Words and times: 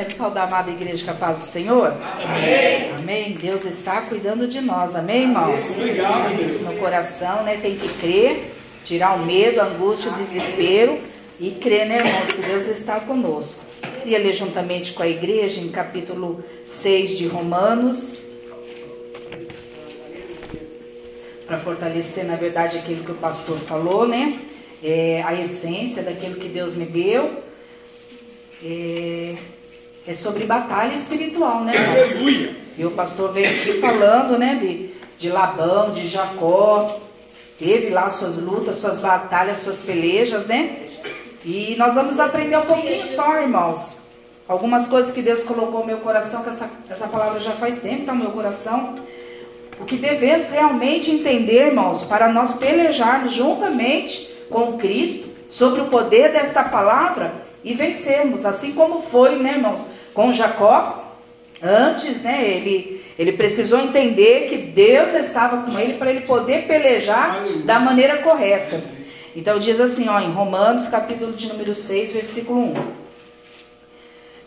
Quero 0.00 0.16
saudar 0.16 0.44
a 0.44 0.46
amada 0.46 0.70
igreja 0.70 1.04
com 1.04 1.10
a 1.10 1.14
paz 1.14 1.40
do 1.40 1.44
Senhor. 1.44 1.88
Amém. 1.92 2.90
Amém. 2.98 3.32
Deus 3.34 3.66
está 3.66 4.00
cuidando 4.00 4.48
de 4.48 4.58
nós. 4.58 4.96
Amém, 4.96 5.24
irmãos? 5.24 5.62
Obrigado. 5.72 6.42
Isso 6.42 6.64
no 6.64 6.74
coração, 6.78 7.42
né? 7.42 7.58
Tem 7.60 7.76
que 7.76 7.92
crer, 7.92 8.50
tirar 8.82 9.14
o 9.16 9.26
medo, 9.26 9.60
a 9.60 9.64
angústia, 9.64 10.10
o 10.10 10.14
desespero 10.14 10.98
e 11.38 11.50
crer, 11.50 11.86
né, 11.86 11.98
irmãos, 11.98 12.32
que 12.32 12.40
Deus 12.40 12.66
está 12.68 12.98
conosco. 13.00 13.62
Queria 14.00 14.18
ler 14.18 14.32
juntamente 14.32 14.94
com 14.94 15.02
a 15.02 15.06
igreja 15.06 15.60
em 15.60 15.68
capítulo 15.68 16.42
6 16.64 17.18
de 17.18 17.26
Romanos. 17.26 18.22
Para 21.46 21.58
fortalecer, 21.58 22.24
na 22.24 22.36
verdade, 22.36 22.78
aquilo 22.78 23.04
que 23.04 23.12
o 23.12 23.16
pastor 23.16 23.58
falou, 23.58 24.08
né? 24.08 24.34
É, 24.82 25.22
a 25.26 25.34
essência 25.34 26.02
daquilo 26.02 26.36
que 26.36 26.48
Deus 26.48 26.74
me 26.74 26.86
deu. 26.86 27.42
É, 28.64 29.34
é 30.06 30.14
sobre 30.14 30.44
batalha 30.44 30.94
espiritual, 30.94 31.62
né? 31.62 31.72
Aleluia! 31.76 32.56
E 32.76 32.84
o 32.84 32.90
pastor 32.92 33.32
veio 33.32 33.48
aqui 33.48 33.80
falando, 33.80 34.38
né, 34.38 34.54
de, 34.54 34.90
de 35.18 35.28
Labão, 35.28 35.92
de 35.92 36.08
Jacó, 36.08 37.00
teve 37.58 37.90
lá 37.90 38.08
suas 38.08 38.38
lutas, 38.38 38.78
suas 38.78 38.98
batalhas, 38.98 39.62
suas 39.62 39.80
pelejas, 39.80 40.46
né? 40.46 40.78
E 41.44 41.74
nós 41.78 41.94
vamos 41.94 42.18
aprender 42.18 42.56
um 42.56 42.66
pouquinho 42.66 43.06
só, 43.08 43.40
irmãos. 43.40 43.98
Algumas 44.48 44.86
coisas 44.86 45.12
que 45.12 45.22
Deus 45.22 45.42
colocou 45.42 45.80
no 45.80 45.86
meu 45.86 45.98
coração, 45.98 46.42
que 46.42 46.48
essa, 46.48 46.68
essa 46.88 47.06
palavra 47.06 47.38
já 47.38 47.52
faz 47.52 47.78
tempo 47.78 48.00
está 48.00 48.12
no 48.12 48.24
meu 48.24 48.30
coração. 48.30 48.94
O 49.78 49.84
que 49.84 49.96
devemos 49.96 50.50
realmente 50.50 51.10
entender, 51.10 51.68
irmãos, 51.68 52.02
para 52.04 52.30
nós 52.32 52.54
pelejarmos 52.54 53.32
juntamente 53.32 54.28
com 54.50 54.76
Cristo 54.76 55.28
sobre 55.50 55.80
o 55.82 55.86
poder 55.86 56.32
desta 56.32 56.64
palavra 56.64 57.49
e 57.62 57.74
vencermos, 57.74 58.44
assim 58.46 58.72
como 58.72 59.02
foi, 59.02 59.38
né, 59.38 59.52
irmãos, 59.52 59.80
com 60.14 60.32
Jacó. 60.32 61.16
Antes, 61.62 62.22
né, 62.22 62.42
ele, 62.42 63.04
ele 63.18 63.32
precisou 63.32 63.78
entender 63.78 64.48
que 64.48 64.56
Deus 64.56 65.12
estava 65.12 65.62
com 65.70 65.78
ele 65.78 65.94
para 65.94 66.10
ele 66.10 66.22
poder 66.22 66.66
pelejar 66.66 67.40
Aleluia. 67.40 67.64
da 67.64 67.78
maneira 67.78 68.18
correta. 68.18 68.82
Então 69.36 69.58
diz 69.58 69.78
assim, 69.78 70.08
ó, 70.08 70.18
em 70.20 70.30
Romanos, 70.30 70.88
capítulo 70.88 71.32
de 71.32 71.46
número 71.46 71.74
6, 71.74 72.12
versículo 72.12 72.60
1. 72.60 72.74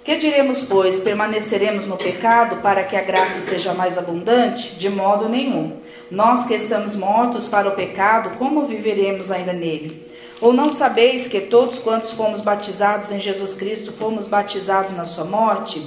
Que 0.04 0.18
diremos, 0.18 0.64
pois, 0.64 1.00
permaneceremos 1.00 1.88
no 1.88 1.96
pecado 1.96 2.58
para 2.58 2.84
que 2.84 2.96
a 2.96 3.02
graça 3.02 3.40
seja 3.42 3.74
mais 3.74 3.98
abundante? 3.98 4.76
De 4.76 4.90
modo 4.90 5.30
nenhum. 5.30 5.78
Nós 6.12 6.46
que 6.46 6.54
estamos 6.56 6.94
mortos 6.96 7.48
para 7.48 7.70
o 7.70 7.76
pecado, 7.76 8.38
como 8.38 8.68
viveremos 8.68 9.32
ainda 9.32 9.54
nele? 9.54 10.13
Ou 10.44 10.52
não 10.52 10.74
sabeis 10.74 11.26
que 11.26 11.40
todos 11.40 11.80
quantos 11.80 12.12
fomos 12.12 12.42
batizados 12.42 13.10
em 13.14 13.22
Jesus 13.22 13.56
Cristo 13.56 13.94
fomos 13.94 14.28
batizados 14.28 14.92
na 14.92 15.06
sua 15.06 15.24
morte? 15.24 15.82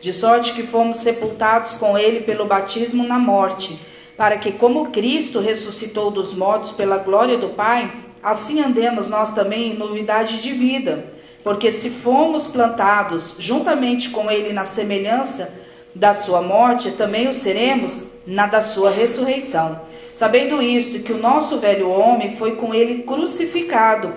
De 0.00 0.14
sorte 0.14 0.54
que 0.54 0.62
fomos 0.62 0.96
sepultados 0.96 1.72
com 1.72 1.98
ele 1.98 2.20
pelo 2.20 2.46
batismo 2.46 3.06
na 3.06 3.18
morte, 3.18 3.78
para 4.16 4.38
que, 4.38 4.50
como 4.50 4.90
Cristo 4.92 5.40
ressuscitou 5.40 6.10
dos 6.10 6.32
mortos 6.32 6.72
pela 6.72 6.96
glória 6.96 7.36
do 7.36 7.50
Pai, 7.50 7.92
assim 8.22 8.62
andemos 8.62 9.08
nós 9.08 9.34
também 9.34 9.72
em 9.72 9.76
novidade 9.76 10.40
de 10.40 10.52
vida. 10.54 11.04
Porque 11.44 11.70
se 11.70 11.90
fomos 11.90 12.46
plantados 12.46 13.34
juntamente 13.38 14.08
com 14.08 14.30
ele 14.30 14.54
na 14.54 14.64
semelhança 14.64 15.52
da 15.94 16.14
sua 16.14 16.40
morte, 16.40 16.92
também 16.92 17.28
o 17.28 17.34
seremos 17.34 18.00
na 18.26 18.46
da 18.46 18.62
sua 18.62 18.88
ressurreição. 18.90 19.82
Sabendo 20.18 20.60
isto, 20.60 20.98
que 20.98 21.12
o 21.12 21.16
nosso 21.16 21.58
velho 21.58 21.88
homem 21.88 22.34
foi 22.34 22.56
com 22.56 22.74
ele 22.74 23.04
crucificado, 23.04 24.14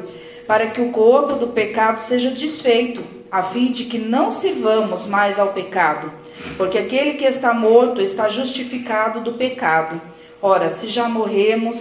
para 0.48 0.66
que 0.72 0.82
o 0.82 0.90
corpo 0.90 1.34
do 1.34 1.50
pecado 1.50 2.00
seja 2.00 2.32
desfeito, 2.32 3.04
a 3.32 3.44
fim 3.44 3.72
de 3.72 3.86
que 3.86 4.00
não 4.00 4.32
sirvamos 4.32 5.06
mais 5.06 5.38
ao 5.38 5.50
pecado. 5.50 6.12
Porque 6.58 6.80
aquele 6.80 7.14
que 7.20 7.24
está 7.24 7.54
morto 7.54 8.02
está 8.02 8.30
justificado 8.30 9.22
do 9.22 9.34
pecado. 9.34 10.02
Ora, 10.42 10.72
se 10.72 10.88
já 10.88 11.08
morremos 11.08 11.78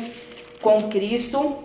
com 0.61 0.91
Cristo, 0.91 1.57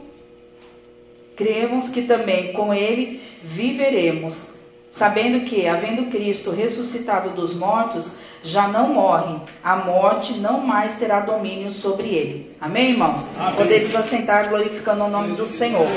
cremos 1.36 1.90
que 1.90 2.04
também 2.04 2.54
com 2.54 2.74
ele 2.74 3.20
viveremos, 3.44 4.52
sabendo 4.90 5.44
que, 5.44 5.68
havendo 5.68 6.10
Cristo 6.10 6.52
ressuscitado 6.52 7.32
dos 7.32 7.54
mortos, 7.54 8.16
já 8.46 8.68
não 8.68 8.94
morre, 8.94 9.38
a 9.64 9.76
morte 9.76 10.34
não 10.38 10.62
mais 10.62 10.96
terá 10.96 11.20
domínio 11.20 11.72
sobre 11.72 12.10
ele. 12.10 12.56
Amém, 12.62 12.92
irmãos? 12.92 13.34
Amém. 13.38 13.56
Podemos 13.56 13.96
assentar 13.96 14.48
glorificando 14.48 15.04
o 15.04 15.10
nome 15.10 15.36
do 15.36 15.48
Senhor. 15.48 15.88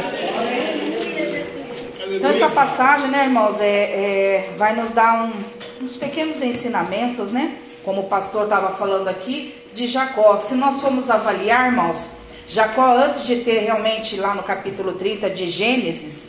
Então, 2.10 2.30
essa 2.30 2.48
passagem, 2.48 3.08
né, 3.08 3.24
irmãos, 3.24 3.60
é, 3.60 3.66
é 3.66 4.54
vai 4.56 4.74
nos 4.74 4.92
dar 4.92 5.24
um, 5.24 5.84
uns 5.84 5.96
pequenos 5.98 6.42
ensinamentos, 6.42 7.32
né? 7.32 7.54
Como 7.84 8.00
o 8.00 8.08
pastor 8.08 8.44
estava 8.44 8.70
falando 8.76 9.08
aqui, 9.08 9.54
de 9.74 9.86
Jacó. 9.86 10.38
Se 10.38 10.54
nós 10.54 10.80
formos 10.80 11.10
avaliar, 11.10 11.66
irmãos, 11.66 12.12
Jacó, 12.48 12.96
antes 12.96 13.26
de 13.26 13.36
ter 13.36 13.60
realmente 13.60 14.16
lá 14.16 14.34
no 14.34 14.42
capítulo 14.42 14.92
30 14.92 15.28
de 15.28 15.50
Gênesis, 15.50 16.28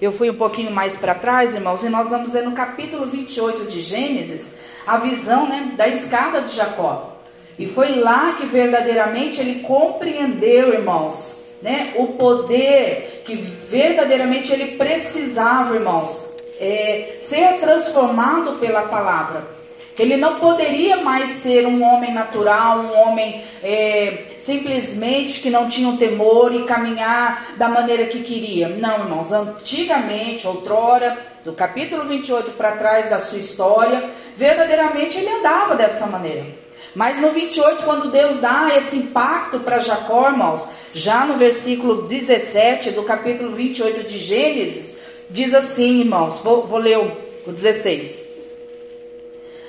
eu 0.00 0.12
fui 0.12 0.30
um 0.30 0.36
pouquinho 0.36 0.70
mais 0.70 0.94
para 0.94 1.14
trás, 1.14 1.54
irmãos, 1.54 1.82
e 1.82 1.88
nós 1.88 2.10
vamos 2.10 2.32
ver 2.32 2.42
no 2.44 2.52
capítulo 2.52 3.06
28 3.06 3.64
de 3.64 3.80
Gênesis, 3.80 4.57
a 4.88 4.96
visão 4.96 5.46
né, 5.46 5.72
da 5.76 5.86
escada 5.86 6.40
de 6.40 6.56
Jacó. 6.56 7.18
E 7.58 7.66
foi 7.66 7.96
lá 7.96 8.32
que 8.32 8.46
verdadeiramente 8.46 9.38
ele 9.38 9.60
compreendeu, 9.60 10.72
irmãos, 10.72 11.36
né, 11.60 11.92
o 11.96 12.08
poder 12.08 13.22
que 13.26 13.34
verdadeiramente 13.34 14.50
ele 14.50 14.78
precisava, 14.78 15.74
irmãos, 15.74 16.26
é, 16.58 17.16
ser 17.20 17.58
transformado 17.58 18.52
pela 18.58 18.82
palavra. 18.82 19.58
Ele 19.98 20.16
não 20.16 20.36
poderia 20.36 20.98
mais 20.98 21.30
ser 21.30 21.66
um 21.66 21.82
homem 21.82 22.14
natural, 22.14 22.78
um 22.78 22.96
homem 22.96 23.42
é, 23.62 24.36
simplesmente 24.38 25.40
que 25.40 25.50
não 25.50 25.68
tinha 25.68 25.88
um 25.88 25.96
temor 25.96 26.54
e 26.54 26.62
caminhar 26.62 27.56
da 27.56 27.68
maneira 27.68 28.06
que 28.06 28.20
queria. 28.20 28.68
Não, 28.68 29.00
irmãos, 29.00 29.32
antigamente, 29.32 30.46
outrora, 30.46 31.18
do 31.44 31.52
capítulo 31.52 32.04
28 32.04 32.52
para 32.52 32.72
trás 32.72 33.08
da 33.08 33.18
sua 33.18 33.38
história, 33.38 34.08
verdadeiramente 34.38 35.18
ele 35.18 35.28
andava 35.28 35.74
dessa 35.74 36.06
maneira. 36.06 36.46
Mas 36.94 37.20
no 37.20 37.30
28, 37.30 37.82
quando 37.82 38.10
Deus 38.10 38.38
dá 38.38 38.70
esse 38.76 38.96
impacto 38.96 39.58
para 39.60 39.80
Jacó, 39.80 40.30
irmãos, 40.30 40.64
já 40.94 41.26
no 41.26 41.36
versículo 41.36 42.02
17 42.02 42.92
do 42.92 43.02
capítulo 43.02 43.54
28 43.54 44.08
de 44.08 44.18
Gênesis, 44.18 44.96
diz 45.28 45.52
assim, 45.52 46.00
irmãos, 46.00 46.38
vou, 46.38 46.66
vou 46.66 46.78
ler 46.78 46.98
o 47.46 47.52
16. 47.52 48.28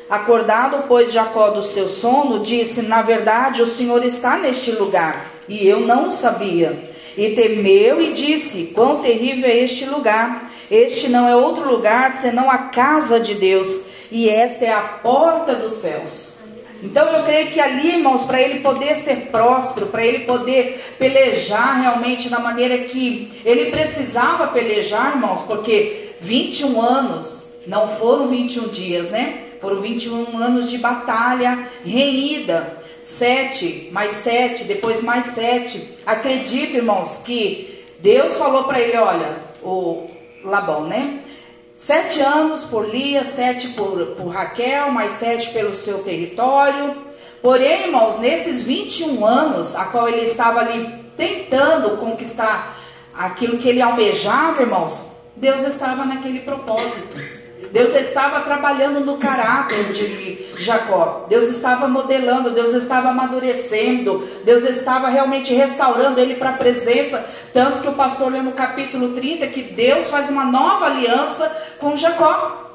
Acordado, 0.08 0.86
pois, 0.88 1.12
Jacó 1.12 1.50
do 1.50 1.66
seu 1.66 1.88
sono, 1.88 2.40
disse: 2.40 2.82
Na 2.82 3.04
verdade, 3.04 3.62
o 3.62 3.68
Senhor 3.68 4.04
está 4.04 4.38
neste 4.38 4.72
lugar, 4.72 5.32
e 5.48 5.68
eu 5.68 5.82
não 5.82 6.08
o 6.08 6.12
sabia. 6.12 6.80
E 7.16 7.30
temeu 7.32 8.02
e 8.02 8.14
disse: 8.14 8.72
Quão 8.74 9.04
terrível 9.04 9.48
é 9.48 9.58
este 9.58 9.86
lugar! 9.86 10.52
Este 10.72 11.08
não 11.10 11.28
é 11.28 11.36
outro 11.36 11.68
lugar 11.70 12.22
senão 12.22 12.50
a 12.50 12.58
casa 12.58 13.20
de 13.20 13.36
Deus, 13.36 13.84
e 14.12 14.30
esta 14.30 14.66
é 14.66 14.72
a 14.72 14.82
porta 14.82 15.56
dos 15.56 15.74
céus. 15.74 16.40
Então 16.82 17.08
eu 17.10 17.24
creio 17.24 17.48
que 17.48 17.60
ali, 17.60 17.96
irmãos, 17.96 18.24
para 18.24 18.42
ele 18.42 18.62
poder 18.62 18.96
ser 18.98 19.28
próspero, 19.32 19.88
para 19.88 20.06
ele 20.06 20.20
poder 20.20 20.96
pelejar 20.98 21.82
realmente 21.82 22.30
da 22.30 22.40
maneira 22.40 22.78
que 22.86 23.42
ele 23.44 23.70
precisava 23.70 24.48
pelejar, 24.48 25.16
irmãos, 25.16 25.42
porque 25.42 26.12
21 26.22 26.82
anos 26.82 27.50
não 27.68 27.88
foram 27.88 28.28
21 28.28 28.70
dias, 28.70 29.10
né? 29.10 29.44
Foram 29.60 29.82
21 29.82 30.38
anos 30.38 30.70
de 30.70 30.78
batalha 30.78 31.68
reída. 31.84 32.80
Sete, 33.04 33.90
mais 33.92 34.12
sete, 34.12 34.66
depois 34.66 35.02
mais 35.02 35.28
sete. 35.28 35.96
Acredito, 36.06 36.76
irmãos, 36.76 37.22
que 37.26 37.86
Deus 38.00 38.38
falou 38.38 38.66
para 38.66 38.80
ele: 38.80 38.98
olha, 38.98 39.38
o 39.64 40.08
Labão, 40.44 40.86
né? 40.86 41.20
Sete 41.80 42.20
anos 42.20 42.66
por 42.66 42.90
Lia, 42.90 43.24
sete 43.24 43.70
por, 43.70 44.08
por 44.08 44.28
Raquel, 44.28 44.92
mais 44.92 45.14
sete 45.14 45.50
pelo 45.54 45.74
seu 45.74 46.04
território. 46.04 46.94
Porém, 47.42 47.84
irmãos, 47.86 48.20
nesses 48.20 48.62
21 48.62 49.26
anos, 49.26 49.74
a 49.74 49.86
qual 49.86 50.10
ele 50.10 50.24
estava 50.24 50.60
ali 50.60 50.94
tentando 51.16 51.96
conquistar 51.96 52.78
aquilo 53.16 53.58
que 53.60 53.70
ele 53.70 53.82
almejava, 53.82 54.62
irmãos, 54.62 55.02
Deus 55.38 55.62
estava 55.62 56.04
naquele 56.04 56.42
propósito. 56.42 57.18
Deus 57.72 57.96
estava 57.96 58.42
trabalhando 58.42 59.00
no 59.02 59.18
caráter 59.18 59.94
de 59.94 60.48
Jacó. 60.58 61.26
Deus 61.30 61.46
estava 61.46 61.88
modelando, 61.88 62.52
Deus 62.52 62.74
estava 62.74 63.10
amadurecendo, 63.10 64.28
Deus 64.44 64.64
estava 64.64 65.10
realmente 65.10 65.54
restaurando 65.54 66.20
ele 66.20 66.36
para 66.36 66.52
a 66.52 66.58
presença. 66.58 67.26
Tanto 67.54 67.82
que 67.82 67.88
o 67.88 67.94
pastor 67.94 68.32
leu 68.32 68.44
no 68.44 68.54
capítulo 68.54 69.10
30 69.10 69.48
que 69.48 69.62
Deus 69.62 70.10
faz 70.10 70.30
uma 70.30 70.46
nova 70.46 70.86
aliança 70.86 71.50
com 71.80 71.96
Jacó. 71.96 72.66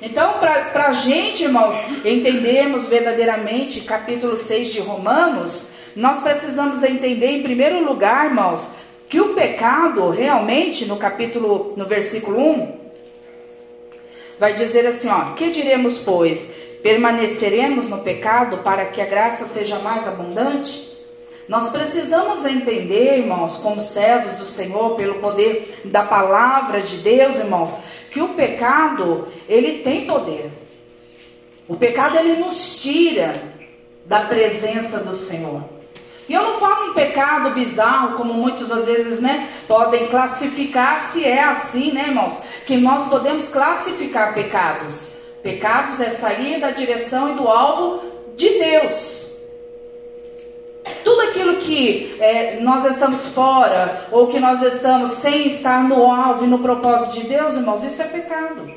Então, 0.00 0.34
para 0.38 0.88
a 0.88 0.92
gente, 0.92 1.44
irmãos, 1.44 1.76
entendermos 2.04 2.86
verdadeiramente 2.86 3.80
capítulo 3.80 4.36
6 4.36 4.72
de 4.72 4.80
Romanos, 4.80 5.68
nós 5.96 6.20
precisamos 6.20 6.82
entender, 6.82 7.38
em 7.38 7.42
primeiro 7.42 7.82
lugar, 7.84 8.26
irmãos, 8.26 8.66
que 9.08 9.20
o 9.20 9.34
pecado 9.34 10.10
realmente, 10.10 10.84
no 10.84 10.96
capítulo, 10.96 11.72
no 11.76 11.86
versículo 11.86 12.38
1, 12.38 12.73
vai 14.38 14.54
dizer 14.54 14.86
assim, 14.86 15.08
ó: 15.08 15.34
"Que 15.34 15.50
diremos, 15.50 15.98
pois? 15.98 16.50
Permaneceremos 16.82 17.88
no 17.88 17.98
pecado 17.98 18.58
para 18.58 18.86
que 18.86 19.00
a 19.00 19.06
graça 19.06 19.46
seja 19.46 19.78
mais 19.78 20.06
abundante?" 20.06 20.92
Nós 21.46 21.68
precisamos 21.68 22.44
entender, 22.44 23.18
irmãos, 23.18 23.56
como 23.56 23.80
servos 23.80 24.36
do 24.36 24.46
Senhor, 24.46 24.96
pelo 24.96 25.16
poder 25.16 25.80
da 25.84 26.02
palavra 26.02 26.80
de 26.80 26.96
Deus, 26.98 27.36
irmãos, 27.36 27.76
que 28.10 28.20
o 28.20 28.28
pecado, 28.28 29.28
ele 29.46 29.82
tem 29.82 30.06
poder. 30.06 30.50
O 31.68 31.76
pecado, 31.76 32.16
ele 32.16 32.36
nos 32.36 32.78
tira 32.78 33.32
da 34.06 34.20
presença 34.20 34.98
do 34.98 35.14
Senhor. 35.14 35.62
E 36.26 36.32
eu 36.32 36.42
não 36.42 36.58
falo 36.58 36.90
um 36.90 36.94
pecado 36.94 37.50
bizarro, 37.50 38.16
como 38.16 38.32
muitos 38.32 38.72
às 38.72 38.86
vezes, 38.86 39.20
né, 39.20 39.48
podem 39.68 40.06
classificar, 40.06 40.98
se 41.00 41.24
é 41.24 41.42
assim, 41.42 41.92
né, 41.92 42.06
irmãos, 42.08 42.38
que 42.66 42.76
nós 42.76 43.08
podemos 43.08 43.48
classificar 43.48 44.34
pecados. 44.34 45.12
Pecados 45.42 46.00
é 46.00 46.10
sair 46.10 46.60
da 46.60 46.70
direção 46.70 47.32
e 47.32 47.34
do 47.34 47.48
alvo 47.48 48.02
de 48.36 48.48
Deus. 48.58 49.24
Tudo 51.02 51.20
aquilo 51.22 51.56
que 51.56 52.16
é, 52.20 52.60
nós 52.60 52.84
estamos 52.84 53.26
fora, 53.28 54.06
ou 54.10 54.26
que 54.26 54.38
nós 54.38 54.62
estamos 54.62 55.12
sem 55.12 55.48
estar 55.48 55.82
no 55.84 56.10
alvo 56.10 56.44
e 56.44 56.48
no 56.48 56.58
propósito 56.58 57.20
de 57.20 57.26
Deus, 57.26 57.54
irmãos, 57.54 57.82
isso 57.84 58.02
é 58.02 58.06
pecado. 58.06 58.70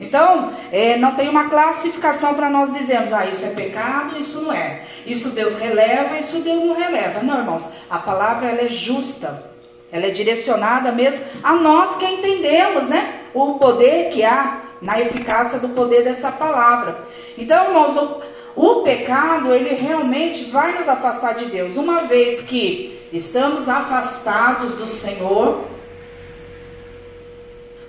Então, 0.00 0.52
é, 0.72 0.96
não 0.96 1.14
tem 1.14 1.28
uma 1.28 1.48
classificação 1.48 2.34
para 2.34 2.50
nós 2.50 2.72
dizermos, 2.72 3.12
ah, 3.12 3.26
isso 3.26 3.44
é 3.44 3.50
pecado, 3.50 4.18
isso 4.18 4.40
não 4.40 4.52
é. 4.52 4.82
Isso 5.06 5.30
Deus 5.30 5.56
releva, 5.58 6.18
isso 6.18 6.40
Deus 6.40 6.62
não 6.62 6.74
releva. 6.74 7.22
Não, 7.22 7.38
irmãos, 7.38 7.64
a 7.88 7.98
palavra 7.98 8.48
ela 8.48 8.62
é 8.62 8.68
justa. 8.68 9.53
Ela 9.92 10.06
é 10.06 10.10
direcionada 10.10 10.90
mesmo 10.90 11.24
a 11.42 11.54
nós 11.54 11.96
que 11.96 12.04
entendemos, 12.04 12.88
né? 12.88 13.20
O 13.32 13.58
poder 13.58 14.10
que 14.10 14.24
há 14.24 14.62
na 14.80 15.00
eficácia 15.00 15.58
do 15.58 15.70
poder 15.70 16.04
dessa 16.04 16.30
palavra. 16.30 17.06
Então, 17.38 17.68
irmãos, 17.68 17.96
o, 17.96 18.22
o 18.54 18.82
pecado, 18.82 19.52
ele 19.52 19.74
realmente 19.74 20.44
vai 20.50 20.76
nos 20.76 20.88
afastar 20.88 21.34
de 21.34 21.46
Deus. 21.46 21.76
Uma 21.76 22.02
vez 22.02 22.40
que 22.40 23.00
estamos 23.12 23.68
afastados 23.68 24.74
do 24.74 24.86
Senhor, 24.86 25.64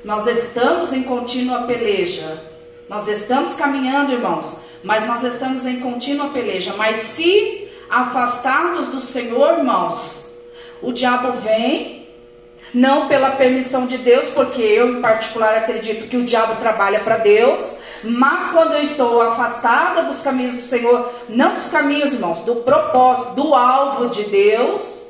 nós 0.03 0.27
estamos 0.27 0.93
em 0.93 1.03
contínua 1.03 1.63
peleja. 1.63 2.41
Nós 2.87 3.07
estamos 3.07 3.53
caminhando, 3.55 4.13
irmãos, 4.13 4.61
mas 4.83 5.05
nós 5.07 5.23
estamos 5.23 5.65
em 5.65 5.79
contínua 5.79 6.29
peleja. 6.29 6.75
Mas 6.77 6.97
se 6.97 7.67
afastados 7.89 8.87
do 8.87 8.99
Senhor, 8.99 9.57
irmãos, 9.57 10.24
o 10.81 10.91
diabo 10.91 11.31
vem, 11.41 12.07
não 12.73 13.07
pela 13.07 13.31
permissão 13.31 13.85
de 13.87 13.97
Deus, 13.97 14.27
porque 14.29 14.61
eu 14.61 14.97
em 14.97 15.01
particular 15.01 15.55
acredito 15.57 16.07
que 16.07 16.17
o 16.17 16.25
diabo 16.25 16.59
trabalha 16.59 16.99
para 16.99 17.17
Deus, 17.17 17.75
mas 18.03 18.51
quando 18.51 18.73
eu 18.73 18.83
estou 18.83 19.21
afastada 19.21 20.03
dos 20.03 20.21
caminhos 20.21 20.55
do 20.55 20.61
Senhor, 20.61 21.11
não 21.29 21.55
dos 21.55 21.67
caminhos, 21.67 22.13
irmãos, 22.13 22.39
do 22.39 22.57
propósito, 22.57 23.33
do 23.35 23.55
alvo 23.55 24.09
de 24.09 24.23
Deus, 24.23 25.01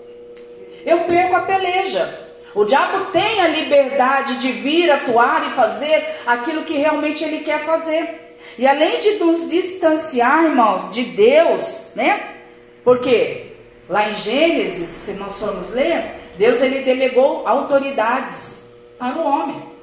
eu 0.85 0.99
perco 1.01 1.35
a 1.35 1.41
peleja. 1.41 2.21
O 2.53 2.63
diabo 2.63 3.05
tem 3.05 3.41
a 3.41 3.47
liberdade 3.47 4.35
de 4.37 4.51
vir 4.51 4.89
atuar 4.89 5.45
e 5.47 5.55
fazer 5.55 6.21
aquilo 6.25 6.63
que 6.63 6.77
realmente 6.77 7.23
ele 7.23 7.39
quer 7.39 7.65
fazer. 7.65 8.37
E 8.57 8.65
além 8.65 9.01
de 9.01 9.15
nos 9.15 9.49
distanciar, 9.49 10.45
irmãos, 10.45 10.93
de 10.93 11.03
Deus, 11.03 11.87
né? 11.95 12.35
Porque 12.83 13.54
lá 13.89 14.09
em 14.09 14.15
Gênesis, 14.15 14.89
se 14.89 15.13
nós 15.13 15.39
formos 15.39 15.69
ler, 15.69 16.15
Deus 16.37 16.61
ele 16.61 16.79
delegou 16.79 17.47
autoridades 17.47 18.63
para 18.97 19.17
o 19.17 19.25
homem. 19.25 19.75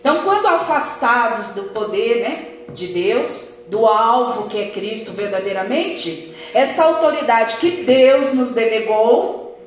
Então, 0.00 0.22
quando 0.22 0.46
afastados 0.46 1.48
do 1.48 1.64
poder 1.64 2.20
né, 2.20 2.46
de 2.72 2.86
Deus, 2.88 3.54
do 3.66 3.86
alvo 3.86 4.48
que 4.48 4.58
é 4.58 4.70
Cristo 4.70 5.12
verdadeiramente, 5.12 6.34
essa 6.54 6.84
autoridade 6.84 7.56
que 7.56 7.82
Deus 7.82 8.32
nos 8.32 8.50
delegou, 8.50 9.58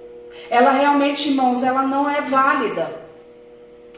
ela 0.50 0.72
realmente, 0.72 1.30
irmãos, 1.30 1.62
ela 1.62 1.84
não 1.84 2.10
é 2.10 2.22
válida. 2.22 2.96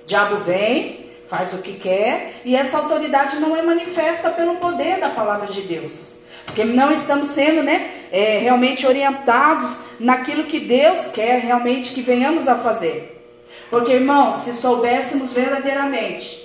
O 0.02 0.06
diabo 0.06 0.38
vem, 0.38 1.12
faz 1.28 1.54
o 1.54 1.60
que 1.60 1.74
quer, 1.74 2.42
e 2.44 2.56
essa 2.56 2.78
autoridade 2.78 3.40
não 3.40 3.56
é 3.56 3.62
manifesta 3.62 4.30
pelo 4.32 4.56
poder 4.56 5.00
da 5.00 5.10
palavra 5.10 5.48
de 5.48 5.62
Deus. 5.62 6.21
Porque 6.46 6.64
não 6.64 6.92
estamos 6.92 7.28
sendo 7.28 7.64
né, 7.64 7.92
é, 8.12 8.40
realmente 8.40 8.86
orientados 8.86 9.78
naquilo 10.00 10.46
que 10.46 10.60
Deus 10.60 11.08
quer 11.08 11.40
realmente 11.40 11.94
que 11.94 12.02
venhamos 12.02 12.48
a 12.48 12.56
fazer. 12.56 13.22
Porque, 13.70 13.94
irmãos, 13.94 14.36
se 14.36 14.54
soubéssemos 14.54 15.32
verdadeiramente 15.32 16.42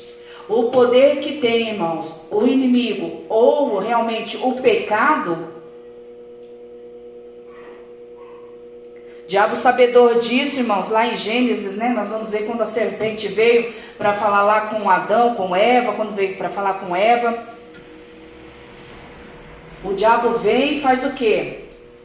o 0.48 0.64
poder 0.64 1.18
que 1.18 1.38
tem, 1.38 1.70
irmãos, 1.70 2.24
o 2.30 2.46
inimigo 2.46 3.24
ou 3.28 3.78
realmente 3.78 4.36
o 4.36 4.52
pecado, 4.52 5.56
diabo 9.26 9.56
sabedor 9.56 10.20
disso, 10.20 10.60
irmãos, 10.60 10.88
lá 10.88 11.04
em 11.04 11.16
Gênesis, 11.16 11.76
né? 11.76 11.88
Nós 11.88 12.10
vamos 12.10 12.30
ver 12.30 12.46
quando 12.46 12.62
a 12.62 12.66
serpente 12.66 13.26
veio 13.26 13.72
para 13.98 14.12
falar 14.12 14.42
lá 14.42 14.60
com 14.62 14.88
Adão, 14.88 15.34
com 15.34 15.56
Eva, 15.56 15.94
quando 15.94 16.14
veio 16.14 16.36
para 16.36 16.48
falar 16.48 16.74
com 16.74 16.94
Eva. 16.94 17.55
O 19.86 19.94
diabo 19.94 20.38
vem 20.38 20.78
e 20.78 20.80
faz 20.80 21.04
o 21.04 21.12
quê? 21.12 21.60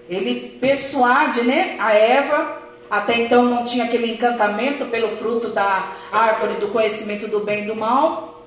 Ele 0.10 0.57
persuade, 0.60 1.42
né, 1.42 1.75
a 1.80 1.94
Eva 1.94 2.62
até 2.92 3.18
então 3.22 3.45
não 3.45 3.63
tinha 3.63 3.86
aquele 3.86 4.12
encantamento 4.12 4.86
pelo 4.88 5.16
fruto 5.16 5.50
da 5.50 5.89
árvore 6.12 6.56
do 6.56 6.68
conhecimento 6.68 7.25
do 7.25 7.39
bem 7.39 7.63
e 7.63 7.66
do 7.66 7.75
mal. 7.75 8.44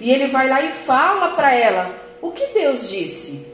E 0.00 0.12
ele 0.12 0.28
vai 0.28 0.48
lá 0.48 0.62
e 0.62 0.70
fala 0.70 1.30
para 1.30 1.52
ela 1.52 1.90
o 2.22 2.30
que 2.30 2.46
Deus 2.54 2.88
disse. 2.88 3.44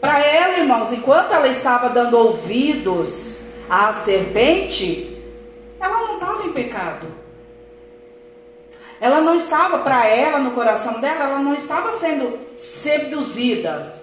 Para 0.00 0.20
ela, 0.24 0.58
irmãos, 0.58 0.92
enquanto 0.92 1.32
ela 1.32 1.48
estava 1.48 1.88
dando 1.88 2.16
ouvidos 2.16 3.38
à 3.68 3.92
serpente, 3.92 5.20
ela 5.80 6.06
não 6.06 6.14
estava 6.14 6.46
em 6.46 6.52
pecado. 6.52 7.19
Ela 9.00 9.20
não 9.20 9.34
estava, 9.34 9.78
para 9.78 10.06
ela, 10.06 10.38
no 10.38 10.50
coração 10.50 11.00
dela, 11.00 11.24
ela 11.24 11.38
não 11.38 11.54
estava 11.54 11.92
sendo 11.92 12.38
seduzida. 12.56 13.94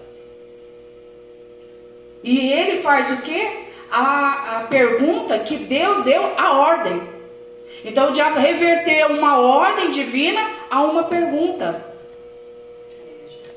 E 2.23 2.51
ele 2.51 2.81
faz 2.81 3.11
o 3.11 3.21
que? 3.21 3.67
a, 3.91 4.57
a 4.57 4.61
pergunta 4.63 5.39
que 5.39 5.57
Deus 5.57 6.03
deu 6.03 6.33
a 6.37 6.59
ordem. 6.59 7.01
Então 7.83 8.09
o 8.09 8.11
diabo 8.11 8.39
reverteu 8.39 9.09
uma 9.09 9.39
ordem 9.39 9.91
divina 9.91 10.41
a 10.69 10.83
uma 10.83 11.03
pergunta. 11.03 11.85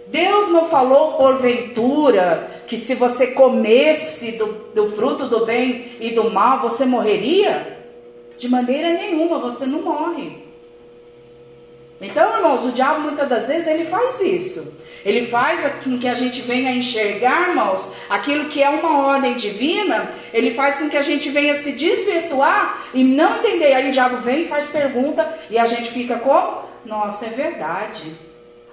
Deus 0.06 0.48
não 0.48 0.68
falou 0.68 1.14
porventura 1.14 2.50
que 2.66 2.76
se 2.76 2.94
você 2.94 3.28
comesse 3.28 4.32
do, 4.32 4.46
do 4.74 4.92
fruto 4.92 5.26
do 5.26 5.46
bem 5.46 5.92
e 6.00 6.10
do 6.10 6.30
mal 6.30 6.60
você 6.60 6.84
morreria? 6.84 7.78
De 8.36 8.48
maneira 8.48 8.92
nenhuma, 8.92 9.38
você 9.38 9.66
não 9.66 9.82
morre. 9.82 10.49
Então, 12.00 12.34
irmãos, 12.36 12.64
o 12.64 12.72
diabo 12.72 13.00
muitas 13.00 13.28
das 13.28 13.46
vezes 13.46 13.66
ele 13.66 13.84
faz 13.84 14.20
isso. 14.20 14.72
Ele 15.04 15.26
faz 15.26 15.60
com 15.84 15.98
que 15.98 16.08
a 16.08 16.14
gente 16.14 16.40
venha 16.40 16.72
enxergar, 16.72 17.48
irmãos, 17.50 17.92
aquilo 18.08 18.48
que 18.48 18.62
é 18.62 18.70
uma 18.70 19.06
ordem 19.06 19.34
divina, 19.34 20.10
ele 20.32 20.52
faz 20.52 20.76
com 20.76 20.88
que 20.88 20.96
a 20.96 21.02
gente 21.02 21.28
venha 21.28 21.54
se 21.54 21.72
desvirtuar 21.72 22.86
e 22.94 23.04
não 23.04 23.36
entender. 23.36 23.74
Aí 23.74 23.88
o 23.88 23.92
diabo 23.92 24.16
vem 24.18 24.42
e 24.42 24.48
faz 24.48 24.66
pergunta 24.66 25.38
e 25.50 25.58
a 25.58 25.66
gente 25.66 25.90
fica 25.90 26.18
como? 26.18 26.70
Nossa, 26.86 27.26
é 27.26 27.30
verdade. 27.30 28.16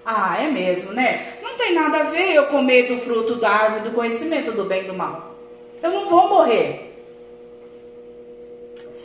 Ah, 0.05 0.41
é 0.41 0.47
mesmo, 0.47 0.93
né? 0.93 1.33
Não 1.41 1.57
tem 1.57 1.73
nada 1.73 1.97
a 1.97 2.03
ver 2.03 2.33
eu 2.33 2.45
comer 2.45 2.87
do 2.87 2.97
fruto 3.01 3.35
da 3.35 3.49
árvore 3.49 3.89
do 3.89 3.91
conhecimento 3.91 4.53
do 4.53 4.63
bem 4.63 4.83
e 4.83 4.87
do 4.87 4.93
mal. 4.93 5.35
Eu 5.83 5.91
não 5.91 6.09
vou 6.09 6.29
morrer. 6.29 6.93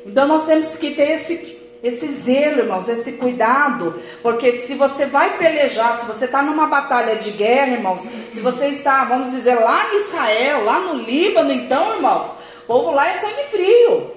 Então 0.07 0.29
nós 0.29 0.45
temos 0.45 0.69
que 0.69 0.93
ter 0.93 1.13
esse 1.13 1.62
esse 1.83 2.07
zelo, 2.13 2.61
irmãos, 2.61 2.89
esse 2.89 3.13
cuidado, 3.13 4.01
porque 4.23 4.53
se 4.53 4.75
você 4.75 5.05
vai 5.07 5.37
pelejar, 5.37 5.99
se 5.99 6.07
você 6.07 6.27
está 6.27 6.41
numa 6.41 6.67
batalha 6.67 7.17
de 7.17 7.31
guerra, 7.33 7.73
irmãos, 7.73 8.03
se 8.31 8.41
você 8.41 8.69
está, 8.69 9.05
vamos 9.05 9.33
dizer, 9.33 9.57
lá 9.57 9.93
em 9.93 9.97
Israel, 9.97 10.65
lá 10.65 10.79
no 10.79 10.95
Líbano, 10.95 11.53
então, 11.53 11.97
irmãos, 11.97 12.29
o 12.63 12.67
povo 12.69 12.93
lá 12.93 13.09
é 13.09 13.15
sangue 13.15 13.45
frio. 13.51 14.13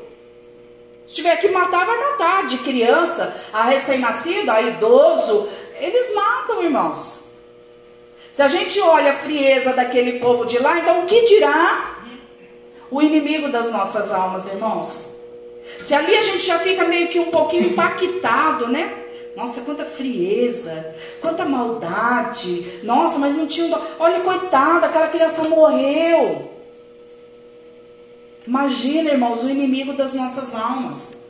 Se 1.08 1.16
tiver 1.16 1.36
que 1.38 1.50
matar, 1.50 1.86
vai 1.86 1.98
matar, 2.12 2.48
de 2.48 2.60
criança 2.60 3.36
a 3.52 3.64
recém-nascido, 3.64 4.52
a 4.52 4.62
idoso, 4.62 5.50
eles 5.80 6.14
matam, 6.14 6.62
irmãos. 6.62 7.24
Se 8.32 8.44
a 8.44 8.48
gente 8.48 8.80
olha 8.80 9.14
a 9.14 9.18
frieza 9.18 9.74
daquele 9.74 10.20
povo 10.20 10.46
de 10.46 10.60
lá, 10.60 10.78
então 10.78 11.02
o 11.02 11.06
que 11.06 11.24
dirá 11.24 11.96
o 12.92 13.02
inimigo 13.02 13.50
das 13.50 13.72
nossas 13.72 14.12
almas, 14.12 14.46
irmãos? 14.48 15.15
Se 15.86 15.94
ali 15.94 16.18
a 16.18 16.24
gente 16.24 16.44
já 16.44 16.58
fica 16.58 16.84
meio 16.84 17.10
que 17.10 17.20
um 17.20 17.30
pouquinho 17.30 17.68
impactado, 17.68 18.68
né? 18.68 18.92
Nossa, 19.36 19.62
quanta 19.62 19.86
frieza, 19.86 20.96
quanta 21.22 21.46
maldade. 21.46 22.80
Nossa, 22.82 23.20
mas 23.20 23.38
não 23.38 23.46
tinha. 23.46 23.80
Olha, 24.00 24.22
coitada, 24.22 24.88
aquela 24.88 25.10
criança 25.10 25.48
morreu. 25.48 26.52
Imagina, 28.48 29.12
irmãos, 29.12 29.44
o 29.44 29.50
inimigo 29.50 29.94
das 29.94 30.12
nossas 30.12 30.56
almas. 30.56 31.22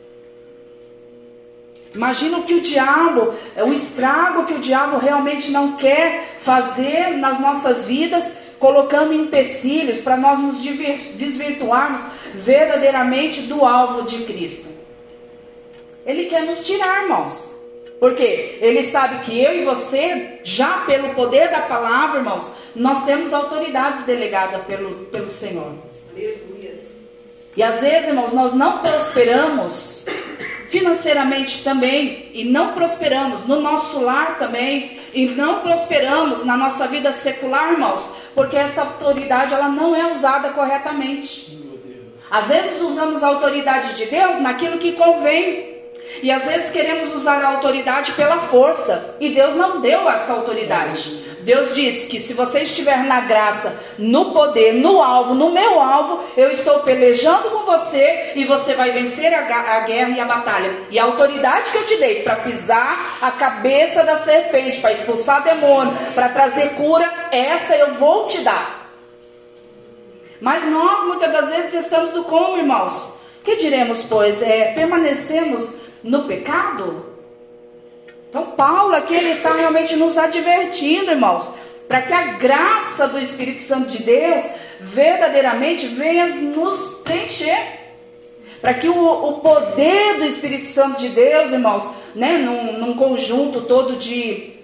Imagina 1.94 2.38
o 2.38 2.44
que 2.44 2.54
o 2.54 2.62
diabo, 2.62 3.34
o 3.58 3.72
estrago 3.74 4.46
que 4.46 4.54
o 4.54 4.58
diabo 4.58 4.96
realmente 4.96 5.50
não 5.50 5.76
quer 5.76 6.38
fazer 6.40 7.18
nas 7.18 7.38
nossas 7.38 7.84
vidas, 7.84 8.24
colocando 8.58 9.12
empecilhos 9.12 9.98
para 9.98 10.16
nós 10.16 10.38
nos 10.38 10.60
desvirtuarmos 10.60 12.04
verdadeiramente 12.34 13.42
do 13.42 13.64
alvo 13.64 14.02
de 14.02 14.24
Cristo. 14.24 14.68
Ele 16.04 16.26
quer 16.26 16.44
nos 16.44 16.64
tirar, 16.64 17.02
irmãos. 17.02 17.56
Porque 17.98 18.58
ele 18.60 18.82
sabe 18.82 19.24
que 19.24 19.40
eu 19.42 19.54
e 19.54 19.64
você, 19.64 20.40
já 20.44 20.80
pelo 20.80 21.14
poder 21.14 21.50
da 21.50 21.62
palavra, 21.62 22.18
irmãos, 22.18 22.50
nós 22.74 23.04
temos 23.06 23.32
autoridades 23.32 24.02
delegadas 24.02 24.64
pelo, 24.64 25.06
pelo 25.06 25.30
Senhor. 25.30 25.72
E 27.56 27.62
às 27.62 27.80
vezes, 27.80 28.08
irmãos, 28.08 28.34
nós 28.34 28.52
não 28.52 28.80
prosperamos 28.80 30.04
financeiramente 30.68 31.62
também, 31.62 32.28
e 32.34 32.44
não 32.44 32.74
prosperamos 32.74 33.46
no 33.46 33.60
nosso 33.60 34.00
lar 34.00 34.38
também, 34.38 34.98
e 35.14 35.26
não 35.26 35.60
prosperamos 35.60 36.44
na 36.44 36.56
nossa 36.56 36.86
vida 36.86 37.12
secular, 37.12 37.72
irmãos, 37.72 38.10
porque 38.36 38.56
essa 38.56 38.82
autoridade 38.82 39.52
ela 39.52 39.68
não 39.68 39.96
é 39.96 40.08
usada 40.08 40.50
corretamente. 40.50 41.58
Às 42.30 42.48
vezes 42.48 42.80
usamos 42.80 43.22
a 43.22 43.28
autoridade 43.28 43.94
de 43.94 44.04
Deus 44.04 44.40
naquilo 44.40 44.78
que 44.78 44.92
convém 44.92 45.74
e 46.22 46.30
às 46.30 46.44
vezes 46.44 46.70
queremos 46.70 47.14
usar 47.14 47.42
a 47.42 47.48
autoridade 47.48 48.12
pela 48.12 48.38
força, 48.38 49.16
e 49.20 49.30
Deus 49.30 49.54
não 49.54 49.80
deu 49.80 50.08
essa 50.08 50.32
autoridade. 50.32 51.25
Deus 51.46 51.72
diz 51.76 52.06
que 52.06 52.18
se 52.18 52.34
você 52.34 52.62
estiver 52.62 53.04
na 53.04 53.20
graça, 53.20 53.80
no 53.96 54.32
poder, 54.32 54.74
no 54.74 55.00
alvo, 55.00 55.32
no 55.32 55.52
meu 55.52 55.80
alvo, 55.80 56.24
eu 56.36 56.50
estou 56.50 56.80
pelejando 56.80 57.50
com 57.50 57.64
você 57.64 58.32
e 58.34 58.44
você 58.44 58.74
vai 58.74 58.90
vencer 58.90 59.32
a, 59.32 59.76
a 59.76 59.80
guerra 59.82 60.10
e 60.10 60.18
a 60.18 60.24
batalha. 60.24 60.76
E 60.90 60.98
a 60.98 61.04
autoridade 61.04 61.70
que 61.70 61.78
eu 61.78 61.86
te 61.86 61.98
dei 61.98 62.24
para 62.24 62.34
pisar 62.34 63.18
a 63.22 63.30
cabeça 63.30 64.02
da 64.02 64.16
serpente, 64.16 64.80
para 64.80 64.90
expulsar 64.90 65.44
demônio, 65.44 65.96
para 66.16 66.30
trazer 66.30 66.70
cura, 66.70 67.08
essa 67.30 67.76
eu 67.76 67.94
vou 67.94 68.26
te 68.26 68.40
dar. 68.40 68.90
Mas 70.40 70.64
nós 70.64 71.06
muitas 71.06 71.30
das 71.30 71.48
vezes 71.48 71.74
estamos 71.74 72.10
do 72.10 72.24
como, 72.24 72.58
irmãos? 72.58 73.20
Que 73.44 73.54
diremos, 73.54 74.02
pois? 74.02 74.42
É, 74.42 74.72
permanecemos 74.72 75.76
no 76.02 76.24
pecado? 76.24 77.15
Então, 78.28 78.52
Paulo 78.56 78.94
aqui 78.94 79.14
ele 79.14 79.32
está 79.32 79.54
realmente 79.54 79.96
nos 79.96 80.18
advertindo, 80.18 81.10
irmãos, 81.10 81.48
para 81.88 82.02
que 82.02 82.12
a 82.12 82.32
graça 82.32 83.06
do 83.06 83.18
Espírito 83.18 83.62
Santo 83.62 83.88
de 83.88 84.02
Deus 84.02 84.42
verdadeiramente 84.80 85.86
venha 85.86 86.26
nos 86.28 87.00
preencher. 87.04 87.86
Para 88.60 88.74
que 88.74 88.88
o, 88.88 89.28
o, 89.28 89.40
poder 89.40 90.18
do 90.18 90.24
Espírito 90.24 90.66
Santo 90.66 90.98
de 90.98 91.10
Deus, 91.10 91.52
irmãos, 91.52 91.88
né, 92.14 92.38
num, 92.38 92.78
num 92.78 92.94
conjunto 92.94 93.62
todo 93.62 93.96
de, 93.96 94.54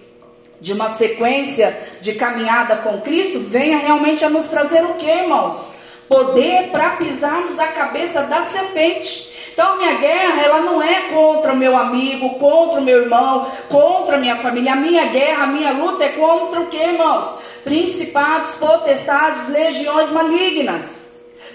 de 0.59 0.73
uma 0.73 0.89
sequência 0.89 1.77
de 2.01 2.13
caminhada 2.13 2.77
com 2.77 3.01
Cristo, 3.01 3.39
venha 3.39 3.77
realmente 3.77 4.25
a 4.25 4.29
nos 4.29 4.47
trazer 4.47 4.83
o 4.83 4.95
que, 4.95 5.05
irmãos? 5.05 5.71
Poder 6.09 6.69
para 6.71 6.97
pisarmos 6.97 7.57
a 7.59 7.67
cabeça 7.67 8.23
da 8.23 8.41
serpente. 8.41 9.31
Então, 9.53 9.77
minha 9.77 9.93
guerra, 9.99 10.41
ela 10.41 10.59
não 10.61 10.81
é 10.81 11.09
contra 11.09 11.53
o 11.53 11.55
meu 11.55 11.77
amigo, 11.77 12.39
contra 12.39 12.79
o 12.79 12.83
meu 12.83 13.03
irmão, 13.03 13.47
contra 13.69 14.17
a 14.17 14.19
minha 14.19 14.35
família. 14.37 14.73
A 14.73 14.75
minha 14.75 15.05
guerra, 15.05 15.43
a 15.43 15.47
minha 15.47 15.71
luta 15.71 16.03
é 16.03 16.09
contra 16.09 16.59
o 16.61 16.67
que, 16.67 16.77
irmãos? 16.77 17.25
Principados, 17.63 18.55
potestades, 18.55 19.47
legiões 19.49 20.09
malignas. 20.09 21.03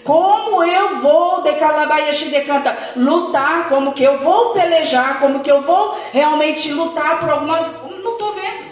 Como 0.04 0.62
eu 0.62 1.00
vou, 1.00 1.42
de 1.42 1.52
canta, 1.54 2.78
lutar, 2.96 3.68
como 3.68 3.92
que 3.92 4.04
eu 4.04 4.18
vou 4.18 4.52
pelejar, 4.52 5.18
como 5.18 5.40
que 5.40 5.50
eu 5.50 5.62
vou 5.62 5.98
realmente 6.12 6.72
lutar 6.72 7.18
por 7.18 7.28
algumas. 7.30 7.66
Não 7.82 8.12
estou 8.12 8.32
vendo. 8.32 8.64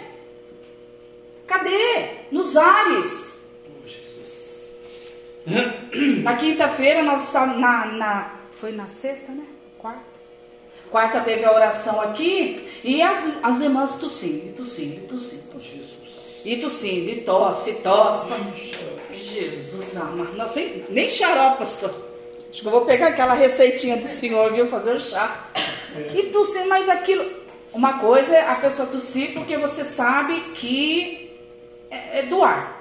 Cadê? 1.45 2.05
Nos 2.31 2.55
ares. 2.55 3.37
Na 6.23 6.35
quinta-feira 6.37 7.03
nós 7.03 7.25
estávamos 7.25 7.59
na, 7.59 7.85
na 7.85 8.36
foi 8.59 8.71
na 8.71 8.87
sexta, 8.87 9.31
né? 9.31 9.45
Quarta. 9.77 10.17
Quarta 10.89 11.21
teve 11.21 11.43
a 11.45 11.53
oração 11.53 11.99
aqui 12.01 12.67
e 12.83 13.01
as, 13.01 13.37
as 13.43 13.61
irmãs 13.61 13.95
tossindo, 13.95 14.53
tossindo, 14.53 15.07
tossindo, 15.07 15.43
tossindo. 15.51 15.85
E 16.45 16.57
tossindo, 16.57 17.09
e 17.09 17.21
tosse, 17.21 17.73
tosse. 17.75 18.27
Jesus 19.11 19.97
amado. 19.97 20.33
Não 20.37 20.47
sei, 20.47 20.85
nem 20.89 21.09
xarope, 21.09 21.59
pastor. 21.59 21.93
Acho 22.49 22.61
que 22.61 22.67
eu 22.67 22.71
vou 22.71 22.85
pegar 22.85 23.07
aquela 23.07 23.33
receitinha 23.33 23.97
do 23.97 24.07
senhor, 24.07 24.53
viu? 24.53 24.67
Fazer 24.67 24.95
o 24.95 24.99
chá. 24.99 25.49
E 26.15 26.23
tossindo, 26.27 26.69
mas 26.69 26.87
aquilo. 26.87 27.47
Uma 27.73 27.99
coisa 27.99 28.35
é 28.35 28.47
a 28.47 28.55
pessoa 28.55 28.87
tossir 28.87 29.33
porque 29.33 29.57
você 29.57 29.83
sabe 29.83 30.39
que 30.53 31.37
é, 31.91 32.19
é 32.19 32.21
do 32.23 32.41
ar. 32.41 32.76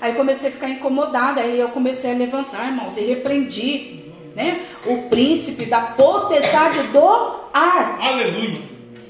Aí 0.00 0.14
comecei 0.14 0.48
a 0.48 0.52
ficar 0.52 0.68
incomodada, 0.68 1.40
aí 1.42 1.60
eu 1.60 1.68
comecei 1.68 2.12
a 2.12 2.16
levantar, 2.16 2.66
irmãos, 2.66 2.96
e 2.96 3.02
repreendi, 3.02 4.12
né? 4.34 4.62
O 4.86 5.08
príncipe 5.08 5.66
da 5.66 5.80
potestade 5.80 6.82
do 6.84 7.34
ar. 7.52 7.98
Aleluia. 8.00 8.60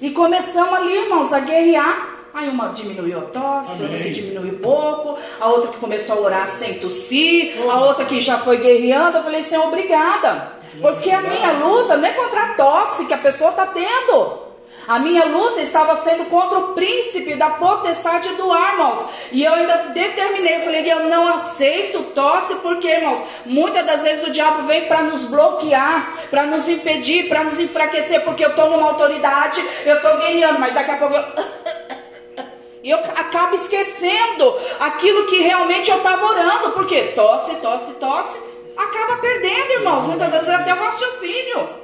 E 0.01 0.11
começamos 0.11 0.75
ali, 0.75 0.93
irmãos, 1.05 1.33
a 1.33 1.41
guerrear. 1.41 2.17
Aí 2.33 2.49
uma 2.49 2.69
diminuiu 2.69 3.19
a 3.19 3.23
tosse, 3.23 3.73
Amém. 3.73 3.83
outra 3.83 3.99
que 4.05 4.11
diminuiu 4.11 4.59
pouco, 4.59 5.19
a 5.41 5.49
outra 5.49 5.73
que 5.73 5.79
começou 5.79 6.17
a 6.17 6.21
orar 6.21 6.49
sem 6.49 6.75
tossir, 6.75 7.55
oh. 7.65 7.71
a 7.71 7.85
outra 7.85 8.05
que 8.05 8.21
já 8.21 8.39
foi 8.39 8.59
guerreando. 8.59 9.19
Eu 9.19 9.25
falei, 9.25 9.43
Senhor, 9.43 9.67
obrigada. 9.67 10.53
Porque 10.81 11.11
a 11.11 11.21
minha 11.21 11.53
luta 11.53 11.97
não 11.97 12.09
é 12.09 12.13
contra 12.13 12.43
a 12.43 12.55
tosse 12.55 13.07
que 13.07 13.15
a 13.15 13.19
pessoa 13.19 13.51
está 13.51 13.67
tendo. 13.67 14.50
A 14.91 14.99
minha 14.99 15.25
luta 15.25 15.61
estava 15.61 15.95
sendo 15.95 16.25
contra 16.25 16.59
o 16.59 16.75
príncipe 16.75 17.37
da 17.37 17.51
potestade 17.51 18.31
do 18.31 18.51
ar, 18.51 18.73
irmãos. 18.73 18.99
E 19.31 19.45
eu 19.45 19.55
ainda 19.55 19.77
determinei, 19.95 20.57
eu 20.57 20.63
falei, 20.63 20.93
eu 20.93 21.09
não 21.09 21.29
aceito 21.29 22.03
tosse, 22.13 22.57
porque, 22.57 22.89
irmãos, 22.89 23.23
muitas 23.47 23.87
das 23.87 24.03
vezes 24.03 24.27
o 24.27 24.33
diabo 24.33 24.67
vem 24.67 24.89
para 24.89 25.03
nos 25.03 25.23
bloquear, 25.27 26.13
para 26.29 26.45
nos 26.45 26.69
impedir, 26.69 27.29
para 27.29 27.45
nos 27.45 27.61
enfraquecer, 27.61 28.25
porque 28.25 28.45
eu 28.45 28.51
estou 28.51 28.69
numa 28.69 28.89
autoridade, 28.89 29.65
eu 29.87 29.95
estou 29.95 30.17
guerreando, 30.17 30.59
mas 30.59 30.75
daqui 30.75 30.91
a 30.91 30.97
pouco 30.97 31.15
eu. 31.15 31.25
E 32.83 32.89
eu 32.89 32.99
acabo 32.99 33.55
esquecendo 33.57 34.59
aquilo 34.81 35.27
que 35.27 35.43
realmente 35.43 35.91
eu 35.91 35.99
estava 35.99 36.25
orando, 36.25 36.71
porque 36.71 37.13
tosse, 37.15 37.55
tosse, 37.57 37.93
tosse, 37.93 38.39
acaba 38.75 39.19
perdendo, 39.19 39.73
irmãos, 39.73 40.05
muitas 40.05 40.31
vezes 40.31 40.49
até 40.49 40.73
o 40.73 40.79
raciocínio. 40.79 41.80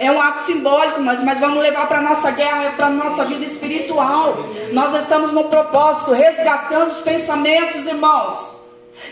É 0.00 0.10
um 0.10 0.18
ato 0.18 0.40
simbólico, 0.44 0.98
mas, 1.02 1.22
mas 1.22 1.38
vamos 1.38 1.62
levar 1.62 1.86
para 1.86 1.98
a 1.98 2.02
nossa 2.02 2.30
guerra, 2.30 2.72
para 2.74 2.86
a 2.86 2.90
nossa 2.90 3.22
vida 3.26 3.44
espiritual. 3.44 4.34
Nós 4.72 4.94
estamos 4.94 5.30
no 5.30 5.44
propósito, 5.44 6.12
resgatando 6.12 6.90
os 6.90 7.00
pensamentos, 7.00 7.86
irmãos. 7.86 8.56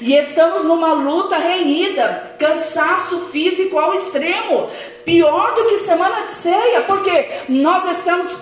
E 0.00 0.14
estamos 0.14 0.64
numa 0.64 0.94
luta 0.94 1.36
renhida, 1.36 2.32
cansaço 2.38 3.28
físico 3.30 3.78
ao 3.78 3.92
extremo, 3.92 4.70
pior 5.04 5.54
do 5.54 5.66
que 5.66 5.78
semana 5.80 6.22
de 6.22 6.32
ceia, 6.32 6.80
porque 6.80 7.28
nós 7.50 7.84
estamos 7.90 8.34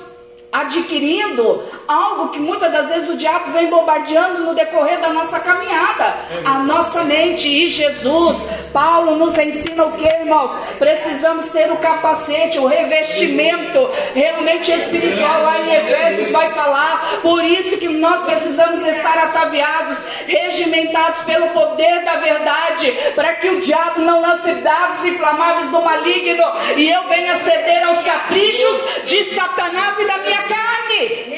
adquirindo 0.53 1.62
algo 1.87 2.29
que 2.29 2.38
muitas 2.38 2.73
das 2.73 2.88
vezes 2.88 3.11
o 3.11 3.17
diabo 3.17 3.53
vem 3.53 3.69
bombardeando 3.69 4.43
no 4.43 4.55
decorrer 4.55 5.00
da 5.00 5.11
nossa 5.11 5.38
caminhada, 5.41 6.15
a 6.45 6.59
nossa 6.61 7.05
mente 7.05 7.49
e 7.49 7.69
Jesus. 7.69 8.37
Paulo 8.73 9.17
nos 9.17 9.37
ensina 9.37 9.85
o 9.85 9.93
que, 9.93 10.07
irmãos? 10.07 10.50
Precisamos 10.79 11.49
ter 11.49 11.71
o 11.71 11.76
capacete, 11.76 12.59
o 12.59 12.67
revestimento 12.67 13.88
realmente 14.15 14.71
espiritual. 14.71 15.43
Lá 15.43 15.61
em 15.61 15.75
Efésios 15.75 16.31
vai 16.31 16.53
falar, 16.53 17.21
por 17.23 17.45
isso 17.45 17.76
que 17.76 17.88
nós 17.88 18.23
precisamos 18.23 18.83
estar 18.87 19.19
ataviados, 19.19 19.99
regimentados 20.26 21.21
pelo 21.23 21.49
poder 21.50 22.05
da 22.05 22.17
verdade, 22.17 22.93
para 23.15 23.35
que 23.35 23.49
o 23.49 23.61
diabo 23.61 24.00
não 24.00 24.21
lance 24.21 24.53
dados 24.55 25.05
inflamáveis 25.05 25.71
do 25.71 25.83
maligno 25.83 26.45
e 26.76 26.88
eu 26.88 27.03
venha 27.09 27.37
ceder 27.37 27.87
aos 27.87 28.00
caprichos 28.03 29.05
de 29.05 29.35
Satanás 29.35 29.99
e 29.99 30.07
da 30.07 30.19
minha 30.19 30.36
carne. 30.45 31.37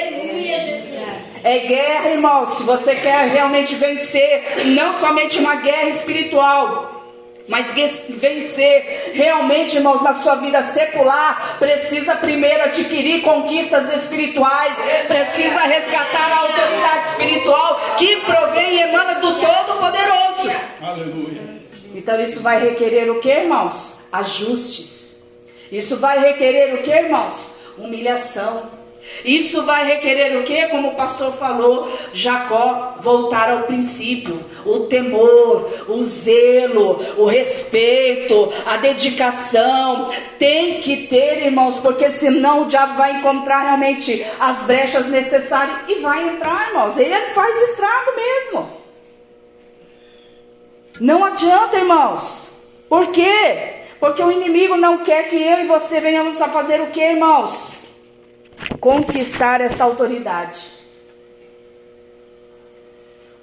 É 1.45 1.59
guerra, 1.61 2.11
irmão. 2.11 2.47
Se 2.47 2.63
você 2.63 2.95
quer 2.95 3.29
realmente 3.29 3.75
vencer, 3.75 4.67
não 4.67 4.93
somente 4.95 5.39
uma 5.39 5.57
guerra 5.57 5.91
espiritual, 5.91 6.99
mas 7.49 7.67
vencer 8.09 9.13
realmente, 9.15 9.77
irmãos, 9.77 10.03
na 10.03 10.13
sua 10.13 10.35
vida 10.35 10.61
secular, 10.61 11.57
precisa 11.59 12.15
primeiro 12.15 12.65
adquirir 12.65 13.23
conquistas 13.23 13.89
espirituais, 13.95 14.77
precisa 15.07 15.61
resgatar 15.61 16.31
a 16.31 16.41
autoridade 16.41 17.09
espiritual 17.09 17.81
que 17.97 18.17
provém 18.17 18.75
e 18.75 18.83
emana 18.83 19.15
do 19.15 19.41
Todo-Poderoso. 19.41 20.51
Aleluia. 20.83 21.59
Então 21.95 22.21
isso 22.21 22.43
vai 22.43 22.61
requerer 22.61 23.11
o 23.11 23.19
que, 23.19 23.31
irmãos? 23.31 23.99
Ajustes. 24.13 25.17
Isso 25.73 25.97
vai 25.97 26.19
requerer 26.19 26.75
o 26.75 26.83
que, 26.83 26.91
irmãos? 26.91 27.35
Humilhação. 27.79 28.78
Isso 29.25 29.65
vai 29.65 29.87
requerer 29.87 30.39
o 30.39 30.45
que? 30.45 30.67
Como 30.67 30.89
o 30.89 30.95
pastor 30.95 31.33
falou, 31.33 31.91
Jacó 32.13 32.97
voltar 33.01 33.51
ao 33.51 33.63
princípio, 33.65 34.45
o 34.65 34.81
temor, 34.81 35.71
o 35.89 36.03
zelo, 36.03 37.05
o 37.17 37.25
respeito, 37.25 38.53
a 38.67 38.77
dedicação. 38.77 40.11
Tem 40.39 40.81
que 40.81 41.09
ter, 41.09 41.45
irmãos, 41.45 41.77
porque 41.79 42.11
senão 42.11 42.63
o 42.63 42.67
diabo 42.67 42.97
vai 42.97 43.19
encontrar 43.19 43.65
realmente 43.65 44.25
as 44.39 44.63
brechas 44.63 45.07
necessárias 45.07 45.81
e 45.89 45.97
vai 45.97 46.29
entrar, 46.29 46.69
irmãos. 46.69 46.97
Ele 46.97 47.15
faz 47.29 47.71
estrago 47.71 48.13
mesmo. 48.17 48.79
Não 51.01 51.25
adianta, 51.25 51.77
irmãos. 51.77 52.49
Por 52.89 53.11
quê? 53.13 53.75
Porque 54.01 54.23
o 54.23 54.31
inimigo 54.31 54.77
não 54.77 54.99
quer 54.99 55.29
que 55.29 55.37
eu 55.37 55.61
e 55.61 55.67
você 55.67 56.01
venhamos 56.01 56.41
a 56.41 56.49
fazer 56.49 56.81
o 56.81 56.87
que, 56.87 57.01
irmãos? 57.01 57.78
Conquistar 58.81 59.61
essa 59.61 59.85
autoridade. 59.85 60.79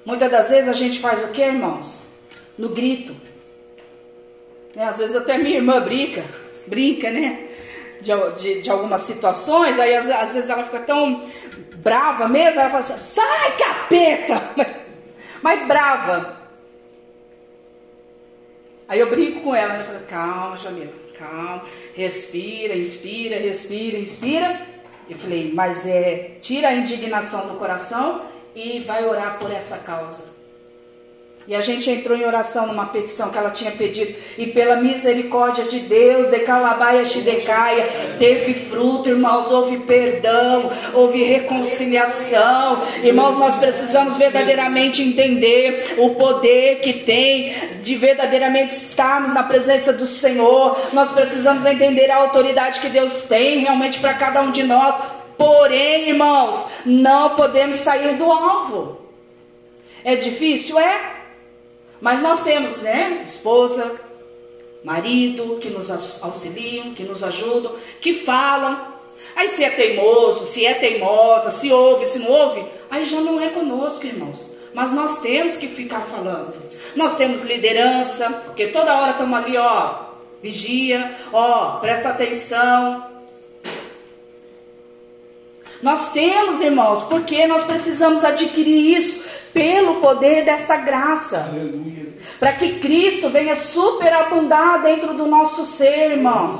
Muitas 0.05 0.31
das 0.31 0.49
vezes 0.49 0.69
a 0.69 0.73
gente 0.73 0.99
faz 0.99 1.23
o 1.23 1.29
que, 1.29 1.41
irmãos? 1.41 2.05
No 2.57 2.69
grito. 2.69 3.15
Né? 4.75 4.85
Às 4.85 4.99
vezes 4.99 5.15
até 5.15 5.37
minha 5.37 5.55
irmã 5.55 5.81
brinca, 5.81 6.23
brinca, 6.67 7.09
né? 7.09 7.47
De, 8.01 8.11
de, 8.37 8.61
de 8.61 8.69
algumas 8.69 9.01
situações, 9.01 9.79
aí 9.79 9.95
às, 9.95 10.07
às, 10.09 10.33
vezes 10.33 10.49
ela 10.49 10.63
fica 10.65 10.79
tão 10.81 11.27
brava 11.77 12.27
mesmo, 12.27 12.59
ela 12.59 12.69
fala 12.69 12.83
assim, 12.83 12.99
sai 12.99 13.57
capeta! 13.57 14.41
Mas 15.41 15.67
brava. 15.67 16.37
Aí 18.87 18.99
eu 18.99 19.09
brinco 19.09 19.41
com 19.41 19.55
ela, 19.55 19.73
ela 19.73 19.83
fala, 19.85 19.99
calma, 20.01 20.57
Jamila, 20.57 20.93
calma, 21.17 21.63
respira, 21.95 22.75
inspira, 22.75 23.39
respira, 23.39 23.97
inspira. 23.97 24.74
Eu 25.09 25.17
falei, 25.17 25.53
mas 25.53 25.85
é, 25.85 26.37
tira 26.41 26.69
a 26.69 26.73
indignação 26.73 27.47
do 27.47 27.55
coração 27.55 28.23
e 28.55 28.79
vai 28.81 29.05
orar 29.05 29.37
por 29.37 29.51
essa 29.51 29.77
causa. 29.77 30.34
E 31.47 31.53
a 31.53 31.61
gente 31.61 31.91
entrou 31.91 32.17
em 32.17 32.25
oração 32.25 32.65
numa 32.65 32.87
petição 32.87 33.29
que 33.29 33.37
ela 33.37 33.51
tinha 33.51 33.69
pedido. 33.69 34.15
E 34.35 34.47
pela 34.47 34.77
misericórdia 34.77 35.65
de 35.65 35.79
Deus, 35.79 36.27
de 36.27 36.39
Calabaia 36.39 37.05
Shidecaia, 37.05 37.87
teve 38.17 38.55
fruto, 38.67 39.09
irmãos. 39.09 39.51
Houve 39.51 39.77
perdão, 39.77 40.71
houve 40.91 41.21
reconciliação. 41.21 42.81
Irmãos, 43.03 43.37
nós 43.37 43.55
precisamos 43.57 44.17
verdadeiramente 44.17 45.03
entender 45.03 45.93
o 45.99 46.15
poder 46.15 46.79
que 46.79 46.93
tem 46.93 47.53
de 47.79 47.95
verdadeiramente 47.95 48.73
estarmos 48.73 49.31
na 49.31 49.43
presença 49.43 49.93
do 49.93 50.07
Senhor. 50.07 50.75
Nós 50.93 51.11
precisamos 51.11 51.63
entender 51.63 52.09
a 52.09 52.17
autoridade 52.17 52.79
que 52.79 52.89
Deus 52.89 53.21
tem 53.21 53.59
realmente 53.59 53.99
para 53.99 54.15
cada 54.15 54.41
um 54.41 54.49
de 54.49 54.63
nós. 54.63 54.95
Porém, 55.37 56.09
irmãos, 56.09 56.55
não 56.83 57.35
podemos 57.35 57.75
sair 57.75 58.15
do 58.15 58.31
alvo. 58.31 58.97
É 60.03 60.15
difícil? 60.15 60.79
É. 60.79 61.24
Mas 62.05 62.21
nós 62.21 62.43
temos, 62.43 62.83
né, 62.83 63.23
esposa, 63.25 63.99
marido 64.83 65.57
que 65.59 65.71
nos 65.71 65.89
auxiliam, 66.21 66.93
que 66.93 67.01
nos 67.01 67.23
ajudam, 67.23 67.73
que 67.99 68.13
falam. 68.13 68.79
Aí 69.35 69.47
se 69.47 69.63
é 69.63 69.71
teimoso, 69.71 70.45
se 70.45 70.67
é 70.67 70.75
teimosa, 70.75 71.49
se 71.49 71.73
ouve, 71.73 72.05
se 72.05 72.19
não 72.19 72.29
ouve, 72.29 72.63
aí 72.91 73.05
já 73.07 73.19
não 73.21 73.41
é 73.41 73.49
conosco, 73.49 74.05
irmãos. 74.05 74.55
Mas 74.71 74.91
nós 74.91 75.17
temos 75.17 75.55
que 75.55 75.67
ficar 75.67 76.01
falando. 76.01 76.53
Nós 76.95 77.15
temos 77.15 77.41
liderança, 77.41 78.29
porque 78.45 78.67
toda 78.67 79.01
hora 79.01 79.13
estamos 79.13 79.39
ali, 79.39 79.57
ó, 79.57 79.95
vigia, 80.43 81.11
ó, 81.33 81.79
presta 81.79 82.09
atenção. 82.09 83.03
Nós 85.81 86.11
temos, 86.11 86.61
irmãos, 86.61 87.01
porque 87.05 87.47
nós 87.47 87.63
precisamos 87.63 88.23
adquirir 88.23 88.95
isso 88.95 89.24
pelo 89.55 90.01
poder 90.01 90.43
desta 90.43 90.75
graça. 90.75 91.49
Para 92.37 92.51
que 92.51 92.79
Cristo 92.79 93.29
venha 93.29 93.55
superabundar 93.55 94.81
dentro 94.81 95.13
do 95.13 95.25
nosso 95.25 95.65
ser, 95.65 96.11
irmãos. 96.11 96.59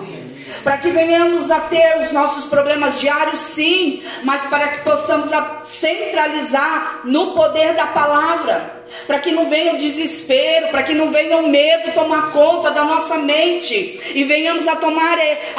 Para 0.64 0.78
que 0.78 0.90
venhamos 0.90 1.52
a 1.52 1.60
ter 1.60 2.02
os 2.02 2.14
nossos 2.14 2.46
problemas 2.46 2.98
diários, 3.00 3.40
sim, 3.40 4.02
mas 4.24 4.46
para 4.46 4.70
que 4.70 4.84
possamos 4.86 5.29
centralizar 5.66 7.01
no 7.03 7.34
poder 7.34 7.74
da 7.74 7.88
palavra. 7.88 8.86
Para 9.05 9.20
que 9.20 9.31
não 9.31 9.50
venha 9.50 9.74
o 9.74 9.77
desespero, 9.77 10.70
para 10.70 10.84
que 10.84 10.94
não 10.94 11.12
venha 11.12 11.38
o 11.38 11.50
medo 11.50 11.94
tomar 11.94 12.31
conta 12.31 12.72
da 12.72 12.86
nossa 12.86 13.18
mente 13.18 14.00
e 14.16 14.24
venhamos 14.24 14.68
a 14.70 14.77
tomar 14.77 15.18
eh, 15.18 15.53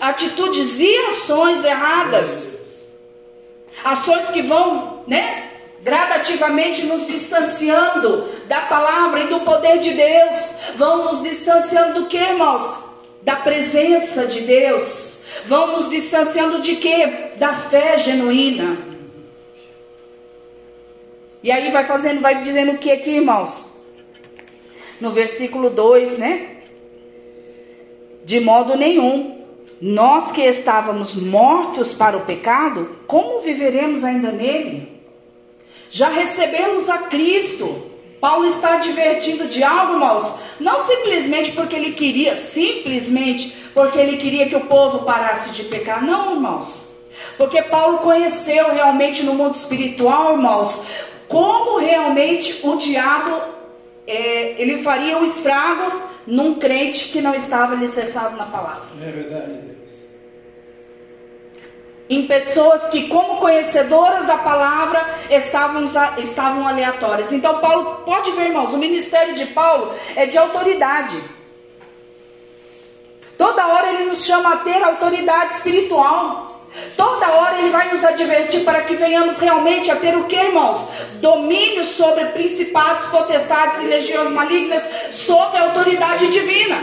atitudes 0.00 0.78
e 0.78 0.96
ações 1.08 1.64
erradas. 1.64 2.52
Ações 3.82 4.28
que 4.28 4.42
vão, 4.42 5.02
né, 5.06 5.55
gradativamente 5.86 6.84
nos 6.84 7.06
distanciando 7.06 8.28
da 8.48 8.62
palavra 8.62 9.20
e 9.20 9.28
do 9.28 9.38
poder 9.40 9.78
de 9.78 9.92
Deus. 9.92 10.50
Vão 10.74 11.04
nos 11.04 11.22
distanciando 11.22 12.00
do 12.00 12.06
que, 12.06 12.16
irmãos? 12.16 12.68
Da 13.22 13.36
presença 13.36 14.26
de 14.26 14.40
Deus. 14.40 15.22
Vão 15.46 15.68
nos 15.68 15.88
distanciando 15.88 16.60
de 16.60 16.74
quê? 16.74 17.30
Da 17.36 17.54
fé 17.54 17.98
genuína. 17.98 18.76
E 21.40 21.52
aí 21.52 21.70
vai 21.70 21.84
fazendo, 21.84 22.20
vai 22.20 22.42
dizendo 22.42 22.72
o 22.72 22.78
que 22.78 22.90
aqui, 22.90 23.10
irmãos? 23.10 23.64
No 25.00 25.12
versículo 25.12 25.70
2, 25.70 26.18
né? 26.18 26.56
De 28.24 28.40
modo 28.40 28.76
nenhum. 28.76 29.40
Nós 29.80 30.32
que 30.32 30.40
estávamos 30.40 31.14
mortos 31.14 31.94
para 31.94 32.16
o 32.16 32.22
pecado, 32.22 32.98
como 33.06 33.40
viveremos 33.40 34.02
ainda 34.02 34.32
nele? 34.32 34.95
Já 35.96 36.10
recebemos 36.10 36.90
a 36.90 36.98
Cristo. 36.98 37.90
Paulo 38.20 38.44
está 38.48 38.74
advertindo 38.74 39.48
de 39.48 39.64
algo, 39.64 39.94
irmãos, 39.94 40.30
não 40.60 40.80
simplesmente 40.80 41.52
porque 41.52 41.74
ele 41.74 41.92
queria, 41.92 42.36
simplesmente 42.36 43.56
porque 43.72 43.98
ele 43.98 44.18
queria 44.18 44.46
que 44.46 44.54
o 44.54 44.66
povo 44.66 45.06
parasse 45.06 45.52
de 45.52 45.62
pecar, 45.64 46.04
não, 46.04 46.34
irmãos. 46.34 46.84
Porque 47.38 47.62
Paulo 47.62 47.96
conheceu 47.98 48.74
realmente 48.74 49.22
no 49.22 49.32
mundo 49.32 49.54
espiritual, 49.54 50.32
irmãos, 50.32 50.82
como 51.28 51.78
realmente 51.78 52.60
o 52.62 52.76
diabo 52.76 53.40
é, 54.06 54.60
ele 54.60 54.82
faria 54.82 55.16
um 55.16 55.24
estrago 55.24 56.02
num 56.26 56.56
crente 56.56 57.08
que 57.08 57.22
não 57.22 57.34
estava 57.34 57.72
alicerçado 57.72 58.36
na 58.36 58.44
palavra. 58.44 58.84
É 59.00 59.10
verdade 59.10 59.75
em 62.08 62.26
pessoas 62.26 62.86
que, 62.88 63.08
como 63.08 63.38
conhecedoras 63.38 64.26
da 64.26 64.36
palavra, 64.36 65.08
estavam, 65.28 65.84
estavam 66.18 66.66
aleatórias. 66.66 67.32
Então, 67.32 67.58
Paulo, 67.58 68.02
pode 68.04 68.30
ver, 68.32 68.46
irmãos, 68.46 68.72
o 68.72 68.78
ministério 68.78 69.34
de 69.34 69.46
Paulo 69.46 69.92
é 70.14 70.26
de 70.26 70.38
autoridade. 70.38 71.20
Toda 73.36 73.66
hora 73.66 73.88
ele 73.88 74.04
nos 74.04 74.24
chama 74.24 74.54
a 74.54 74.56
ter 74.58 74.82
autoridade 74.82 75.54
espiritual. 75.54 76.46
Toda 76.96 77.30
hora 77.32 77.58
ele 77.58 77.70
vai 77.70 77.90
nos 77.90 78.04
advertir 78.04 78.64
para 78.64 78.82
que 78.82 78.94
venhamos 78.94 79.38
realmente 79.38 79.90
a 79.90 79.96
ter 79.96 80.16
o 80.16 80.24
que, 80.24 80.36
irmãos? 80.36 80.86
Domínio 81.20 81.84
sobre 81.84 82.26
principados, 82.26 83.06
potestades 83.06 83.80
e 83.80 83.86
legiões 83.86 84.30
malignas, 84.30 84.82
sob 85.10 85.56
a 85.56 85.62
autoridade 85.62 86.28
divina. 86.28 86.78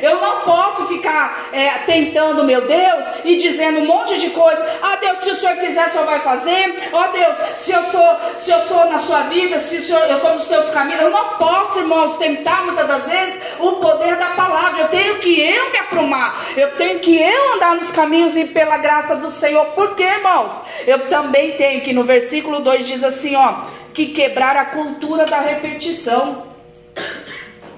Eu 0.00 0.20
não 0.20 0.40
posso 0.42 0.86
ficar 0.86 1.48
é, 1.52 1.68
tentando, 1.86 2.44
meu 2.44 2.62
Deus, 2.62 3.04
e 3.24 3.36
dizendo 3.36 3.80
um 3.80 3.86
monte 3.86 4.18
de 4.20 4.30
coisa. 4.30 4.64
Ah, 4.80 4.96
Deus, 4.96 5.18
se 5.18 5.30
o 5.30 5.34
Senhor 5.34 5.56
quiser, 5.56 5.88
o 5.88 5.90
Senhor 5.90 6.06
vai 6.06 6.20
fazer. 6.20 6.88
Ó 6.92 7.02
oh, 7.02 7.12
Deus, 7.12 7.36
se 7.56 7.72
eu 7.72 7.82
sou, 7.90 8.16
se 8.36 8.50
eu 8.50 8.60
sou 8.60 8.86
na 8.86 8.98
sua 8.98 9.22
vida, 9.24 9.58
se 9.58 9.78
o 9.78 9.82
Senhor, 9.82 10.02
eu 10.02 10.16
estou 10.16 10.34
nos 10.34 10.46
teus 10.46 10.70
caminhos. 10.70 11.02
Eu 11.02 11.10
não 11.10 11.30
posso, 11.30 11.80
irmãos, 11.80 12.16
tentar 12.16 12.64
muitas 12.64 12.86
das 12.86 13.06
vezes 13.08 13.42
o 13.58 13.72
poder 13.72 14.16
da 14.16 14.30
palavra. 14.30 14.82
Eu 14.82 14.88
tenho 14.88 15.18
que 15.18 15.40
eu 15.40 15.70
me 15.72 15.78
aprumar. 15.78 16.46
Eu 16.56 16.76
tenho 16.76 17.00
que 17.00 17.20
eu 17.20 17.54
andar 17.54 17.74
nos 17.74 17.90
caminhos 17.90 18.36
e 18.36 18.44
pela 18.44 18.78
graça 18.78 19.16
do 19.16 19.30
Senhor. 19.30 19.66
Por 19.72 19.96
quê, 19.96 20.04
irmãos? 20.04 20.52
Eu 20.86 21.08
também 21.08 21.52
tenho 21.56 21.80
que 21.80 21.92
no 21.92 22.04
versículo 22.04 22.60
2 22.60 22.86
diz 22.86 23.02
assim, 23.02 23.34
ó, 23.34 23.64
que 23.92 24.06
quebrar 24.06 24.56
a 24.56 24.66
cultura 24.66 25.24
da 25.24 25.40
repetição. 25.40 26.46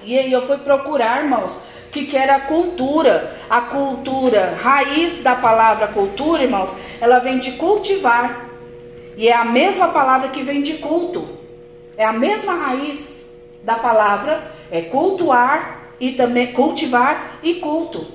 E 0.03 0.17
aí 0.17 0.31
eu 0.31 0.45
fui 0.45 0.57
procurar, 0.57 1.23
irmãos 1.23 1.59
que, 1.95 2.05
que 2.05 2.17
era 2.17 2.35
a 2.35 2.39
cultura. 2.41 3.33
A 3.49 3.61
cultura, 3.61 4.53
raiz 4.61 5.23
da 5.23 5.33
palavra 5.33 5.87
cultura, 5.87 6.43
irmãos, 6.43 6.69
ela 6.99 7.19
vem 7.19 7.39
de 7.39 7.53
cultivar. 7.53 8.49
E 9.15 9.29
é 9.29 9.33
a 9.33 9.45
mesma 9.45 9.87
palavra 9.87 10.27
que 10.27 10.43
vem 10.43 10.61
de 10.61 10.73
culto. 10.73 11.25
É 11.95 12.03
a 12.03 12.11
mesma 12.11 12.53
raiz 12.53 13.23
da 13.63 13.75
palavra, 13.75 14.43
é 14.69 14.81
cultuar 14.81 15.93
e 15.97 16.11
também 16.11 16.51
cultivar 16.51 17.39
e 17.41 17.55
culto. 17.55 18.07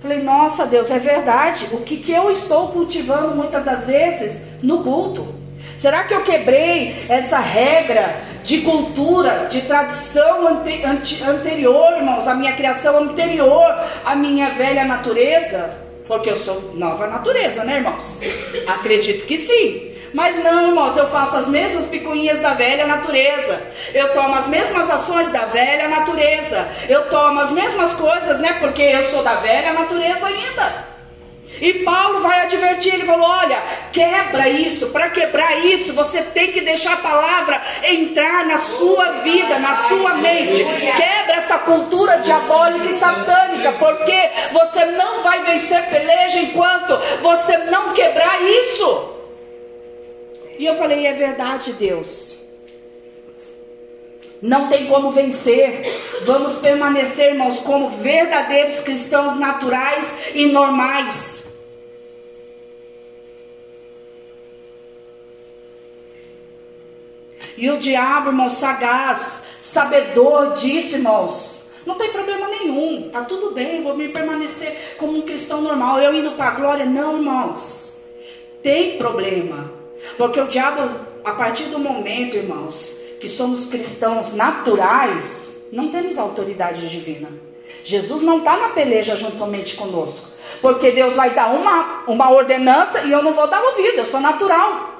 Falei, 0.00 0.22
nossa 0.22 0.64
Deus, 0.64 0.88
é 0.90 0.98
verdade. 1.00 1.66
O 1.72 1.78
que, 1.78 1.96
que 1.96 2.12
eu 2.12 2.30
estou 2.30 2.68
cultivando 2.68 3.34
muitas 3.34 3.64
das 3.64 3.88
vezes 3.88 4.40
no 4.62 4.84
culto? 4.84 5.34
Será 5.76 6.04
que 6.04 6.14
eu 6.14 6.22
quebrei 6.22 7.06
essa 7.08 7.38
regra 7.38 8.16
de 8.42 8.60
cultura, 8.60 9.48
de 9.50 9.62
tradição 9.62 10.46
ante, 10.46 10.84
ante, 10.84 11.22
anterior, 11.22 11.96
irmãos, 11.96 12.26
a 12.28 12.34
minha 12.34 12.52
criação 12.52 12.98
anterior 12.98 13.74
à 14.04 14.14
minha 14.14 14.50
velha 14.50 14.84
natureza? 14.84 15.76
Porque 16.06 16.30
eu 16.30 16.36
sou 16.36 16.72
nova 16.74 17.06
natureza, 17.06 17.64
né, 17.64 17.76
irmãos? 17.76 18.20
Acredito 18.66 19.24
que 19.26 19.38
sim. 19.38 19.94
Mas 20.14 20.36
não, 20.44 20.68
irmãos, 20.68 20.96
eu 20.96 21.08
faço 21.08 21.36
as 21.36 21.48
mesmas 21.48 21.86
picuinhas 21.86 22.38
da 22.40 22.54
velha 22.54 22.86
natureza. 22.86 23.60
Eu 23.92 24.12
tomo 24.12 24.36
as 24.36 24.46
mesmas 24.46 24.88
ações 24.88 25.28
da 25.32 25.46
velha 25.46 25.88
natureza. 25.88 26.68
Eu 26.88 27.08
tomo 27.10 27.40
as 27.40 27.50
mesmas 27.50 27.92
coisas, 27.94 28.38
né? 28.38 28.58
Porque 28.60 28.82
eu 28.82 29.10
sou 29.10 29.24
da 29.24 29.34
velha 29.36 29.72
natureza 29.72 30.26
ainda. 30.26 30.93
E 31.60 31.74
Paulo 31.84 32.20
vai 32.20 32.40
advertir, 32.40 32.94
ele 32.94 33.04
falou: 33.04 33.26
olha, 33.26 33.62
quebra 33.92 34.48
isso, 34.48 34.88
para 34.88 35.10
quebrar 35.10 35.64
isso, 35.64 35.92
você 35.92 36.22
tem 36.22 36.52
que 36.52 36.60
deixar 36.60 36.94
a 36.94 36.98
palavra 36.98 37.62
entrar 37.84 38.44
na 38.46 38.58
sua 38.58 39.12
vida, 39.22 39.58
na 39.58 39.74
sua 39.88 40.14
mente. 40.14 40.64
Quebra 40.64 41.36
essa 41.36 41.58
cultura 41.58 42.18
diabólica 42.18 42.86
e 42.86 42.94
satânica, 42.94 43.72
porque 43.72 44.30
você 44.52 44.84
não 44.86 45.22
vai 45.22 45.44
vencer 45.44 45.88
peleja 45.88 46.38
enquanto 46.38 46.98
você 47.20 47.56
não 47.58 47.94
quebrar 47.94 48.40
isso. 48.42 49.14
E 50.58 50.66
eu 50.66 50.76
falei: 50.76 51.06
é 51.06 51.12
verdade, 51.12 51.72
Deus. 51.72 52.34
Não 54.42 54.68
tem 54.68 54.86
como 54.88 55.10
vencer. 55.10 55.82
Vamos 56.26 56.56
permanecer, 56.56 57.32
irmãos, 57.32 57.60
como 57.60 58.02
verdadeiros 58.02 58.78
cristãos 58.80 59.34
naturais 59.36 60.14
e 60.34 60.46
normais. 60.46 61.33
E 67.56 67.70
o 67.70 67.78
diabo, 67.78 68.30
irmão, 68.30 68.48
sagaz, 68.48 69.44
sabedor 69.60 70.52
disso, 70.52 70.96
irmãos. 70.96 71.68
Não 71.86 71.96
tem 71.96 72.10
problema 72.10 72.48
nenhum, 72.48 73.10
tá 73.10 73.22
tudo 73.22 73.50
bem, 73.50 73.82
vou 73.82 73.96
me 73.96 74.08
permanecer 74.08 74.96
como 74.98 75.18
um 75.18 75.22
cristão 75.22 75.60
normal. 75.60 76.00
Eu 76.00 76.14
indo 76.14 76.32
para 76.32 76.46
a 76.46 76.54
glória, 76.54 76.86
não, 76.86 77.16
irmãos. 77.16 77.92
Tem 78.62 78.96
problema. 78.96 79.70
Porque 80.16 80.40
o 80.40 80.48
diabo, 80.48 80.90
a 81.24 81.32
partir 81.32 81.64
do 81.64 81.78
momento, 81.78 82.36
irmãos, 82.36 82.98
que 83.20 83.28
somos 83.28 83.66
cristãos 83.66 84.32
naturais, 84.34 85.46
não 85.70 85.90
temos 85.90 86.16
autoridade 86.16 86.88
divina. 86.88 87.28
Jesus 87.82 88.22
não 88.22 88.38
está 88.38 88.56
na 88.56 88.68
peleja 88.70 89.16
juntamente 89.16 89.76
conosco. 89.76 90.28
Porque 90.60 90.90
Deus 90.90 91.14
vai 91.14 91.30
dar 91.30 91.54
uma, 91.54 92.04
uma 92.06 92.30
ordenança 92.30 93.02
e 93.02 93.12
eu 93.12 93.22
não 93.22 93.34
vou 93.34 93.46
dar 93.46 93.62
ouvido, 93.62 93.98
eu 93.98 94.06
sou 94.06 94.20
natural. 94.20 94.93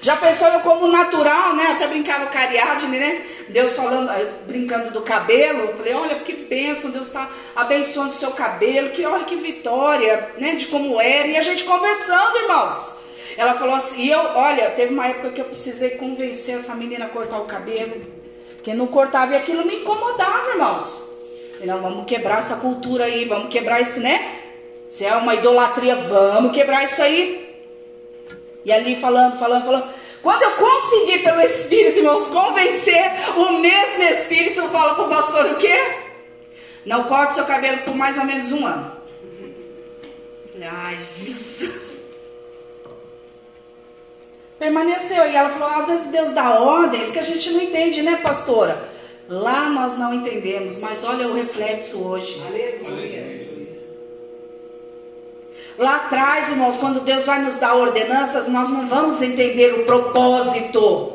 Já 0.00 0.16
pensou 0.16 0.48
eu 0.48 0.60
como 0.60 0.86
natural, 0.86 1.56
né? 1.56 1.72
Até 1.72 1.88
brincava 1.88 2.26
com 2.26 2.38
Ariadne, 2.38 2.98
né? 2.98 3.22
Deus 3.48 3.74
falando, 3.74 4.10
eh, 4.10 4.30
brincando 4.46 4.92
do 4.92 5.02
cabelo. 5.02 5.60
Eu 5.60 5.76
falei, 5.76 5.94
olha 5.94 6.20
que 6.20 6.32
bênção, 6.32 6.90
Deus 6.90 7.08
está 7.08 7.28
abençoando 7.56 8.10
o 8.10 8.14
seu 8.14 8.30
cabelo, 8.30 8.90
que 8.90 9.04
olha 9.04 9.24
que 9.24 9.34
vitória, 9.36 10.30
né? 10.38 10.54
De 10.54 10.66
como 10.66 11.00
era. 11.00 11.26
E 11.26 11.36
a 11.36 11.42
gente 11.42 11.64
conversando, 11.64 12.36
irmãos. 12.36 12.98
Ela 13.36 13.54
falou 13.54 13.74
assim, 13.74 14.02
e 14.02 14.10
eu, 14.10 14.20
olha, 14.20 14.70
teve 14.70 14.92
uma 14.92 15.06
época 15.06 15.30
que 15.30 15.40
eu 15.40 15.44
precisei 15.44 15.90
convencer 15.90 16.56
essa 16.56 16.74
menina 16.74 17.06
a 17.06 17.08
cortar 17.08 17.38
o 17.38 17.46
cabelo. 17.46 18.00
Porque 18.54 18.74
não 18.74 18.86
cortava 18.86 19.32
e 19.32 19.36
aquilo 19.36 19.64
me 19.64 19.76
incomodava, 19.76 20.50
irmãos. 20.50 21.08
E 21.60 21.66
não, 21.66 21.80
vamos 21.80 22.06
quebrar 22.06 22.38
essa 22.38 22.56
cultura 22.56 23.04
aí, 23.04 23.24
vamos 23.24 23.50
quebrar 23.50 23.80
esse, 23.80 23.98
né? 24.00 24.28
Se 24.86 25.04
é 25.04 25.14
uma 25.14 25.34
idolatria, 25.34 25.96
vamos 25.96 26.52
quebrar 26.52 26.84
isso 26.84 27.02
aí. 27.02 27.47
E 28.68 28.72
ali 28.72 28.96
falando, 28.96 29.38
falando, 29.38 29.64
falando. 29.64 29.88
Quando 30.22 30.42
eu 30.42 30.50
consegui 30.56 31.20
pelo 31.20 31.40
Espírito, 31.40 32.00
irmãos, 32.00 32.28
convencer, 32.28 33.02
o 33.34 33.52
mesmo 33.60 34.02
Espírito 34.02 34.68
fala 34.68 34.94
para 34.94 35.06
o 35.06 35.08
pastor 35.08 35.52
o 35.52 35.56
quê? 35.56 35.74
Não 36.84 37.04
corte 37.04 37.32
seu 37.32 37.46
cabelo 37.46 37.78
por 37.78 37.94
mais 37.94 38.18
ou 38.18 38.24
menos 38.24 38.52
um 38.52 38.66
ano. 38.66 38.92
Ai, 40.62 40.98
Jesus. 41.18 42.02
Permaneceu. 44.58 45.24
E 45.30 45.34
ela 45.34 45.48
falou: 45.48 45.74
às 45.74 45.88
vezes 45.88 46.06
Deus 46.08 46.30
dá 46.32 46.60
ordens 46.60 47.10
que 47.10 47.18
a 47.18 47.22
gente 47.22 47.50
não 47.50 47.62
entende, 47.62 48.02
né, 48.02 48.16
pastora? 48.16 48.86
Lá 49.30 49.70
nós 49.70 49.96
não 49.96 50.12
entendemos, 50.12 50.78
mas 50.78 51.02
olha 51.04 51.26
o 51.26 51.32
reflexo 51.32 52.06
hoje. 52.06 52.38
Aleluia. 52.46 53.57
Lá 55.78 55.94
atrás, 55.94 56.48
irmãos, 56.48 56.76
quando 56.76 56.98
Deus 57.00 57.24
vai 57.24 57.40
nos 57.40 57.56
dar 57.56 57.76
ordenanças, 57.76 58.48
nós 58.48 58.68
não 58.68 58.88
vamos 58.88 59.22
entender 59.22 59.72
o 59.74 59.84
propósito. 59.84 61.12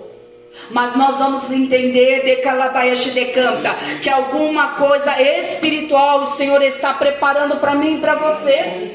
Mas 0.69 0.95
nós 0.95 1.17
vamos 1.17 1.51
entender 1.51 2.23
de 2.23 2.37
Calabaias 2.37 2.99
de 2.99 3.25
Canta 3.25 3.75
que 4.01 4.09
alguma 4.09 4.75
coisa 4.75 5.21
espiritual 5.21 6.21
o 6.21 6.25
Senhor 6.27 6.61
está 6.61 6.93
preparando 6.93 7.57
para 7.57 7.75
mim 7.75 7.97
e 7.97 7.99
para 7.99 8.15
você. 8.15 8.93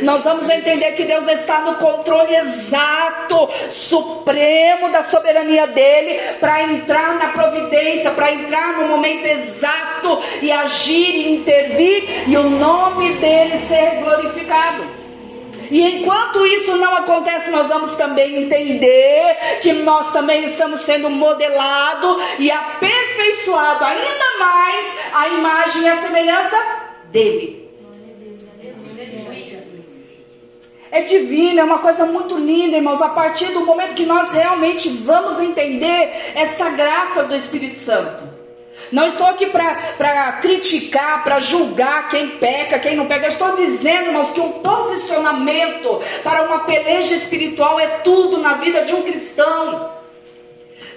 Nós 0.00 0.22
vamos 0.22 0.48
entender 0.48 0.92
que 0.92 1.04
Deus 1.04 1.26
está 1.26 1.60
no 1.62 1.74
controle 1.74 2.34
exato, 2.36 3.50
supremo 3.70 4.88
da 4.88 5.02
soberania 5.02 5.66
dele, 5.66 6.18
para 6.40 6.62
entrar 6.62 7.16
na 7.16 7.28
providência, 7.28 8.10
para 8.12 8.32
entrar 8.32 8.78
no 8.78 8.88
momento 8.88 9.26
exato 9.26 10.22
e 10.40 10.50
agir 10.50 11.32
intervir 11.32 12.28
e 12.28 12.36
o 12.38 12.44
nome 12.48 13.14
dele 13.16 13.58
ser 13.58 14.00
glorificado. 14.02 14.99
E 15.70 15.82
enquanto 15.82 16.44
isso 16.46 16.76
não 16.76 16.96
acontece, 16.96 17.50
nós 17.50 17.68
vamos 17.68 17.92
também 17.92 18.42
entender 18.42 19.58
que 19.62 19.72
nós 19.72 20.12
também 20.12 20.44
estamos 20.44 20.80
sendo 20.80 21.08
modelado 21.08 22.20
e 22.38 22.50
aperfeiçoado 22.50 23.84
ainda 23.84 24.38
mais 24.38 24.94
a 25.14 25.28
imagem 25.28 25.82
e 25.82 25.88
a 25.88 25.96
semelhança 25.96 26.56
dele. 27.04 27.60
É 30.92 31.02
divino, 31.02 31.60
é 31.60 31.64
uma 31.64 31.78
coisa 31.78 32.04
muito 32.04 32.36
linda, 32.36 32.76
irmãos. 32.76 33.00
A 33.00 33.10
partir 33.10 33.52
do 33.52 33.60
momento 33.60 33.94
que 33.94 34.04
nós 34.04 34.32
realmente 34.32 34.88
vamos 34.88 35.38
entender 35.40 36.32
essa 36.34 36.68
graça 36.70 37.22
do 37.22 37.36
Espírito 37.36 37.78
Santo. 37.78 38.29
Não 38.92 39.06
estou 39.06 39.26
aqui 39.26 39.46
para 39.46 40.32
criticar, 40.40 41.22
para 41.22 41.38
julgar 41.38 42.08
quem 42.08 42.38
peca, 42.38 42.78
quem 42.78 42.96
não 42.96 43.06
peca. 43.06 43.26
Eu 43.26 43.30
estou 43.30 43.54
dizendo, 43.54 44.06
irmãos, 44.06 44.30
que 44.32 44.40
um 44.40 44.52
posicionamento 44.52 46.02
para 46.24 46.42
uma 46.42 46.60
peleja 46.60 47.14
espiritual 47.14 47.78
é 47.78 47.86
tudo 47.98 48.38
na 48.38 48.54
vida 48.54 48.84
de 48.84 48.94
um 48.94 49.02
cristão. 49.02 49.92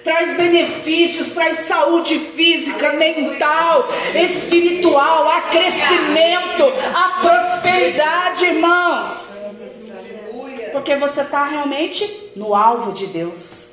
Traz 0.02 0.36
benefícios, 0.36 1.30
traz 1.32 1.60
saúde 1.60 2.18
física, 2.18 2.92
mental, 2.92 3.88
espiritual, 4.14 5.28
a 5.28 5.40
crescimento, 5.42 6.64
a 6.94 7.20
prosperidade, 7.22 8.44
irmãos. 8.44 9.24
Porque 10.72 10.96
você 10.96 11.22
está 11.22 11.44
realmente 11.44 12.32
no 12.34 12.54
alvo 12.54 12.92
de 12.92 13.06
Deus. 13.06 13.63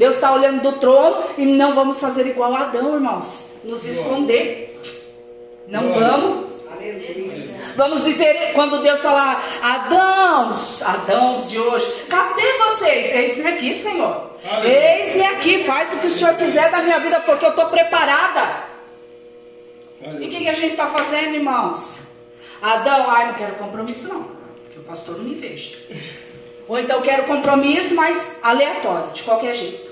Deus 0.00 0.14
está 0.14 0.32
olhando 0.32 0.62
do 0.62 0.78
trono 0.78 1.22
e 1.36 1.44
não 1.44 1.74
vamos 1.74 2.00
fazer 2.00 2.26
igual 2.26 2.56
a 2.56 2.60
Adão, 2.60 2.94
irmãos. 2.94 3.50
Nos 3.62 3.84
esconder. 3.84 4.80
Não 5.68 5.92
vamos. 5.92 6.50
Vamos 7.76 8.04
dizer, 8.06 8.54
quando 8.54 8.80
Deus 8.80 8.98
falar, 9.00 9.44
Adãos, 9.60 10.82
Adãos 10.82 11.50
de 11.50 11.58
hoje, 11.58 11.86
cadê 12.08 12.50
vocês? 12.56 13.14
Eis-me 13.14 13.46
aqui, 13.46 13.74
Senhor. 13.74 14.30
Eis-me 14.64 15.26
aqui, 15.26 15.64
faz 15.64 15.92
o 15.92 15.98
que 15.98 16.06
o 16.06 16.10
Senhor 16.10 16.34
quiser 16.34 16.70
da 16.70 16.80
minha 16.80 16.98
vida, 16.98 17.20
porque 17.20 17.44
eu 17.44 17.50
estou 17.50 17.66
preparada. 17.66 18.64
E 20.00 20.14
o 20.14 20.30
que, 20.30 20.38
que, 20.38 20.48
a 20.48 20.54
gente 20.54 20.72
está 20.72 20.86
fazendo, 20.86 21.34
irmãos? 21.34 21.98
Adão, 22.62 23.04
ai, 23.06 23.26
não 23.26 23.34
quero 23.34 23.56
compromisso, 23.56 24.08
não, 24.08 24.22
porque 24.64 24.78
o 24.78 24.82
pastor 24.82 25.18
não 25.18 25.24
me 25.24 25.34
veja. 25.34 25.76
Ou 26.66 26.78
então 26.78 27.02
quero 27.02 27.24
compromisso, 27.24 27.94
mas 27.94 28.38
aleatório, 28.42 29.12
de 29.12 29.22
qualquer 29.24 29.54
jeito. 29.54 29.89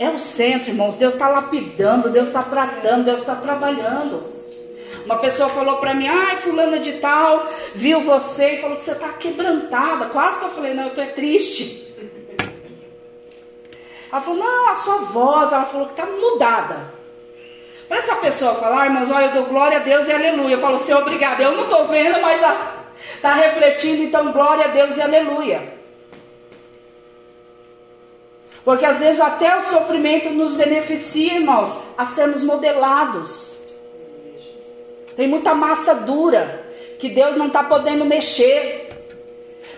É 0.00 0.08
o 0.08 0.18
centro, 0.18 0.70
irmãos. 0.70 0.96
Deus 0.96 1.12
está 1.12 1.28
lapidando, 1.28 2.08
Deus 2.08 2.28
está 2.28 2.42
tratando, 2.42 3.04
Deus 3.04 3.18
está 3.18 3.36
trabalhando. 3.36 4.24
Uma 5.04 5.18
pessoa 5.18 5.50
falou 5.50 5.76
para 5.76 5.92
mim, 5.92 6.08
ai, 6.08 6.38
fulana 6.38 6.78
de 6.78 6.94
tal, 6.94 7.46
viu 7.74 8.00
você 8.00 8.54
e 8.54 8.60
falou 8.62 8.78
que 8.78 8.82
você 8.82 8.92
está 8.92 9.10
quebrantada. 9.10 10.06
Quase 10.06 10.38
que 10.38 10.46
eu 10.46 10.50
falei, 10.52 10.72
não, 10.72 10.84
eu 10.84 10.88
estou 10.88 11.04
é 11.04 11.08
triste. 11.08 11.86
Ela 14.10 14.22
falou, 14.22 14.38
não, 14.38 14.68
a 14.70 14.74
sua 14.76 14.96
voz, 15.00 15.52
ela 15.52 15.66
falou 15.66 15.88
que 15.88 16.00
está 16.00 16.06
mudada. 16.06 16.94
Para 17.86 17.98
essa 17.98 18.16
pessoa 18.16 18.54
falar, 18.54 18.86
irmãos, 18.86 19.10
olha, 19.10 19.26
eu 19.26 19.32
dou 19.34 19.44
glória 19.44 19.78
a 19.78 19.82
Deus 19.82 20.08
e 20.08 20.12
aleluia. 20.12 20.54
Eu 20.54 20.60
falo 20.60 20.76
assim, 20.76 20.94
obrigada. 20.94 21.42
Eu 21.42 21.52
não 21.52 21.64
estou 21.64 21.86
vendo, 21.88 22.22
mas 22.22 22.40
está 23.16 23.34
refletindo, 23.34 24.02
então 24.02 24.32
glória 24.32 24.64
a 24.64 24.68
Deus 24.68 24.96
e 24.96 25.02
aleluia. 25.02 25.79
Porque 28.64 28.84
às 28.84 28.98
vezes 28.98 29.20
até 29.20 29.56
o 29.56 29.62
sofrimento 29.62 30.30
nos 30.30 30.54
beneficia, 30.54 31.34
irmãos, 31.34 31.74
a 31.96 32.06
sermos 32.06 32.42
modelados. 32.42 33.58
Tem 35.16 35.26
muita 35.26 35.54
massa 35.54 35.94
dura 35.94 36.66
que 36.98 37.08
Deus 37.08 37.36
não 37.36 37.46
está 37.46 37.62
podendo 37.62 38.04
mexer. 38.04 38.88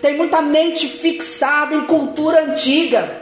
Tem 0.01 0.15
muita 0.17 0.41
mente 0.41 0.87
fixada 0.87 1.73
em 1.73 1.85
cultura 1.85 2.43
antiga. 2.43 3.21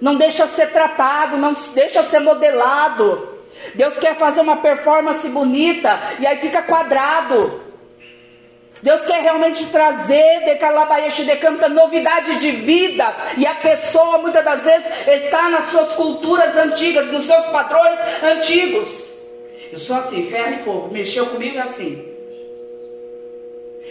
Não 0.00 0.16
deixa 0.16 0.46
ser 0.46 0.70
tratado, 0.70 1.36
não 1.36 1.54
deixa 1.74 2.02
ser 2.04 2.20
modelado. 2.20 3.40
Deus 3.74 3.98
quer 3.98 4.14
fazer 4.14 4.40
uma 4.40 4.58
performance 4.58 5.28
bonita 5.28 6.00
e 6.18 6.26
aí 6.26 6.36
fica 6.38 6.62
quadrado. 6.62 7.69
Deus 8.82 9.02
quer 9.02 9.20
realmente 9.20 9.66
trazer 9.66 10.44
de 10.44 10.54
Calabaixo 10.56 11.24
de 11.24 11.36
Canta 11.36 11.68
novidade 11.68 12.36
de 12.38 12.50
vida 12.50 13.14
e 13.36 13.46
a 13.46 13.54
pessoa 13.56 14.18
muitas 14.18 14.44
das 14.44 14.62
vezes 14.62 14.86
está 15.06 15.50
nas 15.50 15.64
suas 15.64 15.92
culturas 15.92 16.56
antigas, 16.56 17.10
nos 17.12 17.24
seus 17.24 17.44
padrões 17.46 17.98
antigos. 18.22 19.10
Eu 19.70 19.78
sou 19.78 19.96
assim, 19.96 20.30
ferro 20.30 20.54
e 20.54 20.58
fogo, 20.64 20.88
mexeu 20.92 21.26
comigo 21.26 21.58
é 21.58 21.60
assim. 21.60 22.08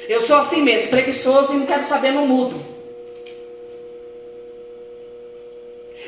Eu 0.07 0.21
sou 0.21 0.37
assim 0.37 0.61
mesmo, 0.63 0.89
preguiçoso 0.89 1.53
e 1.53 1.57
não 1.57 1.65
quero 1.67 1.85
saber, 1.85 2.11
não 2.11 2.25
mudo. 2.25 2.59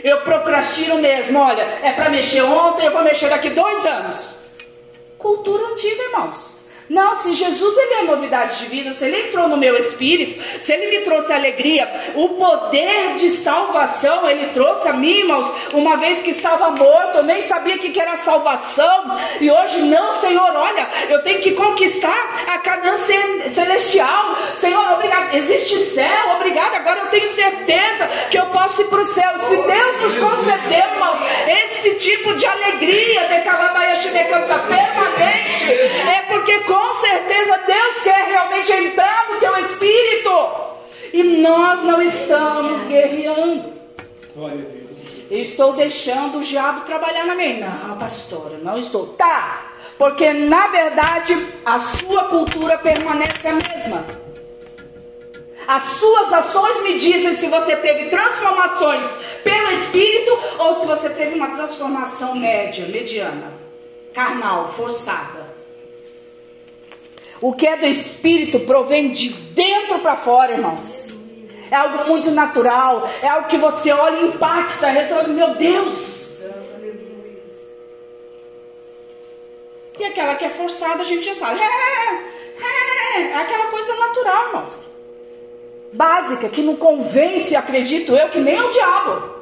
Eu 0.04 0.22
procrastino 0.22 0.96
mesmo, 0.96 1.38
olha, 1.38 1.62
é 1.84 1.92
para 1.92 2.10
mexer 2.10 2.42
ontem, 2.42 2.88
eu 2.88 2.92
vou 2.92 3.04
mexer 3.04 3.30
daqui 3.30 3.52
dois 3.52 3.86
anos. 3.86 4.34
Cultura 5.20 5.68
antiga, 5.68 6.04
irmãos. 6.04 6.61
Não, 6.92 7.16
se 7.16 7.34
Jesus 7.34 7.78
ele 7.78 7.94
é 7.94 8.04
novidade 8.04 8.60
de 8.60 8.66
vida, 8.66 8.92
se 8.92 9.06
ele 9.06 9.30
entrou 9.30 9.48
no 9.48 9.56
meu 9.56 9.78
espírito, 9.78 10.44
se 10.60 10.74
ele 10.74 10.88
me 10.88 11.06
trouxe 11.06 11.32
alegria, 11.32 11.90
o 12.16 12.28
poder 12.30 13.16
de 13.16 13.30
salvação 13.30 14.30
ele 14.30 14.48
trouxe 14.48 14.90
a 14.90 14.94
mim, 14.94 15.20
irmãos, 15.20 15.50
uma 15.74 15.96
vez 15.96 16.22
que 16.22 16.32
estava 16.32 16.70
morto, 16.72 17.20
eu 17.20 17.24
nem 17.24 17.44
sabia 17.44 17.76
o 17.76 17.80
que 17.80 17.98
era 17.98 18.18
salvação, 18.18 19.18
e 19.40 19.50
hoje 19.50 19.84
não, 19.84 20.20
Senhor, 20.20 20.54
olha, 20.54 20.90
eu 21.08 21.24
tenho 21.24 21.40
que 21.40 21.52
conquistar 21.52 22.44
a 22.46 22.58
Canaã 22.58 22.98
celestial, 23.48 24.36
Senhor, 24.56 24.92
obrigado, 24.92 25.34
existe 25.34 25.78
céu, 25.92 26.36
obrigado, 26.36 26.76
agora 26.76 27.00
eu 27.00 27.08
tenho 27.08 27.28
certeza 27.28 28.06
que 28.30 28.38
eu 28.38 28.48
posso 28.48 28.82
ir 28.82 28.86
para 28.90 29.00
o 29.00 29.06
céu, 29.06 29.40
se 29.48 29.56
Deus 29.56 30.02
nos 30.02 30.18
concedeu, 30.18 30.92
irmãos, 30.94 31.20
esse 31.48 31.96
tipo 31.96 32.36
de 32.36 32.46
alegria 32.46 33.30
de 33.30 34.10
permanente, 34.68 35.72
é 35.72 36.26
porque 36.28 36.60
com 36.62 36.81
com 36.82 36.94
certeza 36.94 37.60
Deus 37.68 38.04
quer 38.04 38.28
realmente 38.28 38.72
entrar 38.72 39.30
no 39.30 39.40
teu 39.40 39.56
espírito. 39.58 40.32
E 41.14 41.24
nós 41.24 41.84
não 41.84 42.02
estamos 42.02 42.80
guerreando. 42.88 43.72
Eu 45.30 45.42
estou 45.42 45.74
deixando 45.74 46.40
o 46.40 46.44
diabo 46.44 46.82
trabalhar 46.82 47.26
na 47.26 47.36
minha. 47.36 47.68
Não, 47.68 47.98
pastora, 47.98 48.58
não 48.62 48.78
estou. 48.78 49.08
Tá. 49.08 49.74
Porque 49.98 50.34
na 50.34 50.68
verdade 50.68 51.38
a 51.64 51.78
sua 51.78 52.26
cultura 52.26 52.78
permanece 52.80 53.48
a 53.48 53.54
mesma. 53.54 54.06
As 55.68 55.84
suas 55.84 56.34
ações 56.34 56.82
me 56.82 56.98
dizem 56.98 57.36
se 57.36 57.46
você 57.48 57.76
teve 57.76 58.10
transformações 58.10 59.06
pelo 59.44 59.72
Espírito 59.72 60.38
ou 60.58 60.76
se 60.76 60.88
você 60.88 61.10
teve 61.10 61.36
uma 61.36 61.50
transformação 61.50 62.36
média, 62.36 62.88
mediana, 62.88 63.54
carnal, 64.14 64.74
forçada. 64.74 65.51
O 67.42 67.54
que 67.54 67.66
é 67.66 67.76
do 67.76 67.88
espírito 67.88 68.60
provém 68.60 69.12
de 69.12 69.30
dentro 69.30 70.00
para 70.00 70.16
fora, 70.16 70.54
irmãos. 70.54 71.12
É 71.72 71.76
algo 71.76 72.06
muito 72.06 72.30
natural, 72.30 73.10
é 73.22 73.28
algo 73.28 73.48
que 73.48 73.58
você 73.58 73.92
olha 73.92 74.18
e 74.18 74.28
impacta, 74.28 74.88
resolve, 74.88 75.32
meu 75.32 75.56
Deus. 75.56 76.40
E 80.00 80.06
aquela 80.06 80.36
que 80.36 80.46
é 80.46 80.50
forçada, 80.50 81.02
a 81.02 81.06
gente 81.06 81.24
já 81.24 81.36
sabe. 81.36 81.60
É, 81.60 81.64
é, 81.64 83.22
é 83.32 83.36
aquela 83.36 83.68
coisa 83.68 83.96
natural, 83.96 84.48
irmãos. 84.48 84.74
Básica, 85.94 86.48
que 86.48 86.62
não 86.62 86.76
convence, 86.76 87.56
acredito 87.56 88.16
eu, 88.16 88.30
que 88.30 88.40
nem 88.40 88.62
o 88.62 88.72
diabo. 88.72 89.41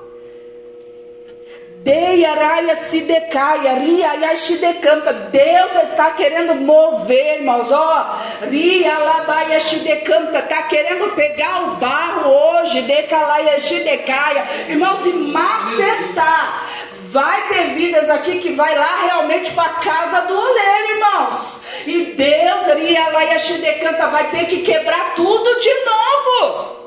Deus 5.32 5.72
está 5.84 6.12
querendo 6.12 6.56
mover, 6.56 7.40
irmãos. 7.40 7.72
Ó, 7.72 8.18
Ria 8.50 8.98
Labaia 8.98 9.60
Shidecanta 9.62 10.40
está 10.40 10.64
querendo 10.64 11.16
pegar 11.16 11.64
o 11.64 11.76
barro 11.78 12.30
hoje, 12.30 12.82
Decalaia 12.82 13.58
Shidecaia, 13.60 14.46
irmãos, 14.68 15.06
e 15.06 15.14
macetar. 15.14 16.68
Vai 17.12 17.48
ter 17.48 17.70
vidas 17.70 18.10
aqui 18.10 18.40
que 18.40 18.52
vai 18.52 18.78
lá 18.78 19.06
realmente 19.06 19.52
para 19.54 19.70
casa 19.76 20.22
do 20.22 20.38
oleiro, 20.38 20.92
irmãos. 20.92 21.62
E 21.88 22.14
Deus, 22.14 22.78
Ria 22.78 23.10
Laia 23.10 23.40
Shidecanta, 23.40 24.08
vai 24.08 24.30
ter 24.30 24.46
que 24.48 24.62
quebrar 24.62 25.16
tudo 25.16 25.60
de 25.60 25.74
novo. 25.86 26.79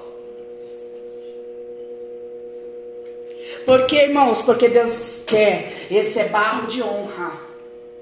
Porque, 3.64 3.96
irmãos, 3.96 4.42
porque 4.42 4.68
Deus 4.68 5.22
quer. 5.27 5.87
Esse 5.90 6.20
é 6.20 6.29
barro 6.29 6.66
de 6.66 6.83
honra. 6.83 7.33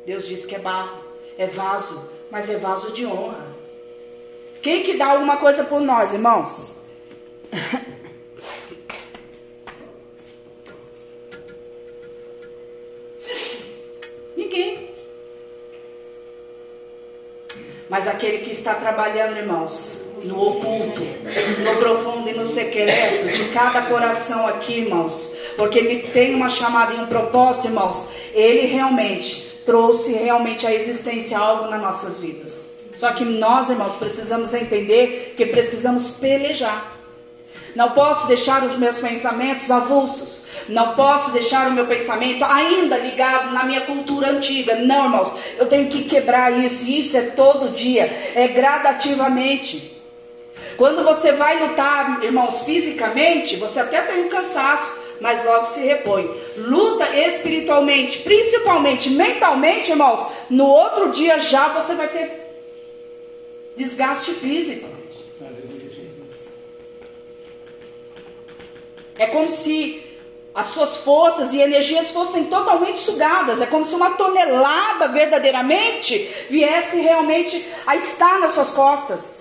Deus 0.06 0.26
diz 0.26 0.44
que 0.44 0.54
é 0.54 0.58
barro, 0.58 1.04
é 1.36 1.46
vaso, 1.46 2.10
mas 2.30 2.48
é 2.48 2.56
vaso 2.56 2.92
de 2.92 3.06
honra. 3.06 3.46
Quem 4.62 4.82
que 4.82 4.96
dá 4.96 5.08
alguma 5.08 5.36
coisa 5.36 5.64
por 5.64 5.80
nós, 5.80 6.12
irmãos? 6.12 6.74
Ninguém. 14.36 14.90
Mas 17.88 18.06
aquele 18.06 18.44
que 18.44 18.52
está 18.52 18.74
trabalhando, 18.74 19.38
irmãos, 19.38 19.99
no 20.24 20.48
oculto, 20.48 21.00
no 21.00 21.76
profundo 21.78 22.28
e 22.28 22.32
no 22.32 22.44
secreto 22.44 23.28
de 23.28 23.44
cada 23.50 23.82
coração 23.82 24.46
aqui, 24.46 24.80
irmãos, 24.80 25.34
porque 25.56 25.78
ele 25.78 26.08
tem 26.08 26.34
uma 26.34 26.48
chamada 26.48 26.94
e 26.94 27.00
um 27.00 27.06
propósito, 27.06 27.66
irmãos. 27.66 28.08
Ele 28.34 28.66
realmente 28.66 29.50
trouxe 29.64 30.12
realmente 30.12 30.66
a 30.66 30.74
existência 30.74 31.38
algo 31.38 31.70
nas 31.70 31.80
nossas 31.80 32.18
vidas. 32.18 32.68
Só 32.96 33.12
que 33.12 33.24
nós, 33.24 33.70
irmãos, 33.70 33.94
precisamos 33.96 34.52
entender 34.52 35.34
que 35.36 35.46
precisamos 35.46 36.10
pelejar. 36.10 36.98
Não 37.74 37.90
posso 37.90 38.26
deixar 38.26 38.64
os 38.64 38.76
meus 38.76 38.98
pensamentos 38.98 39.70
avulsos. 39.70 40.42
Não 40.68 40.94
posso 40.94 41.30
deixar 41.30 41.68
o 41.68 41.72
meu 41.72 41.86
pensamento 41.86 42.44
ainda 42.44 42.98
ligado 42.98 43.52
na 43.52 43.64
minha 43.64 43.82
cultura 43.82 44.30
antiga. 44.30 44.74
Não, 44.76 45.04
irmãos, 45.04 45.32
eu 45.58 45.66
tenho 45.66 45.88
que 45.88 46.04
quebrar 46.04 46.52
isso. 46.52 46.84
Isso 46.86 47.16
é 47.16 47.22
todo 47.22 47.74
dia, 47.74 48.32
é 48.34 48.48
gradativamente. 48.48 49.99
Quando 50.80 51.04
você 51.04 51.32
vai 51.32 51.58
lutar, 51.58 52.24
irmãos, 52.24 52.62
fisicamente, 52.62 53.56
você 53.56 53.80
até 53.80 54.00
tem 54.00 54.24
um 54.24 54.30
cansaço 54.30 54.90
mas 55.20 55.44
logo 55.44 55.66
se 55.66 55.80
repõe. 55.80 56.34
Luta 56.56 57.14
espiritualmente, 57.14 58.20
principalmente 58.20 59.10
mentalmente, 59.10 59.90
irmãos. 59.90 60.26
No 60.48 60.66
outro 60.66 61.10
dia 61.10 61.38
já 61.38 61.68
você 61.74 61.94
vai 61.94 62.08
ter 62.08 62.30
desgaste 63.76 64.32
físico. 64.32 64.88
É 69.18 69.26
como 69.26 69.50
se 69.50 70.02
as 70.54 70.68
suas 70.68 70.96
forças 70.96 71.52
e 71.52 71.60
energias 71.60 72.10
fossem 72.10 72.46
totalmente 72.46 73.00
sugadas. 73.00 73.60
É 73.60 73.66
como 73.66 73.84
se 73.84 73.94
uma 73.94 74.12
tonelada 74.12 75.08
verdadeiramente 75.08 76.34
viesse 76.48 76.98
realmente 77.02 77.62
a 77.86 77.96
estar 77.96 78.40
nas 78.40 78.52
suas 78.52 78.70
costas. 78.70 79.39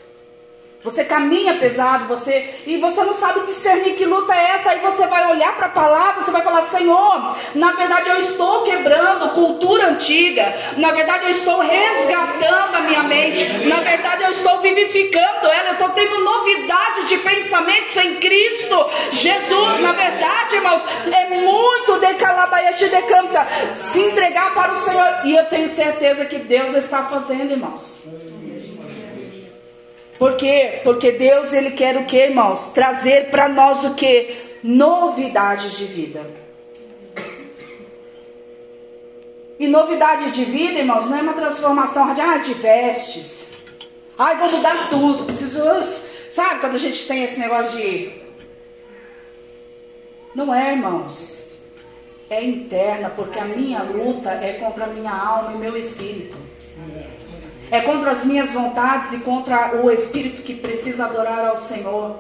Você 0.82 1.04
caminha 1.04 1.56
pesado, 1.56 2.06
você 2.06 2.62
e 2.65 2.78
você 2.78 3.04
não 3.04 3.13
sabe 3.13 3.46
discernir 3.46 3.96
que 3.96 4.06
luta 4.06 4.34
é 4.34 4.52
essa. 4.52 4.70
Aí 4.70 4.80
você 4.80 5.06
vai 5.08 5.30
olhar 5.30 5.54
para 5.58 5.65
a 5.65 5.70
palavra, 5.70 6.22
você 6.22 6.32
vai 6.32 6.42
falar: 6.42 6.62
Senhor, 6.63 7.36
na 7.54 7.74
verdade 7.74 8.10
eu 8.10 8.20
estou 8.20 8.63
quebrando 8.63 9.34
cultura 9.34 9.89
antiga. 9.89 10.56
Na 10.78 10.92
verdade 10.92 11.26
eu 11.26 11.32
estou 11.32 11.60
resgatando 11.60 12.78
a 12.78 12.80
minha 12.80 13.04
mente. 13.04 13.68
Na 13.68 13.82
verdade 13.82 14.24
eu 14.24 14.32
estou 14.32 14.62
vivificando 14.62 15.48
ela. 15.48 15.68
Eu 15.68 15.74
estou 15.74 15.89
tendo 15.89 16.24
novidade 16.24 17.08
de 17.10 17.18
pensamentos 17.18 17.98
em 17.98 18.15
Cristo 18.15 18.89
Jesus. 19.12 19.82
Na 19.82 19.92
verdade, 19.92 20.56
irmãos, 20.56 20.82
é 21.12 21.42
muito 21.42 22.00
de 22.00 22.13
calabaiaxi 22.13 22.88
de 22.88 23.02
canta 23.02 23.46
se 23.76 24.00
entregar 24.00 24.54
para 24.54 24.72
o 24.72 24.78
Senhor. 24.78 25.10
E 25.26 25.36
eu 25.36 25.46
tenho 25.48 25.68
certeza 25.68 26.24
que 26.24 26.38
Deus 26.38 26.74
está 26.74 27.04
fazendo, 27.04 27.52
irmãos. 27.52 28.08
Por 30.19 30.36
quê? 30.36 30.82
Porque 30.84 31.13
Deus 31.13 31.53
ele 31.53 31.71
quer 31.71 31.95
o 31.95 32.05
que, 32.05 32.17
irmãos? 32.17 32.73
Trazer 32.73 33.32
para 33.32 33.47
nós 33.47 33.86
o 33.86 33.95
que? 33.95 34.36
Novidade 34.62 35.77
de 35.77 35.86
vida. 35.86 36.21
E 39.58 39.65
novidade 39.67 40.32
de 40.32 40.43
vida, 40.43 40.79
irmãos, 40.79 41.05
não 41.05 41.17
é 41.17 41.21
uma 41.21 41.34
transformação 41.34 42.03
ah, 42.03 42.38
de 42.38 42.53
vestes. 42.53 43.45
Ai, 44.17 44.38
vou 44.38 44.51
mudar 44.51 44.89
tudo. 44.89 45.23
Preciso. 45.23 45.60
Sabe 46.29 46.60
quando 46.60 46.75
a 46.75 46.79
gente 46.79 47.08
tem 47.08 47.23
esse 47.23 47.39
negócio 47.39 47.77
de. 47.77 48.12
Não 50.36 50.53
é, 50.53 50.73
irmãos. 50.73 51.41
É 52.29 52.43
interna, 52.43 53.10
porque 53.10 53.39
a 53.39 53.45
minha 53.45 53.82
luta 53.84 54.32
é 54.32 54.53
contra 54.53 54.84
a 54.84 54.88
minha 54.88 55.12
alma 55.12 55.53
e 55.53 55.58
meu 55.58 55.77
espírito. 55.77 56.38
É 57.71 57.82
contra 57.82 58.12
as 58.12 58.25
minhas 58.25 58.51
vontades 58.51 59.13
e 59.13 59.19
contra 59.19 59.75
o 59.82 59.91
espírito 59.91 60.41
que 60.41 60.55
precisa 60.55 61.05
adorar 61.05 61.45
ao 61.45 61.58
Senhor. 61.58 62.15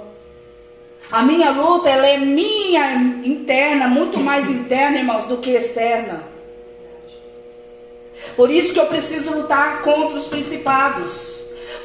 A 1.11 1.23
minha 1.23 1.49
luta, 1.49 1.89
ela 1.89 2.05
é 2.05 2.17
minha 2.17 2.93
interna, 3.23 3.87
muito 3.87 4.19
mais 4.19 4.47
interna, 4.47 4.97
irmãos, 4.97 5.25
do 5.25 5.37
que 5.37 5.51
externa. 5.51 6.23
Por 8.35 8.51
isso 8.51 8.73
que 8.73 8.79
eu 8.79 8.85
preciso 8.85 9.33
lutar 9.33 9.81
contra 9.81 10.17
os 10.17 10.27
principados. 10.27 11.38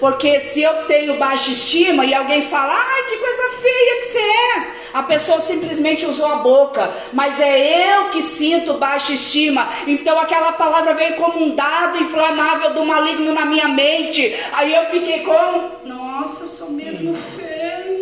Porque 0.05 0.39
se 0.39 0.61
eu 0.61 0.85
tenho 0.85 1.17
baixa 1.17 1.51
estima 1.51 2.05
e 2.05 2.13
alguém 2.13 2.43
fala, 2.43 2.75
ai 2.75 3.05
que 3.05 3.17
coisa 3.17 3.43
feia 3.63 4.01
que 4.01 4.03
você 4.03 4.19
é, 4.19 4.67
a 4.93 5.03
pessoa 5.03 5.41
simplesmente 5.41 6.05
usou 6.05 6.27
a 6.27 6.37
boca, 6.37 6.93
mas 7.11 7.41
é 7.41 7.97
eu 7.97 8.11
que 8.11 8.21
sinto 8.21 8.75
baixa 8.75 9.15
estima. 9.15 9.67
Então 9.87 10.21
aquela 10.21 10.53
palavra 10.53 10.93
veio 10.93 11.17
como 11.17 11.43
um 11.43 11.55
dado 11.55 11.97
inflamável 11.97 12.75
do 12.75 12.85
maligno 12.85 13.33
na 13.33 13.47
minha 13.47 13.67
mente. 13.67 14.39
Aí 14.53 14.75
eu 14.75 14.85
fiquei 14.91 15.21
como, 15.21 15.71
nossa, 15.85 16.45
eu 16.45 16.49
sou 16.49 16.71
mesmo 16.71 17.17
feia. 17.39 17.94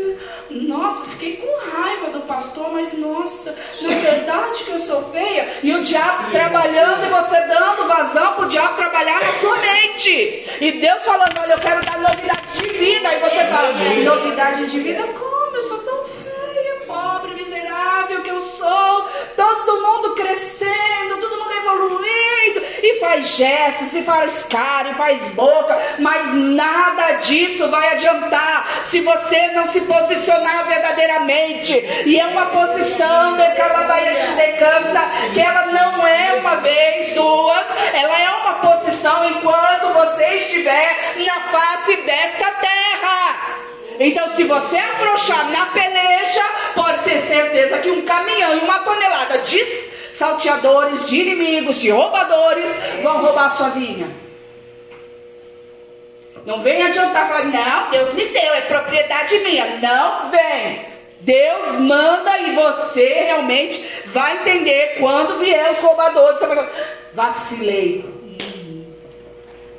Nossa, 0.52 1.04
fiquei 1.10 1.36
com 1.36 1.70
raiva 1.70 2.10
do 2.10 2.20
pastor, 2.20 2.72
mas 2.72 2.92
nossa, 2.92 3.56
não 3.80 3.90
é 3.90 3.94
verdade 3.94 4.64
que 4.64 4.70
eu 4.70 4.78
sou 4.78 5.10
feia? 5.10 5.48
E 5.62 5.74
o 5.74 5.82
diabo 5.82 6.30
trabalhando 6.30 7.06
e 7.06 7.08
você 7.08 7.40
dando 7.42 7.88
vazão 7.88 8.34
para 8.34 8.44
o 8.44 8.48
diabo 8.48 8.76
trabalhar 8.76 9.20
na 9.20 9.32
sua 9.34 9.56
mente. 9.56 10.46
E 10.60 10.72
Deus 10.72 11.04
falando, 11.04 11.38
olha, 11.40 11.54
eu 11.54 11.58
quero 11.58 11.80
dar 11.80 11.98
novidade 11.98 12.42
de 12.54 12.68
vida. 12.78 13.12
E 13.12 13.20
você 13.20 13.44
fala, 13.46 13.72
novidade 14.04 14.66
de 14.66 14.80
vida 14.80 15.02
como? 15.04 15.31
Faz 23.12 23.28
gestos, 23.28 23.94
e 23.94 24.02
faz 24.02 24.42
cara, 24.44 24.90
e 24.90 24.94
faz 24.94 25.22
boca. 25.34 25.78
Mas 25.98 26.34
nada 26.34 27.12
disso 27.20 27.68
vai 27.68 27.94
adiantar 27.94 28.84
se 28.84 29.00
você 29.00 29.48
não 29.48 29.66
se 29.66 29.82
posicionar 29.82 30.66
verdadeiramente. 30.66 31.74
E 32.06 32.18
é 32.18 32.26
uma 32.26 32.46
posição 32.46 33.36
de 33.36 33.44
Calabaias 33.54 34.16
de 34.34 34.52
canta 34.58 35.00
que 35.34 35.40
ela 35.40 35.66
não 35.66 36.06
é 36.06 36.32
uma 36.34 36.56
vez, 36.56 37.14
duas, 37.14 37.66
ela 37.92 38.18
é 38.18 38.30
uma 38.30 38.54
posição 38.54 39.28
enquanto 39.28 39.92
você 39.92 40.34
estiver 40.36 41.14
na 41.18 41.40
face 41.50 41.96
desta 41.96 42.50
terra. 42.52 43.58
Então, 44.00 44.34
se 44.34 44.44
você 44.44 44.78
afrouxar 44.78 45.50
na 45.50 45.66
peleja, 45.66 46.42
pode 46.74 47.04
ter 47.04 47.18
certeza 47.20 47.78
que 47.78 47.90
um 47.90 48.02
caminhão 48.02 48.56
e 48.56 48.60
uma 48.60 48.78
tonelada 48.80 49.38
de 49.38 49.91
salteadores, 50.12 51.06
de 51.06 51.20
inimigos, 51.20 51.78
de 51.80 51.90
roubadores 51.90 52.70
vão 53.02 53.18
roubar 53.18 53.46
a 53.46 53.50
sua 53.50 53.68
vinha. 53.70 54.06
Não 56.44 56.60
vem 56.60 56.82
adiantar 56.82 57.28
falar, 57.28 57.44
não, 57.44 57.90
Deus 57.90 58.14
me 58.14 58.26
deu, 58.26 58.54
é 58.54 58.62
propriedade 58.62 59.38
minha. 59.38 59.78
Não 59.78 60.30
vem. 60.30 60.92
Deus 61.20 61.78
manda 61.78 62.36
e 62.38 62.54
você 62.54 63.06
realmente 63.06 63.80
vai 64.06 64.38
entender 64.38 64.96
quando 64.98 65.38
vier 65.38 65.70
os 65.70 65.78
roubadores. 65.80 66.40
Você 66.40 66.46
vai 66.46 66.56
falar, 66.56 66.72
vacilei. 67.14 68.04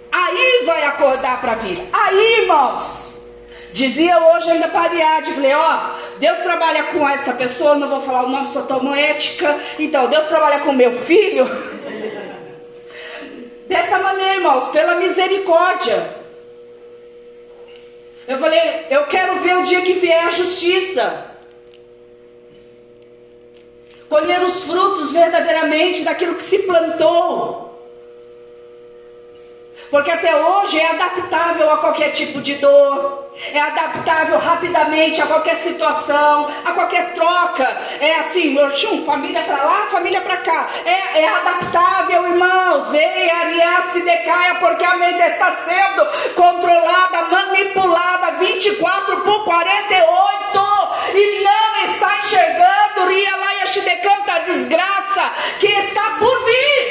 Aí 0.09 0.63
vai 0.65 0.85
acordar 0.85 1.41
para 1.41 1.53
a 1.53 1.55
vida. 1.55 1.83
Aí, 1.91 2.41
irmãos. 2.41 3.02
Dizia 3.73 4.19
hoje 4.19 4.51
ainda 4.51 4.67
para 4.67 4.81
Ariadne, 4.81 5.33
falei, 5.33 5.53
ó, 5.53 5.89
Deus 6.19 6.37
trabalha 6.39 6.83
com 6.83 7.09
essa 7.09 7.33
pessoa, 7.33 7.73
não 7.73 7.89
vou 7.89 8.01
falar 8.01 8.25
o 8.25 8.29
nome, 8.29 8.47
sou 8.47 8.63
tão 8.63 8.93
ética. 8.93 9.59
Então, 9.79 10.07
Deus 10.07 10.25
trabalha 10.25 10.59
com 10.59 10.71
meu 10.71 11.03
filho. 11.05 11.43
Dessa 13.67 13.97
maneira, 13.97 14.35
irmãos, 14.35 14.67
pela 14.67 14.95
misericórdia. 14.95 16.23
Eu 18.27 18.37
falei, 18.37 18.85
eu 18.91 19.07
quero 19.07 19.39
ver 19.39 19.57
o 19.57 19.63
dia 19.63 19.81
que 19.81 19.93
vier 19.93 20.23
a 20.23 20.29
justiça. 20.29 21.31
Colher 24.07 24.43
os 24.43 24.63
frutos 24.63 25.11
verdadeiramente 25.11 26.03
daquilo 26.03 26.35
que 26.35 26.43
se 26.43 26.59
plantou. 26.59 27.72
Porque 29.89 30.11
até 30.11 30.35
hoje 30.35 30.79
é 30.79 30.87
adaptável 30.89 31.69
a 31.71 31.77
qualquer 31.77 32.11
tipo 32.11 32.41
de 32.41 32.55
dor, 32.55 33.27
é 33.51 33.59
adaptável 33.59 34.37
rapidamente 34.37 35.21
a 35.21 35.27
qualquer 35.27 35.57
situação, 35.57 36.47
a 36.65 36.71
qualquer 36.71 37.13
troca. 37.13 37.63
É 37.99 38.15
assim, 38.15 38.55
tchum, 38.75 39.05
família 39.05 39.43
para 39.43 39.63
lá, 39.63 39.87
família 39.91 40.21
para 40.21 40.37
cá. 40.37 40.69
É, 40.85 41.21
é 41.21 41.27
adaptável, 41.27 42.27
irmãos. 42.27 42.93
Ei, 42.93 43.29
Ariá 43.29 43.81
se 43.91 44.01
decaia, 44.01 44.55
porque 44.55 44.83
a 44.83 44.95
mente 44.95 45.21
está 45.21 45.51
sendo 45.51 46.05
controlada, 46.35 47.23
manipulada 47.23 48.31
24 48.39 49.21
por 49.21 49.43
48 49.45 50.43
e 51.15 51.43
não 51.43 51.91
está 51.91 52.17
enxergando, 52.17 53.07
Ria 53.07 53.35
Laia 53.35 53.67
Shidekanta, 53.67 54.33
a 54.33 54.39
desgraça 54.39 55.31
que 55.59 55.67
está 55.67 56.17
por 56.19 56.45
vir. 56.45 56.82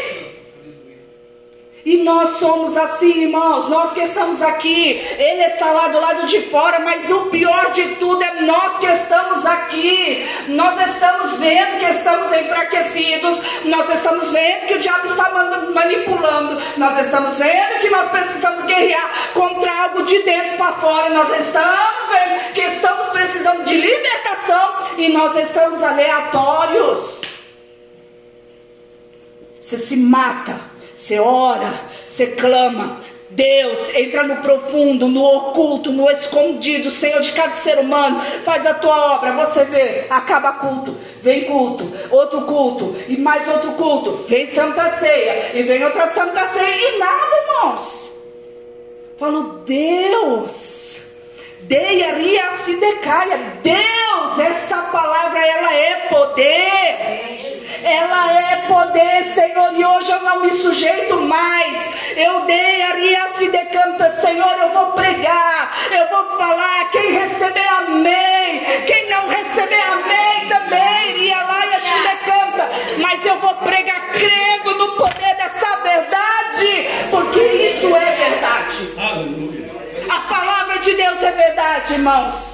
E 1.85 1.97
nós 2.05 2.39
somos 2.39 2.77
assim, 2.77 3.23
irmãos, 3.25 3.69
nós 3.69 3.93
que 3.93 4.01
estamos 4.01 4.41
aqui, 4.41 5.05
Ele 5.19 5.43
está 5.43 5.73
lá 5.73 5.89
do 5.89 5.99
lado 5.99 6.27
de 6.29 6.41
fora, 6.43 6.79
mas 6.79 7.11
o 7.11 7.23
pior 7.23 7.73
de 7.73 7.97
tudo 7.97 8.23
é 8.23 8.43
nós 8.43 8.79
que 8.79 8.87
estamos 8.87 9.45
aqui. 9.45 10.25
Nós 10.49 10.81
estamos 10.91 11.37
vendo 11.39 11.79
que 11.79 11.87
estamos 11.87 12.33
enfraquecidos, 12.33 13.41
nós 13.65 13.93
estamos 13.93 14.31
vendo 14.31 14.67
que 14.69 14.75
o 14.75 14.79
diabo 14.79 15.09
está 15.09 15.29
manipulando, 15.75 16.63
nós 16.77 17.05
estamos 17.05 17.37
vendo 17.37 17.81
que 17.81 17.91
nós 17.91 18.09
precisamos 18.11 18.63
guerrear 18.63 19.11
contra 19.35 19.83
algo 19.83 20.05
de 20.05 20.23
dentro 20.23 20.57
para 20.59 20.73
fora, 20.75 21.11
nós 21.11 21.41
estamos 21.41 22.11
vendo 22.13 22.53
que 22.53 22.61
estamos 22.61 23.09
precisando 23.09 23.65
de 23.65 23.75
libertação 23.77 24.75
e 24.99 25.09
nós 25.09 25.37
estamos 25.37 25.83
aleatórios. 25.83 27.21
Você 29.61 29.79
se 29.79 29.97
mata 29.97 30.72
você 31.03 31.19
ora, 31.19 31.81
você 32.07 32.29
clama. 32.29 33.01
Deus 33.31 33.89
entra 33.95 34.23
no 34.25 34.37
profundo, 34.37 35.09
no 35.09 35.25
oculto, 35.25 35.91
no 35.91 36.09
escondido, 36.11 36.91
Senhor 36.91 37.21
de 37.23 37.33
cada 37.33 37.55
ser 37.55 37.79
humano, 37.79 38.23
faz 38.45 38.65
a 38.67 38.75
tua 38.75 39.17
obra. 39.17 39.33
Você 39.33 39.65
vê, 39.65 40.07
acaba 40.11 40.53
culto, 40.53 40.97
vem 41.23 41.45
culto, 41.45 41.91
outro 42.11 42.43
culto, 42.43 42.95
e 43.09 43.17
mais 43.17 43.49
outro 43.49 43.73
culto, 43.73 44.27
vem 44.29 44.47
Santa 44.49 44.91
Ceia, 44.91 45.51
e 45.55 45.63
vem 45.63 45.83
outra 45.83 46.07
Santa 46.09 46.47
Ceia, 46.47 46.77
e 46.77 46.99
nada, 46.99 47.37
irmãos. 47.37 48.13
Falo, 49.19 49.43
Deus, 49.65 51.01
deia 51.63 52.15
ria 52.15 52.51
se 52.65 52.77
decaia. 52.77 53.61
Deus, 53.63 54.39
essa 54.39 54.77
palavra 54.83 55.45
ela 55.45 55.75
é 55.75 55.97
poder 56.09 57.42
ela 57.85 58.33
é 58.33 58.57
poder, 58.69 59.25
Senhor, 59.35 59.73
e 59.75 59.85
hoje 59.85 60.11
eu 60.11 60.23
não 60.23 60.41
me 60.41 60.51
sujeito 60.53 61.21
mais. 61.21 61.89
Eu 62.17 62.45
dei 62.45 62.83
a 62.83 62.95
Riace 62.95 63.49
decanta, 63.49 64.21
Senhor, 64.21 64.57
eu 64.59 64.71
vou 64.71 64.93
pregar, 64.93 65.73
eu 65.91 66.09
vou 66.09 66.37
falar. 66.37 66.91
Quem 66.91 67.13
receber, 67.13 67.67
amém. 67.67 68.63
Quem 68.87 69.09
não 69.09 69.29
receber, 69.29 69.83
amém 69.83 70.49
também. 70.49 71.17
Ria 71.17 71.43
lá 71.43 71.67
e 71.67 71.81
te 71.81 72.03
decanta. 72.09 72.71
Mas 73.01 73.25
eu 73.25 73.39
vou 73.41 73.55
pregar 73.57 74.09
crendo 74.13 74.75
no 74.79 74.97
poder 74.97 75.35
dessa 75.37 75.77
verdade, 75.77 76.89
porque 77.11 77.41
isso 77.41 77.97
é 77.97 78.17
verdade. 78.17 78.95
Aleluia. 78.99 79.73
A 80.09 80.21
palavra 80.21 80.79
de 80.79 80.95
Deus 80.95 81.23
é 81.23 81.31
verdade, 81.33 81.95
irmãos. 81.95 82.52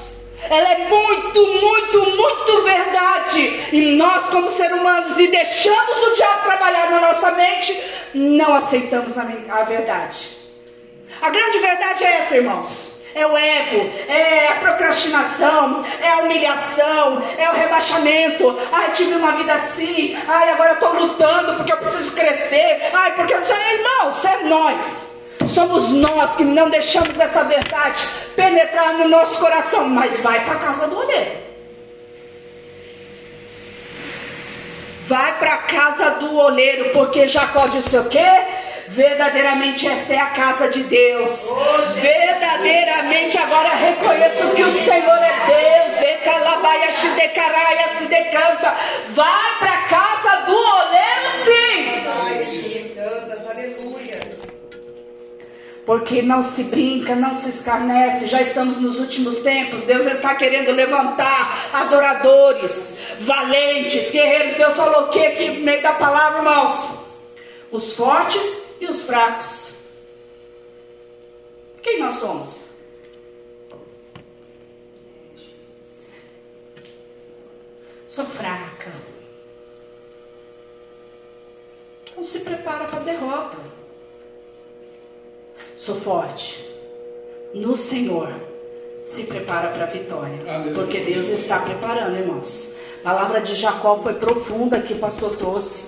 Ela 0.51 0.73
é 0.73 0.89
muito, 0.89 1.47
muito, 1.47 2.17
muito 2.17 2.63
verdade. 2.63 3.69
E 3.73 3.97
nós, 3.97 4.25
como 4.29 4.51
seres 4.51 4.79
humanos, 4.79 5.19
e 5.19 5.29
deixamos 5.29 6.09
o 6.09 6.15
diabo 6.15 6.45
trabalhar 6.45 6.91
na 6.91 7.01
nossa 7.01 7.31
mente, 7.33 7.79
não 8.15 8.55
aceitamos 8.55 9.17
a 9.17 9.63
verdade. 9.65 10.37
A 11.21 11.31
grande 11.31 11.59
verdade 11.59 12.05
é 12.05 12.19
essa, 12.19 12.37
irmãos. 12.37 12.89
É 13.15 13.27
o 13.27 13.37
ego, 13.37 13.91
é 14.07 14.49
a 14.49 14.55
procrastinação, 14.57 15.85
é 16.01 16.09
a 16.09 16.19
humilhação, 16.19 17.23
é 17.37 17.51
o 17.51 17.55
rebaixamento. 17.55 18.57
Ai, 18.71 18.93
tive 18.93 19.15
uma 19.15 19.33
vida 19.33 19.55
assim. 19.55 20.17
Ai, 20.29 20.51
agora 20.51 20.71
eu 20.71 20.75
estou 20.75 20.93
lutando 20.93 21.55
porque 21.57 21.73
eu 21.73 21.79
preciso 21.79 22.13
crescer. 22.13 22.91
Ai, 22.93 23.15
porque 23.17 23.35
eu 23.35 23.45
sei, 23.45 23.57
irmãos, 23.75 24.25
é 24.25 24.43
nós. 24.45 25.09
Somos 25.51 25.89
nós 25.91 26.37
que 26.37 26.45
não 26.45 26.69
deixamos 26.69 27.19
essa 27.19 27.43
verdade 27.45 28.03
penetrar 28.37 28.95
no 28.95 29.09
nosso 29.09 29.39
coração, 29.39 29.89
mas 29.89 30.21
vai 30.21 30.45
para 30.45 30.55
a 30.55 30.59
casa 30.59 30.87
do 30.87 30.99
oleiro. 30.99 31.49
Vai 35.07 35.39
para 35.39 35.55
a 35.55 35.59
casa 35.59 36.11
do 36.11 36.37
oleiro, 36.37 36.91
porque 36.91 37.27
Jacó 37.27 37.66
disse 37.66 37.97
o 37.97 38.05
quê? 38.05 38.29
Verdadeiramente 38.89 39.87
esta 39.87 40.14
é 40.14 40.18
a 40.18 40.27
casa 40.27 40.68
de 40.68 40.83
Deus. 40.83 41.49
Verdadeiramente 41.95 43.39
agora 43.39 43.75
reconheço 43.75 44.55
que 44.55 44.62
o 44.62 44.85
Senhor 44.85 45.18
é 45.18 45.37
Deus. 45.47 46.01
Decalabaia, 46.01 46.93
se 46.93 47.09
decaraia, 47.09 47.99
se 47.99 48.07
decanta. 48.07 48.75
Vai 49.11 49.59
para 49.59 49.72
a 49.72 49.83
casa 49.83 50.37
do 50.43 50.55
oleiro, 50.55 51.31
sim. 51.45 51.89
Aleluia 53.51 53.88
porque 55.89 56.20
não 56.20 56.43
se 56.43 56.64
brinca, 56.64 57.16
não 57.16 57.34
se 57.34 57.49
escarnece. 57.49 58.28
Já 58.28 58.43
estamos 58.43 58.76
nos 58.76 58.99
últimos 58.99 59.39
tempos. 59.39 59.84
Deus 59.84 60.05
está 60.05 60.34
querendo 60.34 60.70
levantar 60.70 61.70
adoradores, 61.72 63.16
valentes, 63.20 64.11
guerreiros. 64.11 64.59
Deus 64.59 64.76
falou 64.76 65.05
o 65.05 65.09
que 65.09 65.24
aqui 65.24 65.49
no 65.49 65.64
meio 65.64 65.82
da 65.82 65.95
palavra, 65.95 66.41
irmãos? 66.41 66.91
Os 67.72 67.95
fortes 67.95 68.59
E 68.78 68.84
os 68.84 69.01
fracos? 69.01 69.72
Quem 71.82 72.01
nós 72.01 72.14
somos? 72.16 72.61
Sou 78.07 78.26
fraca. 78.26 78.93
Então 82.11 82.22
se 82.22 82.41
prepara 82.41 82.84
para 82.84 83.01
a 83.01 83.05
derrota. 83.05 83.78
Sou 85.79 85.95
forte. 85.95 86.68
No 87.55 87.76
Senhor. 87.76 88.35
Se 89.05 89.22
prepara 89.22 89.68
para 89.68 89.85
a 89.85 89.87
vitória. 89.87 90.39
Aleluia. 90.47 90.74
Porque 90.74 90.99
Deus 91.01 91.29
está 91.29 91.61
preparando, 91.61 92.18
irmãos. 92.18 92.70
A 93.01 93.05
palavra 93.05 93.41
de 93.41 93.55
Jacó 93.55 94.01
foi 94.03 94.14
profunda 94.14 94.83
que 94.83 94.93
o 94.93 94.99
pastor 94.99 95.37
trouxe. 95.37 95.85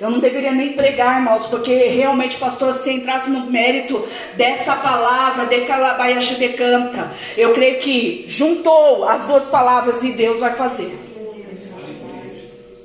Eu 0.00 0.10
não 0.10 0.18
deveria 0.18 0.52
nem 0.52 0.74
pregar, 0.74 1.18
irmãos, 1.18 1.46
porque 1.46 1.72
realmente, 1.88 2.36
pastor, 2.36 2.74
se 2.74 2.92
entrasse 2.92 3.30
no 3.30 3.46
mérito 3.50 4.06
dessa 4.36 4.76
palavra, 4.76 5.46
de 5.46 5.62
Calabaiache 5.62 6.34
de 6.34 6.50
canta, 6.50 7.10
eu 7.36 7.52
creio 7.52 7.78
que 7.78 8.24
juntou 8.28 9.08
as 9.08 9.24
duas 9.24 9.46
palavras 9.46 10.02
e 10.02 10.12
Deus 10.12 10.38
vai 10.38 10.54
fazer. 10.54 10.94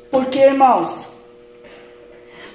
Porque, 0.10 0.40
irmãos? 0.40 1.08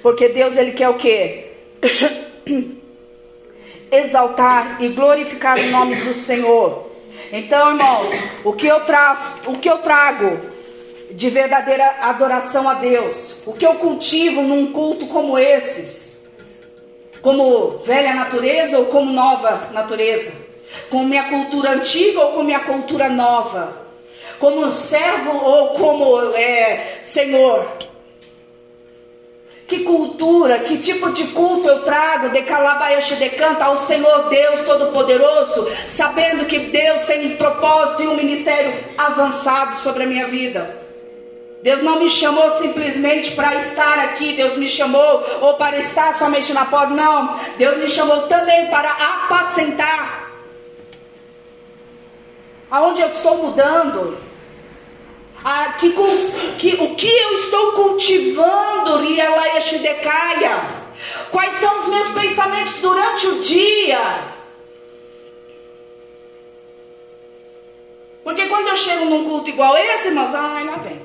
Porque 0.01 0.29
Deus, 0.29 0.55
Ele 0.57 0.71
quer 0.71 0.89
o 0.89 0.95
quê? 0.95 1.51
Exaltar 3.97 4.77
e 4.79 4.89
glorificar 4.89 5.57
o 5.59 5.71
nome 5.71 5.95
do 5.95 6.13
Senhor. 6.13 6.89
Então, 7.31 7.71
irmãos, 7.71 8.11
o 8.43 8.53
que 8.53 8.67
eu 8.67 8.81
trago, 8.81 9.51
o 9.51 9.57
que 9.57 9.69
eu 9.69 9.79
trago 9.79 10.55
de 11.15 11.29
verdadeira 11.29 11.97
adoração 12.01 12.67
a 12.67 12.75
Deus. 12.75 13.35
O 13.45 13.53
que 13.53 13.65
eu 13.65 13.75
cultivo 13.75 14.41
num 14.41 14.71
culto 14.71 15.07
como 15.07 15.37
esses? 15.37 16.19
Como 17.21 17.79
velha 17.79 18.13
natureza 18.13 18.77
ou 18.77 18.85
como 18.85 19.11
nova 19.11 19.69
natureza? 19.71 20.31
Com 20.89 21.03
minha 21.03 21.29
cultura 21.29 21.71
antiga 21.71 22.19
ou 22.19 22.31
com 22.33 22.43
minha 22.43 22.59
cultura 22.59 23.09
nova? 23.09 23.85
Como 24.39 24.69
servo 24.71 25.31
ou 25.31 25.69
como 25.69 26.35
é, 26.35 26.99
senhor? 27.01 27.65
Que 29.67 29.79
cultura, 29.79 30.59
que 30.59 30.77
tipo 30.77 31.11
de 31.11 31.25
culto 31.27 31.67
eu 31.67 31.83
trago 31.83 32.29
de 32.29 32.43
Calabaiache 32.43 33.15
de 33.15 33.29
Canta 33.29 33.65
ao 33.65 33.75
Senhor 33.77 34.29
Deus 34.29 34.61
Todo-Poderoso, 34.61 35.67
sabendo 35.87 36.45
que 36.45 36.59
Deus 36.59 37.01
tem 37.03 37.33
um 37.33 37.37
propósito 37.37 38.03
e 38.03 38.07
um 38.07 38.15
ministério 38.15 38.71
avançado 38.95 39.77
sobre 39.77 40.03
a 40.03 40.05
minha 40.05 40.27
vida? 40.27 40.85
Deus 41.63 41.81
não 41.81 41.99
me 41.99 42.11
chamou 42.11 42.51
simplesmente 42.59 43.31
para 43.31 43.55
estar 43.55 43.97
aqui, 43.97 44.33
Deus 44.33 44.55
me 44.55 44.69
chamou 44.69 45.25
ou 45.41 45.55
para 45.55 45.79
estar 45.79 46.13
somente 46.13 46.53
na 46.53 46.65
porta, 46.65 46.93
não. 46.93 47.39
Deus 47.57 47.77
me 47.77 47.89
chamou 47.89 48.27
também 48.27 48.67
para 48.67 48.91
apacentar. 48.91 50.29
Aonde 52.69 53.01
eu 53.01 53.07
estou 53.07 53.37
mudando? 53.39 54.15
Ah, 55.47 55.73
que, 55.73 55.93
que, 56.57 56.73
o 56.73 56.95
que 56.95 57.07
eu 57.07 57.33
estou 57.33 57.73
cultivando, 57.73 58.97
Rialaia 58.97 59.59
Quais 61.29 61.53
são 61.59 61.81
os 61.81 61.87
meus 61.87 62.07
pensamentos 62.07 62.73
durante 62.81 63.27
o 63.27 63.41
dia? 63.43 64.23
Porque 68.23 68.47
quando 68.47 68.69
eu 68.69 68.77
chego 68.77 69.05
num 69.05 69.23
culto 69.23 69.47
igual 69.47 69.77
esse, 69.77 70.07
irmãos, 70.07 70.33
ai, 70.33 70.63
lá 70.63 70.77
vem. 70.77 70.99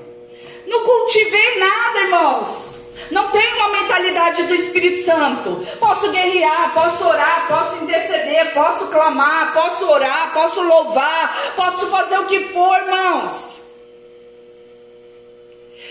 Não 0.66 0.84
cultivei 0.84 1.58
nada, 1.58 2.00
irmãos. 2.00 2.76
Não 3.10 3.28
tenho 3.28 3.56
uma 3.56 3.68
mentalidade 3.68 4.44
do 4.44 4.54
Espírito 4.54 5.02
Santo. 5.02 5.66
Posso 5.78 6.10
guerrear, 6.10 6.72
posso 6.72 7.06
orar, 7.06 7.46
posso 7.46 7.84
interceder, 7.84 8.54
posso 8.54 8.86
clamar, 8.86 9.52
posso 9.52 9.84
orar, 9.86 10.32
posso 10.32 10.62
louvar, 10.62 11.52
posso 11.54 11.88
fazer 11.88 12.18
o 12.20 12.26
que 12.26 12.44
for, 12.44 12.74
irmãos. 12.78 13.59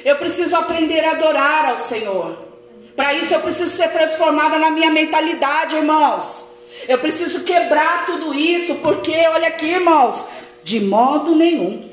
Eu 0.03 0.15
preciso 0.17 0.55
aprender 0.55 1.03
a 1.03 1.11
adorar 1.11 1.65
ao 1.65 1.77
Senhor. 1.77 2.37
Para 2.95 3.13
isso 3.13 3.33
eu 3.33 3.39
preciso 3.39 3.69
ser 3.69 3.89
transformada 3.91 4.57
na 4.57 4.71
minha 4.71 4.91
mentalidade, 4.91 5.75
irmãos. 5.75 6.49
Eu 6.87 6.97
preciso 6.99 7.43
quebrar 7.43 8.05
tudo 8.05 8.33
isso, 8.33 8.75
porque 8.75 9.15
olha 9.27 9.47
aqui, 9.49 9.65
irmãos, 9.65 10.23
de 10.63 10.79
modo 10.79 11.35
nenhum 11.35 11.89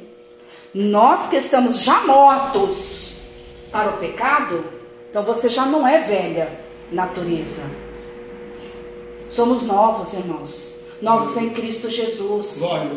nós 0.74 1.26
que 1.28 1.36
estamos 1.36 1.78
já 1.78 2.04
mortos 2.04 3.12
para 3.72 3.90
o 3.90 3.96
pecado, 3.96 4.62
então 5.09 5.22
você 5.22 5.48
já 5.48 5.64
não 5.64 5.88
é 5.88 6.00
velha 6.00 6.61
natureza. 6.92 7.62
Somos 9.30 9.62
novos, 9.62 10.12
irmãos. 10.12 10.74
Novos 11.00 11.34
em 11.36 11.50
Cristo 11.50 11.88
Jesus. 11.88 12.59
Glória. 12.59 12.90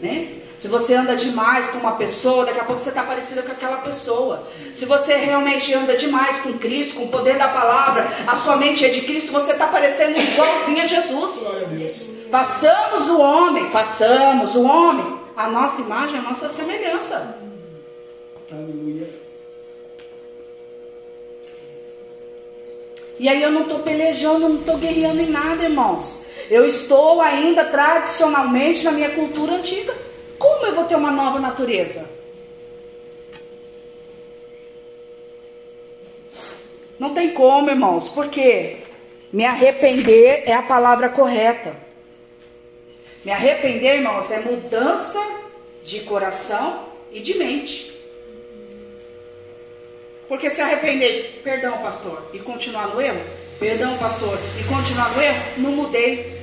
Né? 0.00 0.36
Se 0.58 0.68
você 0.68 0.94
anda 0.94 1.14
demais 1.14 1.68
com 1.68 1.78
uma 1.78 1.92
pessoa, 1.92 2.46
daqui 2.46 2.60
a 2.60 2.64
pouco 2.64 2.80
você 2.80 2.88
está 2.88 3.02
parecido 3.02 3.42
com 3.42 3.52
aquela 3.52 3.78
pessoa. 3.78 4.46
Se 4.72 4.86
você 4.86 5.14
realmente 5.16 5.72
anda 5.74 5.96
demais 5.96 6.38
com 6.38 6.54
Cristo, 6.54 6.94
com 6.94 7.04
o 7.04 7.08
poder 7.08 7.36
da 7.36 7.48
palavra, 7.48 8.08
a 8.26 8.36
sua 8.36 8.56
mente 8.56 8.84
é 8.84 8.88
de 8.88 9.02
Cristo, 9.02 9.32
você 9.32 9.52
está 9.52 9.66
parecendo 9.66 10.18
igualzinho 10.18 10.82
a 10.82 10.86
Jesus. 10.86 11.44
Façamos 12.30 13.08
o 13.08 13.20
homem, 13.20 13.70
façamos 13.70 14.54
o 14.54 14.62
homem 14.62 15.16
a 15.36 15.48
nossa 15.48 15.82
imagem, 15.82 16.18
a 16.18 16.22
nossa 16.22 16.48
semelhança. 16.48 17.36
Aleluia. 18.50 19.06
E 23.18 23.28
aí 23.28 23.42
eu 23.42 23.52
não 23.52 23.62
estou 23.62 23.80
pelejando, 23.80 24.48
não 24.48 24.60
estou 24.60 24.78
guerreando 24.78 25.20
em 25.20 25.30
nada, 25.30 25.64
irmãos. 25.64 26.20
Eu 26.50 26.66
estou 26.66 27.20
ainda 27.20 27.64
tradicionalmente 27.64 28.82
na 28.84 28.92
minha 28.92 29.10
cultura 29.10 29.54
antiga. 29.54 29.94
Como 30.38 30.66
eu 30.66 30.74
vou 30.74 30.84
ter 30.84 30.96
uma 30.96 31.10
nova 31.10 31.38
natureza? 31.38 32.08
Não 36.98 37.12
tem 37.14 37.34
como, 37.34 37.70
irmãos, 37.70 38.08
porque 38.08 38.76
me 39.32 39.44
arrepender 39.44 40.44
é 40.46 40.52
a 40.54 40.62
palavra 40.62 41.08
correta. 41.08 41.76
Me 43.24 43.30
arrepender, 43.32 43.96
irmãos, 43.96 44.30
é 44.30 44.40
mudança 44.40 45.20
de 45.84 46.00
coração 46.00 46.86
e 47.12 47.20
de 47.20 47.36
mente. 47.36 47.92
Porque 50.28 50.50
se 50.50 50.60
arrepender, 50.60 51.40
perdão, 51.44 51.78
pastor, 51.78 52.30
e 52.32 52.38
continuar 52.38 52.88
no 52.88 53.00
erro, 53.00 53.20
perdão, 53.58 53.96
pastor, 53.98 54.38
e 54.58 54.64
continuar 54.64 55.14
no 55.14 55.22
erro, 55.22 55.42
não 55.58 55.72
mudei. 55.72 56.40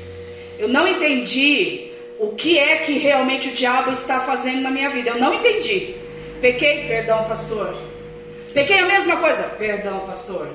Eu 0.57 0.67
não 0.67 0.87
entendi 0.87 1.82
o 2.23 2.35
que 2.35 2.57
é 2.57 2.77
que 2.77 2.97
realmente 2.97 3.49
o 3.49 3.53
diabo 3.53 3.91
está 3.91 4.21
fazendo 4.21 4.61
na 4.61 4.71
minha 4.71 4.89
vida. 4.89 5.11
Eu 5.11 5.17
não 5.17 5.33
entendi. 5.33 5.95
Pequei, 6.41 6.87
perdão, 6.87 7.25
pastor. 7.25 7.77
Pequei 8.53 8.79
a 8.79 8.85
mesma 8.85 9.17
coisa, 9.17 9.43
perdão, 9.43 9.99
pastor. 10.01 10.49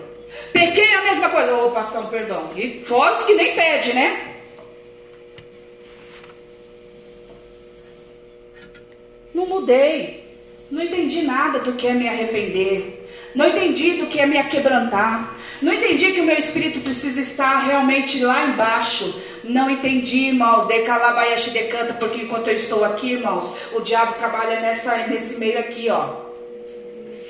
Pequei 0.53 0.95
a 0.95 1.03
mesma 1.03 1.31
coisa, 1.31 1.55
ô 1.55 1.67
oh, 1.67 1.71
pastor, 1.71 2.07
perdão. 2.07 2.51
E 2.57 2.83
fora 2.85 3.15
os 3.15 3.25
que 3.25 3.35
nem 3.35 3.55
pede, 3.55 3.93
né? 3.93 4.37
Não 9.35 9.47
mudei. 9.47 10.27
Não 10.71 10.83
entendi 10.83 11.23
nada 11.23 11.61
do 11.61 11.73
que 11.75 11.87
é 11.87 11.95
me 11.95 12.09
arrepender. 12.09 12.98
Não 13.39 13.47
entendi 13.47 13.93
do 13.93 14.07
que 14.07 14.19
é 14.19 14.27
me 14.27 14.43
quebrantar. 14.43 15.33
Não 15.63 15.73
entendi 15.73 16.11
que 16.11 16.21
o 16.21 16.25
meu 16.25 16.37
espírito 16.37 16.81
precisa 16.81 17.21
estar 17.21 17.59
realmente 17.59 18.19
lá 18.19 18.45
embaixo. 18.45 19.15
Não 19.45 19.71
entendi, 19.71 20.31
irmãos. 20.31 20.67
De 20.67 20.81
calabaiache 20.81 21.51
de 21.51 21.63
canta, 21.69 21.95
porque 21.95 22.23
enquanto 22.23 22.49
eu 22.49 22.57
estou 22.57 22.85
aqui, 22.85 23.13
irmãos, 23.13 23.49
o 23.73 23.81
diabo 23.81 24.15
trabalha 24.15 24.59
nessa, 24.59 25.07
nesse 25.07 25.39
meio 25.39 25.57
aqui, 25.61 25.89
ó. 25.89 26.15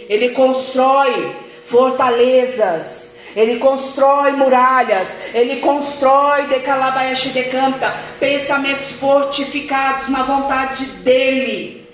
Ele 0.09 0.31
constrói 0.31 1.37
fortalezas. 1.67 3.19
Ele 3.37 3.59
constrói 3.59 4.33
muralhas, 4.33 5.15
ele 5.35 5.57
constrói 5.57 6.47
de 6.47 6.61
calabaiache 6.61 7.29
de 7.29 7.45
canta, 7.45 7.95
pensamentos 8.19 8.91
fortificados 8.93 10.09
na 10.09 10.23
vontade 10.23 10.87
dele. 11.05 11.87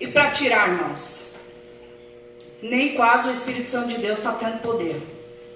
E 0.00 0.08
para 0.08 0.30
tirar, 0.30 0.68
irmãos, 0.68 1.17
nem 2.62 2.94
quase 2.94 3.28
o 3.28 3.32
Espírito 3.32 3.68
Santo 3.68 3.88
de 3.88 3.98
Deus 3.98 4.18
está 4.18 4.32
tendo 4.32 4.60
poder. 4.60 5.02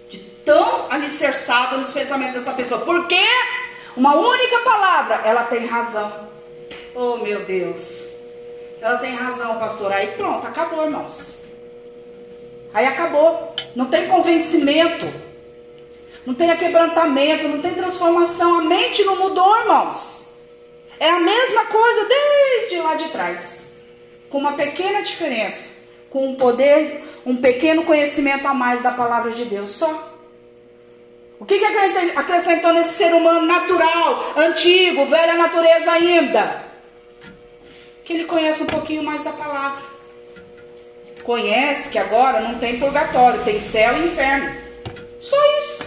De 0.09 0.19
tão 0.45 0.91
alicerçado 0.91 1.79
nos 1.79 1.93
pensamentos 1.93 2.35
dessa 2.35 2.53
pessoa. 2.53 2.81
Porque 2.83 3.21
uma 3.97 4.15
única 4.15 4.59
palavra, 4.59 5.21
ela 5.25 5.45
tem 5.45 5.67
razão. 5.67 6.29
Oh 6.95 7.17
meu 7.17 7.45
Deus. 7.45 8.07
Ela 8.81 8.99
tem 8.99 9.15
razão, 9.15 9.59
pastor. 9.59 9.93
Aí 9.93 10.13
pronto, 10.13 10.47
acabou, 10.47 10.85
irmãos. 10.85 11.43
Aí 12.75 12.87
acabou. 12.87 13.55
Não 13.75 13.87
tem 13.87 14.09
convencimento. 14.09 15.07
Não 16.25 16.35
tem 16.35 16.57
quebrantamento, 16.57 17.49
não 17.49 17.61
tem 17.61 17.75
transformação. 17.75 18.61
A 18.61 18.63
mente 18.63 19.05
não 19.05 19.17
mudou, 19.17 19.59
irmãos. 19.61 20.23
É 20.99 21.11
a 21.11 21.19
mesma 21.19 21.67
coisa 21.67 22.07
desde 22.07 22.79
lá 22.79 22.95
de 22.95 23.09
trás 23.09 23.63
com 24.31 24.39
uma 24.39 24.55
pequena 24.55 25.03
diferença, 25.03 25.71
com 26.13 26.29
um 26.29 26.35
poder, 26.37 27.03
um 27.25 27.37
pequeno 27.37 27.85
conhecimento 27.85 28.47
a 28.47 28.53
mais 28.53 28.83
da 28.83 28.91
palavra 28.91 29.31
de 29.31 29.47
Deus 29.47 29.71
só. 29.71 30.11
O 31.41 31.45
que, 31.45 31.59
que 31.59 31.65
acrescentou 31.65 32.73
nesse 32.73 32.95
ser 32.95 33.13
humano 33.15 33.47
natural, 33.47 34.23
antigo, 34.37 35.07
velha 35.07 35.35
natureza 35.35 35.91
ainda? 35.91 36.65
Que 38.05 38.13
ele 38.13 38.25
conhece 38.27 38.63
um 38.63 38.67
pouquinho 38.67 39.03
mais 39.03 39.25
da 39.25 39.33
palavra. 39.33 39.83
Conhece 41.25 41.89
que 41.89 41.99
agora 41.99 42.43
não 42.43 42.59
tem 42.59 42.79
purgatório, 42.79 43.43
tem 43.43 43.59
céu 43.59 43.97
e 43.97 44.07
inferno. 44.07 44.55
Só 45.21 45.37
isso. 45.61 45.85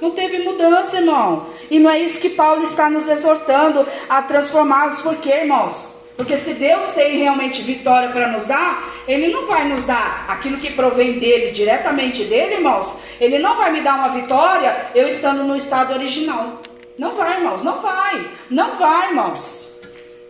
Não 0.00 0.10
teve 0.10 0.40
mudança, 0.40 0.98
irmão. 0.98 1.46
E 1.70 1.78
não 1.78 1.90
é 1.90 1.98
isso 2.00 2.20
que 2.20 2.28
Paulo 2.28 2.64
está 2.64 2.90
nos 2.90 3.08
exortando 3.08 3.86
a 4.08 4.22
transformarmos. 4.22 5.00
Por 5.00 5.16
quê, 5.16 5.30
irmãos? 5.30 5.95
Porque 6.16 6.38
se 6.38 6.54
Deus 6.54 6.84
tem 6.94 7.18
realmente 7.18 7.60
vitória 7.60 8.08
para 8.08 8.28
nos 8.28 8.46
dar, 8.46 8.82
Ele 9.06 9.28
não 9.28 9.46
vai 9.46 9.68
nos 9.68 9.84
dar 9.84 10.24
aquilo 10.28 10.56
que 10.56 10.72
provém 10.72 11.18
dele, 11.18 11.52
diretamente 11.52 12.24
dele, 12.24 12.54
irmãos. 12.54 12.96
Ele 13.20 13.38
não 13.38 13.56
vai 13.56 13.70
me 13.70 13.82
dar 13.82 13.96
uma 13.96 14.08
vitória 14.08 14.90
eu 14.94 15.06
estando 15.06 15.44
no 15.44 15.54
estado 15.54 15.92
original. 15.92 16.62
Não 16.96 17.14
vai, 17.14 17.36
irmãos, 17.36 17.62
não 17.62 17.82
vai. 17.82 18.30
Não 18.48 18.76
vai, 18.76 19.08
irmãos. 19.08 19.70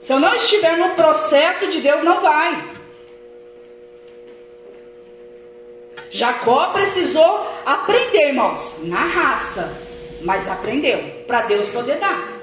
Se 0.01 0.13
eu 0.13 0.19
não 0.19 0.35
estiver 0.35 0.77
no 0.77 0.91
processo 0.91 1.69
de 1.69 1.81
Deus, 1.81 2.03
não 2.03 2.21
vai. 2.21 2.65
Jacó 6.11 6.73
precisou 6.73 7.47
aprender, 7.65 8.29
irmãos, 8.29 8.75
na 8.83 9.05
raça, 9.05 9.77
mas 10.23 10.49
aprendeu 10.49 10.99
para 11.27 11.43
Deus 11.43 11.69
poder 11.69 11.99
dar. 11.99 12.36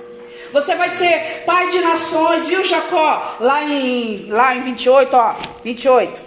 Você 0.53 0.75
vai 0.75 0.87
ser 0.89 1.43
pai 1.47 1.67
de 1.69 1.79
nações, 1.79 2.45
viu, 2.45 2.63
Jacó? 2.63 3.37
Lá 3.39 3.63
em, 3.63 4.27
lá 4.29 4.55
em 4.55 4.61
28, 4.61 5.15
ó, 5.15 5.35
28. 5.63 6.21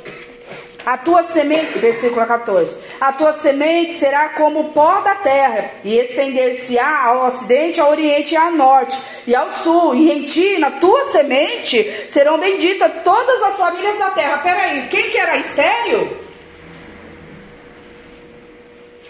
A 0.85 0.99
tua 0.99 1.23
semente, 1.23 1.79
versículo 1.79 2.27
14. 2.27 2.77
A 3.01 3.13
tua 3.13 3.33
semente 3.35 3.93
será 3.93 4.31
como 4.31 4.61
o 4.61 4.73
pó 4.73 5.01
da 5.01 5.15
terra, 5.15 5.71
e 5.85 5.97
estender-se-á 5.97 7.05
ao 7.05 7.27
ocidente, 7.27 7.79
ao 7.79 7.91
oriente 7.93 8.35
e 8.35 8.37
ao 8.37 8.51
norte, 8.51 8.99
e 9.29 9.35
ao 9.35 9.49
sul. 9.51 9.95
E 9.95 10.11
em 10.11 10.25
ti, 10.25 10.59
na 10.59 10.73
tua 10.73 11.05
semente, 11.05 12.07
serão 12.09 12.37
benditas 12.37 13.05
todas 13.05 13.43
as 13.45 13.57
famílias 13.57 13.97
da 13.97 14.11
terra. 14.11 14.39
Peraí, 14.39 14.89
quem 14.89 15.09
que 15.09 15.19
era 15.19 15.37
estéreo? 15.37 16.17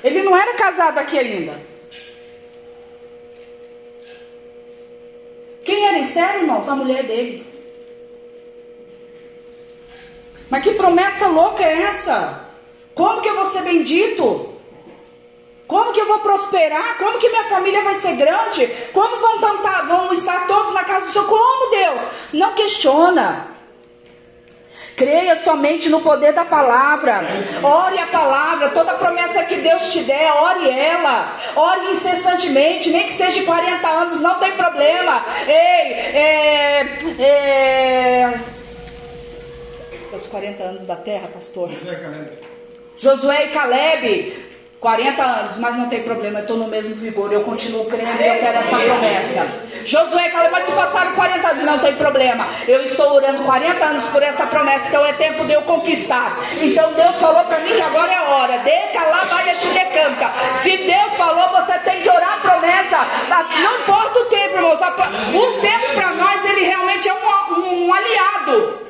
Ele 0.05 0.23
não 0.23 0.37
era 0.37 0.53
casado 0.59 0.99
aqui 0.99 1.19
ainda. 1.19 1.66
Quem 5.67 5.85
era 5.85 5.99
estéreo, 5.99 6.43
irmãos? 6.43 6.69
A 6.69 6.77
mulher 6.77 7.03
dele. 7.03 7.45
Mas 10.49 10.63
que 10.63 10.75
promessa 10.75 11.27
louca 11.27 11.65
é 11.65 11.83
essa? 11.83 12.49
Como 12.95 13.21
que 13.21 13.29
eu 13.29 13.35
vou 13.35 13.45
ser 13.47 13.63
bendito? 13.63 14.55
Como 15.67 15.93
que 15.93 16.01
eu 16.01 16.07
vou 16.07 16.21
prosperar? 16.21 16.97
Como 16.99 17.19
que 17.19 17.29
minha 17.29 17.49
família 17.49 17.83
vai 17.83 17.95
ser 17.95 18.15
grande? 18.15 18.65
Como 18.93 19.17
vão, 19.17 19.41
tentar, 19.41 19.83
vão 19.89 20.13
estar 20.13 20.47
todos 20.47 20.73
na 20.73 20.85
casa 20.85 21.07
do 21.07 21.13
Senhor? 21.13 21.27
Como, 21.27 21.71
Deus? 21.73 22.03
Não 22.33 22.55
questiona. 22.55 23.56
Creia 24.97 25.37
somente 25.37 25.91
no 25.91 26.01
poder 26.01 26.33
da 26.33 26.47
palavra. 26.47 27.21
Ore 27.63 27.99
a 27.99 28.07
palavra. 28.07 28.71
Toda 28.71 28.95
promessa 28.95 29.45
que 29.45 29.57
Deus 29.57 29.93
te 29.93 30.03
der, 30.05 30.33
ore 30.33 30.71
ela. 30.71 31.37
Ore 31.55 31.91
incessantemente. 31.91 32.89
Nem 32.89 33.05
que 33.05 33.13
seja 33.13 33.41
de 33.41 33.45
40 33.45 33.87
anos, 33.87 34.21
não 34.23 34.39
tem 34.39 34.53
problema. 34.57 35.23
Ei, 35.47 35.53
é. 35.53 36.87
é... 37.19 38.41
Os 40.15 40.27
40 40.27 40.63
anos 40.63 40.87
da 40.87 40.97
terra, 40.97 41.29
pastor. 41.29 41.71
Josué 42.97 43.45
e 43.45 43.51
Caleb. 43.51 44.46
Josué 44.87 45.09
e 45.09 45.13
Caleb 45.13 45.17
40 45.17 45.23
anos, 45.23 45.59
mas 45.59 45.77
não 45.77 45.89
tem 45.89 46.03
problema, 46.03 46.39
eu 46.39 46.43
estou 46.43 46.57
no 46.57 46.69
mesmo 46.69 46.95
vigor, 46.95 47.33
eu 47.33 47.43
continuo 47.43 47.87
crendo 47.87 48.23
e 48.23 48.27
eu 48.27 48.39
quero 48.39 48.59
essa 48.59 48.79
promessa. 48.79 49.47
Josué 49.85 50.31
falou, 50.31 50.51
mas 50.53 50.65
se 50.65 50.73
passaram 50.73 51.13
40 51.13 51.49
anos, 51.49 51.65
não 51.65 51.79
tem 51.81 51.95
problema. 51.97 52.49
Eu 52.69 52.81
estou 52.83 53.15
orando 53.15 53.43
40 53.43 53.85
anos 53.85 54.05
por 54.05 54.23
essa 54.23 54.47
promessa, 54.47 54.87
então 54.87 55.05
é 55.05 55.13
tempo 55.15 55.45
de 55.45 55.53
eu 55.53 55.63
conquistar. 55.63 56.39
Então 56.61 56.93
Deus 56.95 57.17
falou 57.17 57.45
para 57.45 57.59
mim 57.61 57.75
que 57.75 57.83
agora 57.83 58.13
é 58.13 58.21
hora. 58.21 58.59
Deca 58.59 59.03
lá, 59.03 59.25
vai 59.25 59.55
te 59.57 59.67
decanta. 59.69 60.33
Se 60.57 60.77
Deus 60.77 61.17
falou, 61.17 61.49
você 61.51 61.79
tem 61.81 62.03
que 62.03 62.09
orar 62.09 62.35
a 62.35 62.49
promessa. 62.49 62.99
Não 63.63 63.81
importa 63.81 64.19
o 64.21 64.25
tempo, 64.27 64.57
irmãos. 64.57 64.79
O 64.81 65.61
tempo 65.61 65.95
para 65.95 66.13
nós, 66.15 66.45
ele 66.45 66.65
realmente 66.65 67.09
é 67.09 67.15
um, 67.15 67.87
um 67.87 67.93
aliado. 67.93 68.86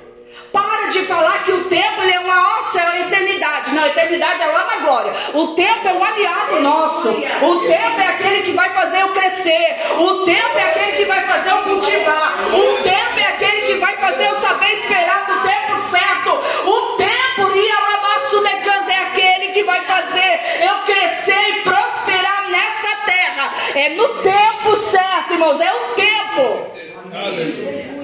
Para 0.57 0.86
de 0.86 1.02
falar 1.02 1.44
que 1.44 1.52
o 1.52 1.64
tempo 1.64 2.00
ele 2.00 2.12
é 2.12 2.20
uma 2.20 2.34
nossa, 2.34 2.80
é 2.80 2.86
a 2.86 3.00
eternidade. 3.00 3.74
Não, 3.74 3.84
a 3.84 3.88
eternidade 3.88 4.42
é 4.42 4.46
lá 4.46 4.64
na 4.64 4.76
glória. 4.76 5.12
O 5.34 5.48
tempo 5.48 5.86
é 5.86 5.92
um 5.92 6.02
aliado 6.02 6.61
nosso. 6.61 7.11
O 7.11 7.61
tempo 7.66 8.00
é 8.00 8.07
aquele 8.07 8.42
que 8.42 8.52
vai 8.52 8.70
fazer 8.70 9.02
eu 9.02 9.11
crescer. 9.11 9.76
O 9.98 10.24
tempo 10.24 10.59
é 10.59 10.62
aquele 10.62 10.96
que 10.96 11.04
vai 11.04 11.20
fazer 11.26 11.50
eu 11.50 11.59
cultivar. 11.59 12.38
O 12.54 12.82
tempo 12.82 13.18
é 13.18 13.24
aquele 13.24 13.66
que 13.66 13.74
vai 13.74 13.98
fazer 13.98 14.28
eu 14.28 14.34
saber 14.36 14.72
esperar 14.80 15.28
no 15.28 15.42
tempo 15.42 15.76
certo. 15.90 16.30
O 16.70 16.96
tempo, 16.96 17.52
Rialabaço 17.52 18.40
decanta, 18.40 18.92
é 18.92 18.98
aquele 19.09 19.52
que 19.52 19.62
vai 19.62 19.84
fazer 19.84 20.40
eu 20.62 20.78
crescer 20.86 21.50
e 21.50 21.61
prosperar 21.64 22.48
nessa 22.48 22.96
terra. 23.04 23.52
É 23.74 23.90
no 23.90 24.09
tempo 24.22 24.74
certo, 24.90 25.34
irmãos. 25.34 25.61
É 25.61 25.70
o 25.70 25.80
tempo. 25.94 27.95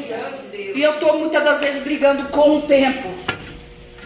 E 0.74 0.82
eu 0.82 0.92
estou 0.92 1.18
muitas 1.18 1.44
das 1.44 1.60
vezes 1.60 1.82
brigando 1.82 2.28
com 2.30 2.58
o 2.58 2.62
tempo. 2.62 3.08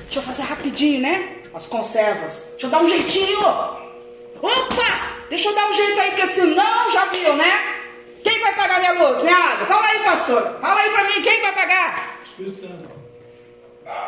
Deixa 0.05 0.19
eu 0.19 0.23
fazer 0.23 0.43
rapidinho, 0.43 1.01
né? 1.01 1.37
As 1.55 1.67
conservas. 1.67 2.45
Deixa 2.53 2.67
eu 2.67 2.71
dar 2.71 2.83
um 2.83 2.89
jeitinho. 2.89 3.41
Opa! 4.43 5.17
Deixa 5.29 5.49
eu 5.49 5.55
dar 5.55 5.69
um 5.69 5.73
jeito 5.73 6.01
aí, 6.01 6.11
porque 6.11 6.27
senão 6.27 6.93
já 6.93 7.07
viu, 7.07 7.35
né? 7.35 7.75
Quem 8.23 8.41
vai 8.41 8.55
pagar 8.55 8.81
minha 8.81 8.93
luz, 8.93 9.23
minha 9.23 9.37
água? 9.37 9.67
Fala 9.67 9.87
aí, 9.87 9.99
pastor. 10.01 10.59
Fala 10.61 10.81
aí 10.81 10.91
para 10.91 11.05
mim, 11.05 11.23
quem 11.23 11.41
vai 11.43 11.53
pagar? 11.53 12.21
Espírito 12.25 12.61
Santo. 12.61 12.97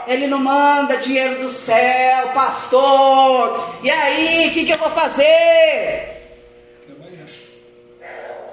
Ele 0.07 0.27
não 0.27 0.39
manda 0.39 0.97
dinheiro 0.97 1.41
do 1.41 1.49
céu, 1.49 2.31
pastor. 2.31 3.77
E 3.83 3.91
aí, 3.91 4.49
o 4.49 4.53
que, 4.53 4.65
que 4.65 4.73
eu 4.73 4.79
vou 4.79 4.91
fazer? 4.91 6.18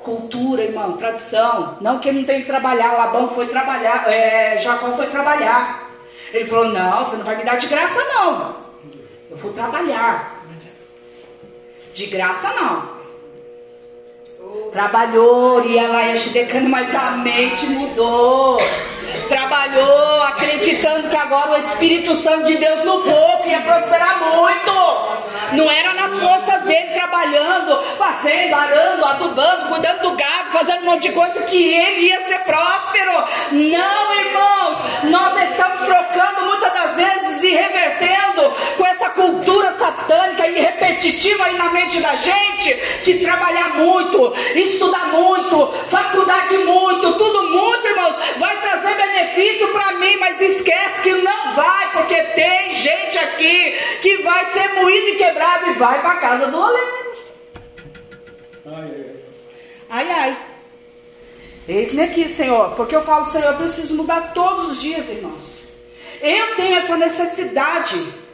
Cultura, 0.05 0.63
irmão, 0.63 0.93
tradição. 0.93 1.77
Não 1.81 1.99
que 1.99 2.07
ele 2.07 2.19
não 2.19 2.25
tem 2.25 2.41
que 2.41 2.47
trabalhar, 2.47 2.93
Labão 2.93 3.29
foi 3.29 3.47
trabalhar, 3.47 4.07
é, 4.07 4.57
Jacó 4.59 4.91
foi 4.91 5.07
trabalhar. 5.07 5.89
Ele 6.31 6.45
falou: 6.45 6.69
Não, 6.69 7.03
você 7.03 7.17
não 7.17 7.25
vai 7.25 7.35
me 7.35 7.43
dar 7.43 7.57
de 7.57 7.67
graça, 7.67 7.99
não. 8.13 8.55
Eu 9.29 9.37
vou 9.37 9.51
trabalhar. 9.51 10.43
De 11.93 12.05
graça, 12.05 12.53
não. 12.53 12.95
Trabalhou, 14.71 15.65
ia 15.65 15.87
lá 15.87 16.07
ia 16.07 16.17
chidecando, 16.17 16.69
mas 16.69 16.93
a 16.93 17.11
mente 17.11 17.65
mudou. 17.67 18.57
Trabalhou, 19.27 20.14
acreditando 20.45 21.09
que 21.09 21.17
agora 21.17 21.51
o 21.51 21.57
Espírito 21.57 22.13
Santo 22.15 22.45
de 22.45 22.57
Deus 22.57 22.85
no 22.85 23.01
povo 23.01 23.47
ia 23.47 23.61
prosperar 23.61 24.19
muito. 24.19 24.71
Não 25.53 25.69
era 25.69 25.93
nas 25.93 26.17
forças 26.19 26.61
dele 26.61 26.93
trabalhando, 26.93 27.83
fazendo, 27.97 28.53
arando, 28.53 29.05
adubando, 29.05 29.67
cuidando 29.67 30.01
do 30.01 30.11
gado, 30.11 30.51
fazendo 30.51 30.83
um 30.83 30.85
monte 30.85 31.09
de 31.09 31.13
coisa 31.13 31.41
que 31.43 31.73
ele 31.73 32.07
ia 32.07 32.21
ser 32.27 32.39
próspero. 32.39 33.11
Não, 33.51 34.15
irmãos, 34.15 34.77
nós 35.05 35.49
estamos 35.49 35.81
trocando 35.81 36.45
muitas 36.45 36.73
das 36.73 36.95
vezes 36.95 37.43
e 37.43 37.49
revertendo 37.49 38.14
satânica 40.05 40.47
e 40.47 40.59
repetitiva 40.59 41.45
aí 41.45 41.57
na 41.57 41.71
mente 41.71 41.99
da 41.99 42.15
gente 42.15 42.73
que 43.03 43.19
trabalhar 43.19 43.75
muito, 43.75 44.33
estudar 44.55 45.07
muito, 45.07 45.67
faculdade 45.89 46.57
muito, 46.59 47.13
tudo 47.13 47.49
muito, 47.49 47.87
irmãos, 47.87 48.15
vai 48.37 48.61
trazer 48.61 48.95
benefício 48.95 49.67
para 49.69 49.93
mim, 49.93 50.15
mas 50.17 50.39
esquece 50.39 51.01
que 51.01 51.13
não 51.15 51.55
vai, 51.55 51.91
porque 51.91 52.15
tem 52.15 52.69
gente 52.71 53.17
aqui 53.17 53.71
que 54.01 54.17
vai 54.17 54.45
ser 54.45 54.73
moído 54.73 55.09
e 55.09 55.15
quebrado 55.15 55.69
e 55.69 55.73
vai 55.73 56.01
para 56.01 56.15
casa 56.15 56.47
do 56.47 56.57
oleiro. 56.57 57.05
Ai, 59.89 60.09
ai. 60.09 60.37
Eis-me 61.67 62.03
aqui, 62.03 62.29
Senhor, 62.29 62.71
porque 62.75 62.95
eu 62.95 63.03
falo, 63.03 63.25
Senhor, 63.25 63.51
eu 63.51 63.57
preciso 63.57 63.95
mudar 63.95 64.33
todos 64.33 64.69
os 64.69 64.81
dias, 64.81 65.09
irmãos. 65.09 65.67
Eu 66.21 66.55
tenho 66.55 66.77
essa 66.77 66.95
necessidade. 66.95 68.24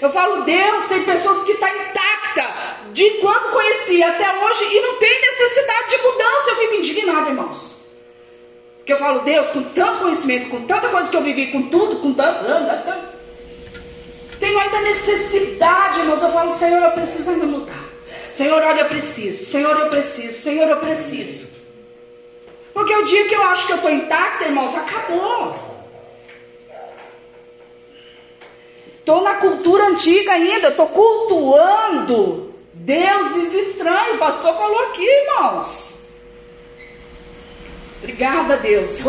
Eu 0.00 0.10
falo, 0.10 0.44
Deus, 0.44 0.86
tem 0.86 1.02
pessoas 1.02 1.44
que 1.44 1.52
estão 1.52 1.68
tá 1.68 1.76
intacta 1.76 2.54
de 2.92 3.10
quando 3.20 3.52
conheci 3.52 4.02
até 4.02 4.32
hoje 4.38 4.64
e 4.64 4.80
não 4.80 4.96
tem 4.96 5.20
necessidade 5.20 5.90
de 5.90 6.02
mudança. 6.02 6.50
Eu 6.50 6.56
fico 6.56 6.74
indignado, 6.74 7.28
irmãos. 7.28 7.80
Porque 8.78 8.94
eu 8.94 8.98
falo, 8.98 9.20
Deus, 9.20 9.48
com 9.50 9.62
tanto 9.62 10.00
conhecimento, 10.00 10.48
com 10.48 10.62
tanta 10.62 10.88
coisa 10.88 11.10
que 11.10 11.16
eu 11.16 11.22
vivi, 11.22 11.48
com 11.52 11.62
tudo, 11.64 11.96
com 11.96 12.14
tanto. 12.14 12.44
Tenho 14.40 14.58
ainda 14.58 14.80
necessidade, 14.80 16.00
irmãos. 16.00 16.22
Eu 16.22 16.32
falo, 16.32 16.54
Senhor, 16.54 16.82
eu 16.82 16.92
preciso 16.92 17.30
ainda 17.30 17.46
mudar. 17.46 17.84
Senhor, 18.32 18.62
olha, 18.62 18.80
eu 18.80 18.88
preciso. 18.88 19.44
Senhor, 19.44 19.78
eu 19.78 19.90
preciso. 19.90 20.40
Senhor, 20.40 20.66
eu 20.66 20.78
preciso. 20.78 21.46
Porque 22.72 22.94
o 22.94 23.04
dia 23.04 23.28
que 23.28 23.34
eu 23.34 23.42
acho 23.42 23.66
que 23.66 23.72
eu 23.72 23.76
estou 23.76 23.90
intacta, 23.90 24.44
irmãos, 24.44 24.74
acabou. 24.74 25.69
Estou 29.10 29.24
na 29.24 29.34
cultura 29.34 29.86
antiga 29.88 30.30
ainda, 30.30 30.68
estou 30.68 30.86
cultuando 30.86 32.54
Deuses 32.72 33.52
estranhos, 33.52 34.14
o 34.14 34.18
pastor 34.18 34.54
falou 34.56 34.78
aqui, 34.84 35.04
irmãos. 35.04 35.94
Obrigada, 37.98 38.56
Deus. 38.56 39.00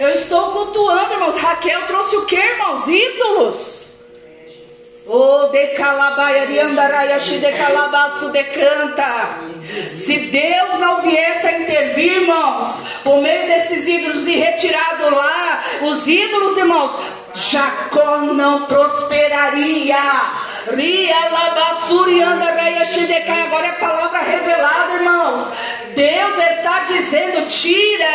Eu 0.00 0.08
estou 0.08 0.50
cultuando, 0.52 1.12
irmãos. 1.12 1.36
Raquel 1.36 1.86
trouxe 1.86 2.16
o 2.16 2.24
que, 2.24 2.36
irmãos? 2.36 2.86
Ídolos. 2.88 3.86
Oh, 5.06 5.48
decanta. 8.30 9.40
Se 9.92 10.18
Deus 10.18 10.80
não 10.80 11.02
viesse 11.02 11.46
a 11.46 11.60
intervir, 11.60 12.12
irmãos, 12.22 12.80
por 13.04 13.20
meio 13.20 13.46
desses 13.46 13.86
ídolos 13.86 14.26
e 14.26 14.36
retirado 14.36 15.14
lá 15.14 15.62
os 15.82 16.08
ídolos, 16.08 16.56
irmãos, 16.56 16.90
Jacó 17.36 18.22
não 18.22 18.66
prosperaria. 18.66 19.96
Agora 23.46 23.66
é 23.66 23.70
a 23.70 23.74
palavra 23.74 24.18
revelada, 24.20 24.94
irmãos. 24.94 25.48
Deus 25.94 26.36
está 26.38 26.80
dizendo: 26.84 27.46
tira, 27.48 28.06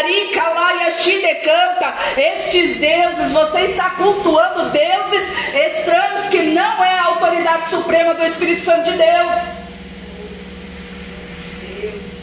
canta. 1.36 1.94
Estes 2.18 2.78
deuses, 2.78 3.32
você 3.32 3.62
está 3.62 3.92
cultuando 3.92 4.70
deuses 4.72 5.24
estranhos 5.54 6.28
que 6.30 6.42
não 6.42 6.84
é 6.84 6.98
a 6.98 7.06
autoridade 7.06 7.70
suprema 7.70 8.16
do 8.16 8.26
Espírito 8.26 8.64
Santo 8.66 8.92
de 8.92 8.98
Deus. 8.98 9.36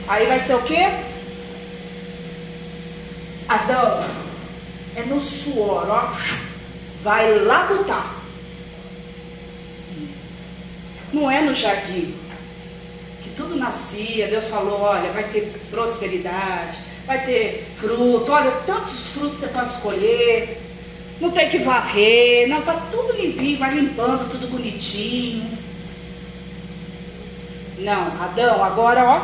Aí 0.08 0.26
vai 0.26 0.38
ser 0.40 0.54
o 0.54 0.62
que? 0.62 0.88
Adão, 3.48 4.04
é 4.96 5.02
no 5.02 5.20
suor, 5.20 5.86
ó 5.88 6.47
vai 7.02 7.38
lá 7.38 7.64
botar. 7.64 8.16
Não 11.12 11.30
é 11.30 11.40
no 11.40 11.54
jardim 11.54 12.14
que 13.22 13.30
tudo 13.30 13.56
nascia, 13.56 14.28
Deus 14.28 14.46
falou, 14.46 14.80
olha, 14.80 15.10
vai 15.10 15.24
ter 15.24 15.52
prosperidade, 15.70 16.78
vai 17.06 17.24
ter 17.24 17.66
fruto, 17.78 18.30
olha, 18.30 18.50
tantos 18.66 19.06
frutos 19.08 19.40
você 19.40 19.48
pode 19.48 19.72
escolher, 19.72 20.60
não 21.20 21.30
tem 21.30 21.48
que 21.48 21.58
varrer, 21.58 22.48
não, 22.48 22.62
tá 22.62 22.86
tudo 22.90 23.12
limpinho, 23.12 23.58
vai 23.58 23.74
limpando, 23.74 24.30
tudo 24.30 24.48
bonitinho. 24.48 25.58
Não, 27.78 28.22
Adão, 28.22 28.62
agora 28.62 29.04
ó, 29.04 29.20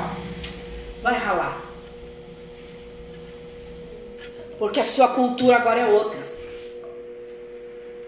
vai 1.03 1.18
ralar. 1.18 1.61
Porque 4.59 4.81
a 4.81 4.85
sua 4.85 5.09
cultura 5.09 5.57
agora 5.57 5.81
é 5.81 5.87
outra. 5.87 6.24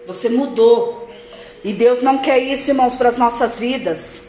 Você 0.07 0.29
mudou. 0.29 1.07
E 1.63 1.73
Deus 1.73 2.01
não 2.01 2.19
quer 2.19 2.39
isso, 2.39 2.71
irmãos, 2.71 2.95
para 2.95 3.09
as 3.09 3.17
nossas 3.17 3.59
vidas. 3.59 4.21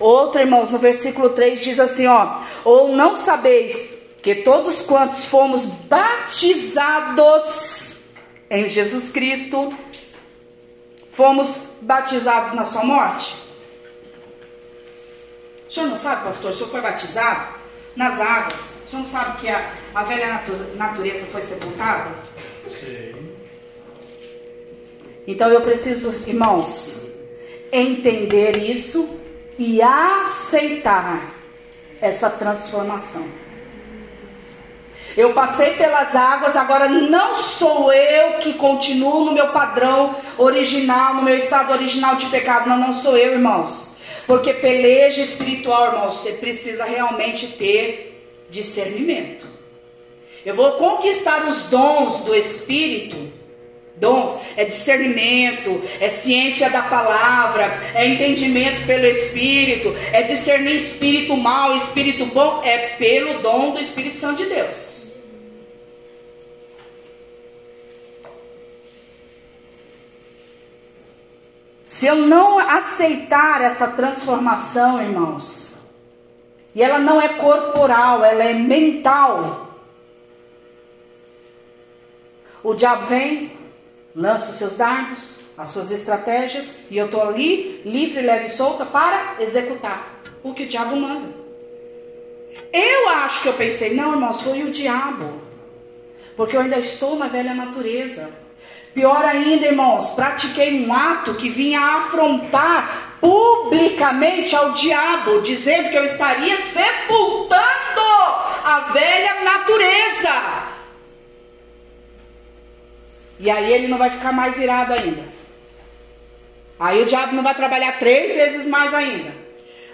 Outro, 0.00 0.40
irmãos, 0.40 0.70
no 0.70 0.78
versículo 0.78 1.30
3 1.30 1.60
diz 1.60 1.78
assim, 1.78 2.06
ó: 2.06 2.40
"Ou 2.64 2.88
não 2.88 3.14
sabeis 3.14 3.94
que 4.22 4.36
todos 4.36 4.80
quantos 4.82 5.26
fomos 5.26 5.64
batizados 5.64 7.34
em 8.50 8.68
Jesus 8.68 9.10
Cristo, 9.10 9.74
fomos 11.12 11.64
batizados 11.82 12.52
na 12.54 12.64
sua 12.64 12.84
morte?" 12.84 13.34
O 15.68 15.72
senhor 15.72 15.88
não 15.88 15.96
sabe, 15.96 16.24
pastor? 16.24 16.50
O 16.50 16.54
senhor 16.54 16.70
foi 16.70 16.80
batizado 16.80 17.54
nas 17.94 18.18
águas. 18.20 18.74
O 18.86 18.90
senhor 18.90 19.02
não 19.02 19.10
sabe 19.10 19.38
que 19.40 19.48
a, 19.48 19.70
a 19.94 20.02
velha 20.04 20.42
natureza 20.76 21.26
foi 21.26 21.40
sepultada? 21.42 22.10
Sei. 22.68 23.15
Então 25.26 25.50
eu 25.50 25.60
preciso, 25.60 26.14
irmãos, 26.26 26.96
entender 27.72 28.56
isso 28.58 29.18
e 29.58 29.82
aceitar 29.82 31.34
essa 32.00 32.30
transformação. 32.30 33.26
Eu 35.16 35.32
passei 35.32 35.70
pelas 35.72 36.14
águas, 36.14 36.54
agora 36.54 36.88
não 36.88 37.36
sou 37.36 37.90
eu 37.90 38.34
que 38.34 38.52
continuo 38.52 39.24
no 39.24 39.32
meu 39.32 39.48
padrão 39.48 40.14
original, 40.36 41.14
no 41.14 41.22
meu 41.22 41.34
estado 41.34 41.72
original 41.72 42.16
de 42.16 42.26
pecado. 42.26 42.68
Não, 42.68 42.78
não 42.78 42.92
sou 42.92 43.16
eu, 43.16 43.32
irmãos. 43.32 43.96
Porque 44.26 44.52
peleja 44.52 45.22
espiritual, 45.22 45.92
irmãos, 45.92 46.16
você 46.16 46.32
precisa 46.32 46.84
realmente 46.84 47.46
ter 47.46 48.22
discernimento. 48.50 49.46
Eu 50.44 50.54
vou 50.54 50.72
conquistar 50.72 51.48
os 51.48 51.62
dons 51.64 52.20
do 52.20 52.34
Espírito 52.34 53.32
Dons 53.96 54.36
é 54.56 54.64
discernimento, 54.64 55.82
é 56.00 56.08
ciência 56.10 56.68
da 56.68 56.82
palavra, 56.82 57.80
é 57.94 58.06
entendimento 58.06 58.86
pelo 58.86 59.06
Espírito, 59.06 59.94
é 60.12 60.22
discernir 60.22 60.74
espírito 60.74 61.34
mal, 61.36 61.74
espírito 61.74 62.26
bom, 62.26 62.62
é 62.62 62.96
pelo 62.96 63.40
dom 63.40 63.72
do 63.72 63.80
Espírito 63.80 64.18
Santo 64.18 64.36
de 64.36 64.46
Deus. 64.46 64.96
Se 71.86 72.06
eu 72.06 72.16
não 72.16 72.58
aceitar 72.58 73.62
essa 73.62 73.88
transformação, 73.88 75.00
irmãos, 75.00 75.74
e 76.74 76.82
ela 76.82 76.98
não 76.98 77.18
é 77.18 77.28
corporal, 77.28 78.22
ela 78.22 78.44
é 78.44 78.52
mental, 78.52 79.66
o 82.62 82.74
diabo 82.74 83.06
vem, 83.06 83.55
lança 84.16 84.50
os 84.50 84.56
seus 84.56 84.76
dardos, 84.76 85.36
as 85.58 85.68
suas 85.68 85.90
estratégias, 85.90 86.74
e 86.90 86.96
eu 86.96 87.04
estou 87.04 87.20
ali, 87.20 87.82
livre, 87.84 88.22
leve 88.22 88.46
e 88.46 88.50
solta, 88.50 88.86
para 88.86 89.36
executar 89.40 90.22
o 90.42 90.54
que 90.54 90.62
o 90.62 90.66
diabo 90.66 90.96
manda. 90.96 91.28
Eu 92.72 93.10
acho 93.10 93.42
que 93.42 93.48
eu 93.48 93.52
pensei, 93.52 93.94
não, 93.94 94.12
irmãos, 94.12 94.40
foi 94.40 94.62
o 94.62 94.70
diabo, 94.70 95.42
porque 96.34 96.56
eu 96.56 96.62
ainda 96.62 96.78
estou 96.78 97.16
na 97.16 97.28
velha 97.28 97.52
natureza. 97.52 98.30
Pior 98.94 99.22
ainda, 99.22 99.66
irmãos, 99.66 100.08
pratiquei 100.10 100.86
um 100.86 100.92
ato 100.92 101.34
que 101.34 101.50
vinha 101.50 101.78
afrontar 101.80 103.18
publicamente 103.20 104.56
ao 104.56 104.72
diabo, 104.72 105.42
dizendo 105.42 105.90
que 105.90 105.96
eu 105.96 106.04
estaria 106.04 106.56
sepultando 106.56 107.60
a 108.64 108.90
velha 108.94 109.44
natureza. 109.44 110.75
E 113.38 113.50
aí 113.50 113.72
ele 113.72 113.88
não 113.88 113.98
vai 113.98 114.10
ficar 114.10 114.32
mais 114.32 114.58
irado 114.58 114.92
ainda. 114.92 115.24
Aí 116.78 117.02
o 117.02 117.06
diabo 117.06 117.34
não 117.34 117.42
vai 117.42 117.54
trabalhar 117.54 117.98
três 117.98 118.34
vezes 118.34 118.66
mais 118.66 118.92
ainda. 118.92 119.32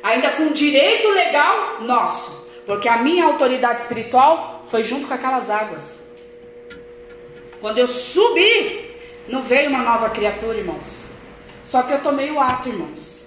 Ainda 0.02 0.30
com 0.32 0.52
direito 0.52 1.08
legal 1.10 1.80
nosso. 1.82 2.42
Porque 2.66 2.88
a 2.88 2.98
minha 2.98 3.24
autoridade 3.24 3.80
espiritual 3.80 4.66
foi 4.68 4.84
junto 4.84 5.06
com 5.06 5.14
aquelas 5.14 5.50
águas. 5.50 6.00
Quando 7.60 7.78
eu 7.78 7.86
subi, 7.86 8.90
não 9.28 9.42
veio 9.42 9.68
uma 9.68 9.80
nova 9.80 10.10
criatura, 10.10 10.58
irmãos. 10.58 11.04
Só 11.64 11.82
que 11.82 11.92
eu 11.92 12.00
tomei 12.00 12.30
o 12.30 12.40
ato, 12.40 12.68
irmãos. 12.68 13.24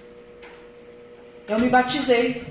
Eu 1.48 1.58
me 1.58 1.68
batizei. 1.68 2.46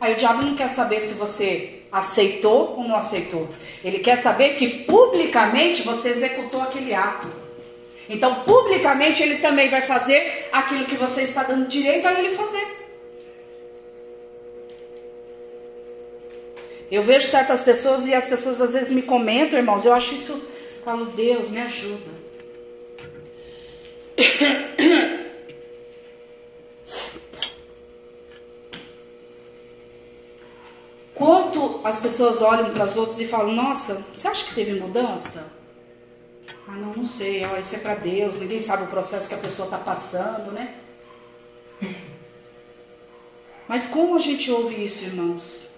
Aí 0.00 0.14
o 0.14 0.16
diabo 0.16 0.44
não 0.44 0.54
quer 0.54 0.68
saber 0.68 1.00
se 1.00 1.14
você 1.14 1.77
aceitou 1.90 2.76
ou 2.76 2.84
não 2.84 2.96
aceitou. 2.96 3.48
Ele 3.84 3.98
quer 3.98 4.16
saber 4.16 4.54
que 4.56 4.84
publicamente 4.84 5.82
você 5.82 6.10
executou 6.10 6.62
aquele 6.62 6.94
ato. 6.94 7.30
Então, 8.08 8.42
publicamente, 8.42 9.22
ele 9.22 9.36
também 9.36 9.68
vai 9.68 9.82
fazer 9.82 10.48
aquilo 10.50 10.86
que 10.86 10.96
você 10.96 11.22
está 11.22 11.42
dando 11.42 11.68
direito 11.68 12.06
a 12.06 12.18
ele 12.18 12.34
fazer. 12.34 12.66
Eu 16.90 17.02
vejo 17.02 17.26
certas 17.28 17.62
pessoas 17.62 18.06
e 18.06 18.14
as 18.14 18.26
pessoas 18.26 18.60
às 18.62 18.72
vezes 18.72 18.90
me 18.90 19.02
comentam, 19.02 19.58
irmãos, 19.58 19.84
eu 19.84 19.92
acho 19.92 20.14
isso. 20.14 20.42
Falo, 20.82 21.06
Deus, 21.06 21.50
me 21.50 21.60
ajuda. 21.60 22.18
Quanto 31.18 31.80
as 31.82 31.98
pessoas 31.98 32.40
olham 32.40 32.70
para 32.70 32.84
as 32.84 32.96
outras 32.96 33.18
e 33.18 33.26
falam: 33.26 33.52
Nossa, 33.52 34.06
você 34.12 34.28
acha 34.28 34.46
que 34.46 34.54
teve 34.54 34.78
mudança? 34.78 35.50
Ah, 36.68 36.76
não, 36.76 36.94
não 36.94 37.04
sei. 37.04 37.44
Ó, 37.44 37.56
isso 37.58 37.74
é 37.74 37.78
para 37.78 37.96
Deus. 37.96 38.38
Ninguém 38.38 38.60
sabe 38.60 38.84
o 38.84 38.86
processo 38.86 39.28
que 39.28 39.34
a 39.34 39.38
pessoa 39.38 39.66
está 39.66 39.78
passando, 39.78 40.52
né? 40.52 40.76
Mas 43.66 43.84
como 43.88 44.14
a 44.14 44.20
gente 44.20 44.48
ouve 44.48 44.84
isso, 44.84 45.04
irmãos? 45.04 45.68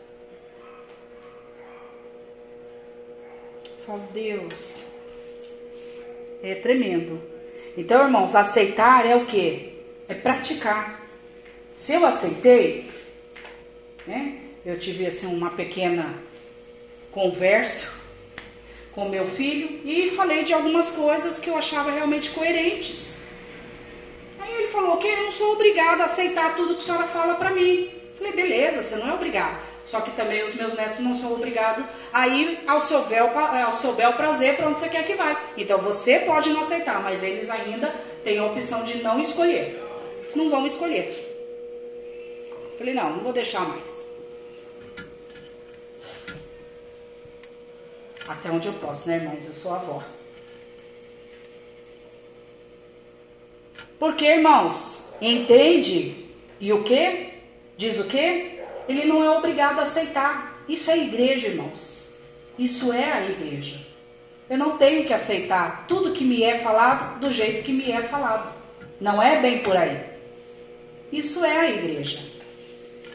Falo, 3.86 4.06
Deus, 4.12 4.84
é 6.42 6.54
tremendo. 6.56 7.18
Então, 7.78 8.04
irmãos, 8.04 8.34
aceitar 8.34 9.06
é 9.06 9.16
o 9.16 9.24
que? 9.24 9.82
É 10.06 10.12
praticar. 10.14 11.00
Se 11.72 11.94
eu 11.94 12.04
aceitei, 12.04 12.90
né? 14.06 14.49
Eu 14.64 14.78
tive 14.78 15.06
assim 15.06 15.26
uma 15.26 15.50
pequena 15.50 16.14
conversa 17.10 17.88
com 18.92 19.08
meu 19.08 19.26
filho 19.26 19.80
e 19.84 20.10
falei 20.10 20.44
de 20.44 20.52
algumas 20.52 20.90
coisas 20.90 21.38
que 21.38 21.48
eu 21.48 21.56
achava 21.56 21.90
realmente 21.90 22.30
coerentes. 22.30 23.16
Aí 24.38 24.52
ele 24.54 24.68
falou 24.68 24.96
que 24.98 25.06
eu 25.06 25.24
não 25.24 25.32
sou 25.32 25.52
obrigado 25.52 26.00
a 26.00 26.04
aceitar 26.04 26.54
tudo 26.56 26.74
que 26.74 26.82
a 26.82 26.84
senhora 26.84 27.06
fala 27.06 27.34
para 27.34 27.50
mim. 27.50 27.90
Falei, 28.16 28.32
beleza, 28.32 28.82
você 28.82 28.96
não 28.96 29.08
é 29.08 29.14
obrigado. 29.14 29.58
Só 29.84 30.00
que 30.00 30.10
também 30.10 30.44
os 30.44 30.54
meus 30.54 30.74
netos 30.74 30.98
não 30.98 31.14
são 31.14 31.32
obrigados 31.32 31.84
a 32.12 32.28
ir 32.28 32.60
ao 32.66 32.80
seu, 32.80 33.02
bel, 33.04 33.30
ao 33.36 33.72
seu 33.72 33.92
bel 33.94 34.12
prazer 34.12 34.56
para 34.56 34.68
onde 34.68 34.78
você 34.78 34.88
quer 34.88 35.06
que 35.06 35.14
vá. 35.14 35.40
Então 35.56 35.78
você 35.78 36.20
pode 36.20 36.50
não 36.50 36.60
aceitar, 36.60 37.02
mas 37.02 37.22
eles 37.22 37.48
ainda 37.48 37.94
têm 38.22 38.38
a 38.38 38.44
opção 38.44 38.84
de 38.84 39.02
não 39.02 39.18
escolher. 39.18 39.82
Não 40.34 40.50
vão 40.50 40.66
escolher. 40.66 41.26
Falei, 42.78 42.94
não, 42.94 43.10
não 43.16 43.20
vou 43.20 43.32
deixar 43.32 43.66
mais. 43.66 44.09
Até 48.30 48.48
onde 48.48 48.68
eu 48.68 48.74
posso, 48.74 49.08
né, 49.08 49.16
irmãos? 49.16 49.44
Eu 49.44 49.52
sou 49.52 49.74
avó. 49.74 50.04
Porque, 53.98 54.24
irmãos, 54.24 55.04
entende? 55.20 56.26
E 56.60 56.72
o 56.72 56.84
que? 56.84 57.30
Diz 57.76 57.98
o 57.98 58.04
que? 58.04 58.60
Ele 58.88 59.04
não 59.04 59.24
é 59.24 59.30
obrigado 59.36 59.80
a 59.80 59.82
aceitar. 59.82 60.62
Isso 60.68 60.92
é 60.92 60.98
igreja, 60.98 61.48
irmãos. 61.48 62.08
Isso 62.56 62.92
é 62.92 63.12
a 63.12 63.28
igreja. 63.28 63.80
Eu 64.48 64.58
não 64.58 64.78
tenho 64.78 65.04
que 65.04 65.12
aceitar 65.12 65.86
tudo 65.88 66.12
que 66.12 66.22
me 66.22 66.44
é 66.44 66.60
falado 66.60 67.18
do 67.18 67.32
jeito 67.32 67.64
que 67.64 67.72
me 67.72 67.90
é 67.90 68.04
falado. 68.04 68.54
Não 69.00 69.20
é 69.20 69.40
bem 69.40 69.58
por 69.58 69.76
aí. 69.76 70.04
Isso 71.10 71.44
é 71.44 71.56
a 71.58 71.68
igreja. 71.70 72.20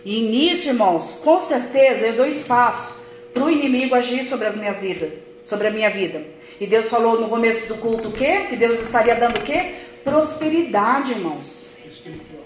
E 0.03 0.21
nisso, 0.23 0.67
irmãos, 0.67 1.15
com 1.23 1.39
certeza 1.39 2.07
eu 2.07 2.17
dou 2.17 2.25
espaço 2.25 2.94
para 3.35 3.43
o 3.43 3.51
inimigo 3.51 3.93
agir 3.93 4.25
sobre 4.27 4.47
as 4.47 4.55
minhas 4.55 4.81
vidas, 4.81 5.11
sobre 5.45 5.67
a 5.67 5.71
minha 5.71 5.89
vida. 5.89 6.25
E 6.59 6.65
Deus 6.65 6.87
falou 6.89 7.19
no 7.19 7.27
começo 7.27 7.67
do 7.67 7.75
culto 7.75 8.07
o 8.07 8.11
quê? 8.13 8.45
Que 8.49 8.55
Deus 8.55 8.79
estaria 8.79 9.13
dando 9.15 9.39
o 9.39 9.43
quê? 9.43 9.75
Prosperidade, 10.05 11.11
irmãos. 11.11 11.69
Espiritual. 11.85 12.43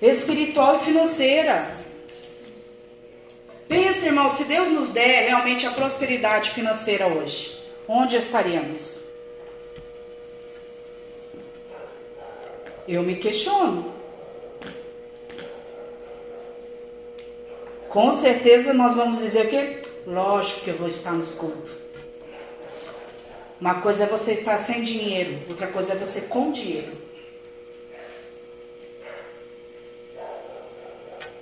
Espiritual 0.00 0.76
e 0.76 0.84
financeira. 0.84 1.66
Pense, 3.68 4.06
irmão, 4.06 4.30
se 4.30 4.44
Deus 4.44 4.68
nos 4.68 4.90
der 4.90 5.26
realmente 5.26 5.66
a 5.66 5.72
prosperidade 5.72 6.50
financeira 6.50 7.08
hoje, 7.08 7.58
onde 7.88 8.16
estaríamos? 8.16 9.02
Eu 12.86 13.02
me 13.02 13.16
questiono. 13.16 13.92
Com 17.92 18.10
certeza 18.10 18.72
nós 18.72 18.94
vamos 18.94 19.18
dizer 19.18 19.44
o 19.44 19.48
quê? 19.50 19.82
Lógico 20.06 20.60
que 20.60 20.70
eu 20.70 20.78
vou 20.78 20.88
estar 20.88 21.12
nos 21.12 21.32
cultos. 21.32 21.70
Uma 23.60 23.82
coisa 23.82 24.04
é 24.04 24.06
você 24.06 24.32
estar 24.32 24.56
sem 24.56 24.82
dinheiro, 24.82 25.40
outra 25.46 25.66
coisa 25.66 25.92
é 25.92 25.96
você 25.96 26.22
com 26.22 26.50
dinheiro. 26.50 26.90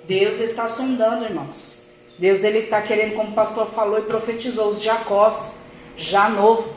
Deus 0.03 0.41
está 0.41 0.67
sondando, 0.67 1.23
irmãos. 1.23 1.87
Deus 2.19 2.43
ele 2.43 2.59
está 2.59 2.81
querendo, 2.81 3.15
como 3.15 3.29
o 3.29 3.33
pastor 3.33 3.71
falou 3.71 3.99
e 3.99 4.03
profetizou, 4.03 4.67
os 4.67 4.81
Jacós, 4.81 5.55
já 5.95 6.27
novo, 6.27 6.75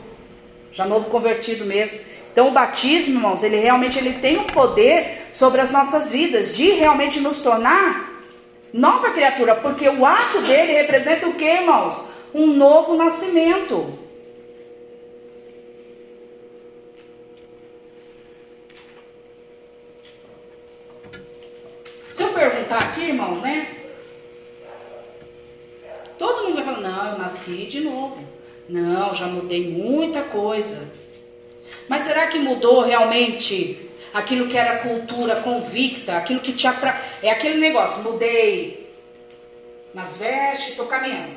já 0.71 0.85
novo 0.85 1.09
convertido 1.09 1.65
mesmo. 1.65 1.99
Então 2.31 2.47
o 2.47 2.51
batismo, 2.51 3.15
irmãos, 3.15 3.43
ele 3.43 3.57
realmente 3.57 3.99
ele 3.99 4.19
tem 4.19 4.37
um 4.37 4.45
poder 4.45 5.27
sobre 5.33 5.59
as 5.59 5.69
nossas 5.69 6.09
vidas, 6.09 6.55
de 6.55 6.71
realmente 6.71 7.19
nos 7.19 7.41
tornar 7.41 8.14
nova 8.75 9.11
criatura, 9.11 9.55
porque 9.55 9.87
o 9.87 10.05
ato 10.05 10.41
dele 10.41 10.73
representa 10.73 11.27
o 11.27 11.35
que, 11.35 11.45
irmãos? 11.45 12.05
Um 12.33 12.47
novo 12.47 12.93
nascimento. 12.95 13.97
Se 22.13 22.21
eu 22.21 22.33
perguntar 22.33 22.79
aqui, 22.79 23.05
irmãos, 23.05 23.41
né? 23.41 23.75
Todo 26.19 26.43
mundo 26.43 26.55
vai 26.55 26.65
falar: 26.65 26.81
não, 26.81 27.11
eu 27.13 27.17
nasci 27.17 27.65
de 27.67 27.79
novo. 27.79 28.21
Não, 28.67 29.15
já 29.15 29.27
mudei 29.27 29.71
muita 29.71 30.21
coisa. 30.23 30.85
Mas 31.87 32.03
será 32.03 32.27
que 32.27 32.39
mudou 32.39 32.81
realmente 32.81 33.84
aquilo 34.15 34.47
que 34.47 34.57
era 34.57 34.79
cultura 34.79 35.35
convicta, 35.41 36.15
aquilo 36.15 36.39
que 36.39 36.53
te 36.53 36.65
atra... 36.65 36.97
É 37.21 37.29
aquele 37.29 37.59
negócio, 37.59 38.01
mudei 38.01 38.89
nas 39.93 40.15
vestes, 40.15 40.69
estou 40.69 40.85
caminhando. 40.85 41.35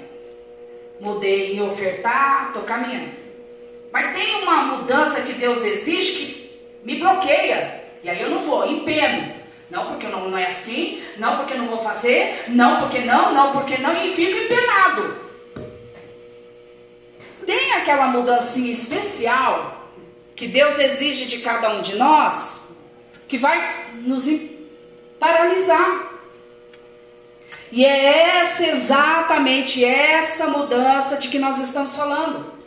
Mudei 1.01 1.57
em 1.57 1.61
ofertar, 1.61 2.47
estou 2.47 2.63
caminhando. 2.63 3.11
Mas 3.93 4.15
tem 4.15 4.43
uma 4.43 4.63
mudança 4.63 5.21
que 5.23 5.33
Deus 5.33 5.65
exige 5.65 6.13
que 6.13 6.61
me 6.85 7.01
bloqueia. 7.01 7.83
E 8.05 8.09
aí 8.09 8.23
eu 8.23 8.31
não 8.31 8.45
vou, 8.45 8.71
empeno. 8.71 9.35
Não 9.69 9.87
porque 9.87 10.07
não, 10.07 10.31
não 10.31 10.39
é 10.39 10.47
assim, 10.47 11.03
não 11.17 11.39
porque 11.39 11.55
não 11.55 11.67
vou 11.67 11.83
fazer, 11.83 12.45
não 12.47 12.81
porque 12.81 13.01
não, 13.01 13.35
não 13.35 13.53
porque 13.53 13.77
não, 13.77 13.93
e 13.93 14.15
fico 14.15 14.39
empenado. 14.39 15.19
Tem 17.45 17.73
aquela 17.73 18.07
mudancinha 18.07 18.71
especial 18.71 19.91
que 20.37 20.47
Deus 20.47 20.79
exige 20.79 21.27
de 21.27 21.39
cada 21.39 21.75
um 21.75 21.83
de 21.83 21.97
nós, 21.97 22.58
que 23.29 23.37
vai 23.37 23.93
nos 24.03 24.25
paralisar. 25.21 26.09
E 27.71 27.85
é 27.85 28.39
essa 28.41 28.67
exatamente 28.67 29.85
essa 29.85 30.47
mudança 30.47 31.17
de 31.17 31.29
que 31.29 31.39
nós 31.39 31.59
estamos 31.59 31.95
falando. 31.95 32.59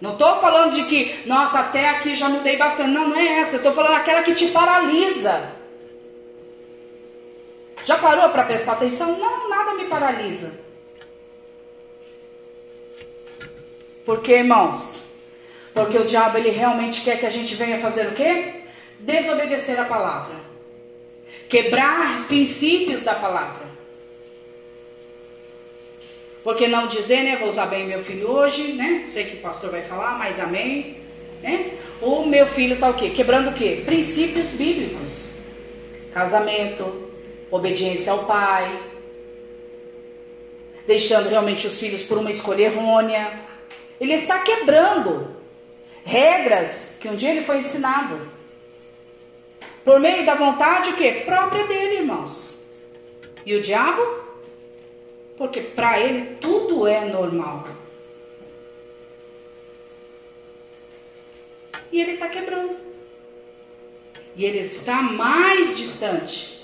Não 0.00 0.12
estou 0.12 0.36
falando 0.40 0.74
de 0.74 0.84
que, 0.84 1.22
nossa, 1.26 1.60
até 1.60 1.88
aqui 1.88 2.14
já 2.14 2.28
mudei 2.28 2.56
bastante. 2.56 2.90
Não, 2.90 3.08
não 3.08 3.16
é 3.16 3.40
essa. 3.40 3.54
Eu 3.54 3.58
estou 3.58 3.72
falando 3.72 3.96
aquela 3.96 4.22
que 4.22 4.34
te 4.34 4.48
paralisa. 4.48 5.52
Já 7.84 7.96
parou 7.98 8.28
para 8.30 8.44
prestar 8.44 8.72
atenção? 8.72 9.18
Não, 9.18 9.48
nada 9.48 9.74
me 9.74 9.86
paralisa. 9.86 10.52
Por 14.04 14.20
quê, 14.20 14.34
irmãos? 14.38 15.02
Porque 15.74 15.98
o 15.98 16.04
diabo 16.04 16.38
ele 16.38 16.50
realmente 16.50 17.02
quer 17.02 17.18
que 17.18 17.26
a 17.26 17.30
gente 17.30 17.54
venha 17.54 17.80
fazer 17.80 18.08
o 18.08 18.12
quê? 18.12 18.57
Desobedecer 19.00 19.78
a 19.78 19.84
palavra. 19.84 20.36
Quebrar 21.48 22.26
princípios 22.26 23.02
da 23.02 23.14
palavra. 23.14 23.66
Porque 26.42 26.66
não 26.66 26.86
dizer, 26.86 27.22
né? 27.24 27.36
Vou 27.36 27.48
usar 27.48 27.66
bem 27.66 27.86
meu 27.86 28.00
filho 28.00 28.30
hoje, 28.30 28.72
né? 28.72 29.04
Sei 29.06 29.24
que 29.24 29.36
o 29.36 29.40
pastor 29.40 29.70
vai 29.70 29.82
falar, 29.82 30.18
mas 30.18 30.40
amém. 30.40 30.98
Né? 31.42 31.72
O 32.00 32.24
meu 32.24 32.46
filho 32.46 32.74
está 32.74 32.88
o 32.88 32.94
quê? 32.94 33.10
Quebrando 33.10 33.50
o 33.50 33.52
quê? 33.52 33.82
Princípios 33.84 34.48
bíblicos. 34.48 35.28
Casamento, 36.12 37.10
obediência 37.50 38.12
ao 38.12 38.24
pai, 38.24 38.80
deixando 40.86 41.28
realmente 41.28 41.66
os 41.66 41.78
filhos 41.78 42.02
por 42.02 42.18
uma 42.18 42.30
escolha 42.30 42.64
errônea. 42.64 43.40
Ele 44.00 44.14
está 44.14 44.38
quebrando 44.38 45.36
regras 46.04 46.96
que 46.98 47.08
um 47.08 47.14
dia 47.14 47.30
ele 47.30 47.42
foi 47.42 47.58
ensinado. 47.58 48.37
Por 49.88 49.98
meio 49.98 50.26
da 50.26 50.34
vontade 50.34 50.92
que? 50.92 51.22
Própria 51.22 51.66
dele, 51.66 52.00
irmãos. 52.00 52.62
E 53.46 53.54
o 53.56 53.62
diabo? 53.62 54.02
Porque 55.38 55.62
para 55.62 55.98
ele 55.98 56.34
tudo 56.34 56.86
é 56.86 57.06
normal. 57.06 57.66
E 61.90 62.02
ele 62.02 62.12
está 62.12 62.28
quebrando. 62.28 62.76
E 64.36 64.44
ele 64.44 64.58
está 64.58 65.00
mais 65.00 65.74
distante 65.74 66.58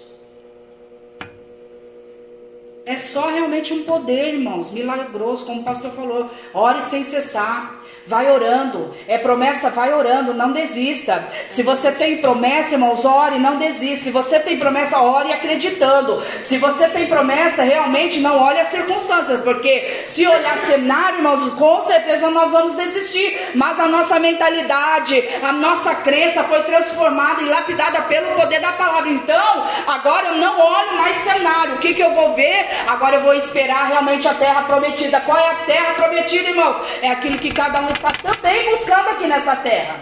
é 2.86 2.98
só 2.98 3.28
realmente 3.28 3.72
um 3.72 3.82
poder, 3.84 4.34
irmãos, 4.34 4.70
milagroso, 4.70 5.46
como 5.46 5.62
o 5.62 5.64
pastor 5.64 5.90
falou. 5.92 6.30
Ore 6.52 6.82
sem 6.82 7.02
cessar. 7.02 7.82
Vai 8.06 8.30
orando. 8.30 8.94
É 9.08 9.16
promessa, 9.16 9.70
vai 9.70 9.94
orando, 9.94 10.34
não 10.34 10.52
desista. 10.52 11.26
Se 11.48 11.62
você 11.62 11.90
tem 11.90 12.18
promessa, 12.18 12.74
irmãos, 12.74 13.02
ore, 13.02 13.38
não 13.38 13.56
desista. 13.56 14.04
Se 14.04 14.10
você 14.10 14.38
tem 14.38 14.58
promessa, 14.58 15.00
ore 15.00 15.32
acreditando. 15.32 16.22
Se 16.42 16.58
você 16.58 16.86
tem 16.88 17.06
promessa, 17.06 17.62
realmente 17.62 18.20
não 18.20 18.38
olhe 18.38 18.60
as 18.60 18.68
circunstâncias, 18.68 19.40
porque 19.40 20.04
se 20.06 20.26
olhar 20.26 20.58
cenário, 20.58 21.18
irmãos, 21.20 21.54
com 21.54 21.80
certeza 21.80 22.28
nós 22.28 22.52
vamos 22.52 22.74
desistir. 22.74 23.52
Mas 23.54 23.80
a 23.80 23.86
nossa 23.86 24.18
mentalidade, 24.18 25.24
a 25.42 25.52
nossa 25.52 25.94
crença 25.94 26.44
foi 26.44 26.62
transformada 26.64 27.40
e 27.40 27.48
lapidada 27.48 28.02
pelo 28.02 28.34
poder 28.34 28.60
da 28.60 28.72
palavra. 28.72 29.10
Então, 29.10 29.66
agora 29.86 30.26
eu 30.28 30.36
não 30.36 30.60
olho 30.60 30.98
mais 30.98 31.16
cenário. 31.16 31.76
O 31.76 31.78
que, 31.78 31.94
que 31.94 32.02
eu 32.02 32.12
vou 32.12 32.34
ver? 32.34 32.66
Agora 32.86 33.16
eu 33.16 33.22
vou 33.22 33.32
esperar 33.32 33.86
realmente 33.86 34.28
a 34.28 34.34
terra 34.34 34.64
prometida. 34.64 35.20
Qual 35.20 35.38
é 35.38 35.48
a 35.48 35.54
terra 35.64 35.94
prometida, 35.94 36.50
irmãos? 36.50 36.76
É 37.00 37.08
aquilo 37.08 37.38
que 37.38 37.50
cada 37.50 37.80
um 37.80 37.93
está 37.94 38.10
também 38.10 38.70
buscando 38.70 39.08
aqui 39.10 39.26
nessa 39.26 39.56
terra. 39.56 40.00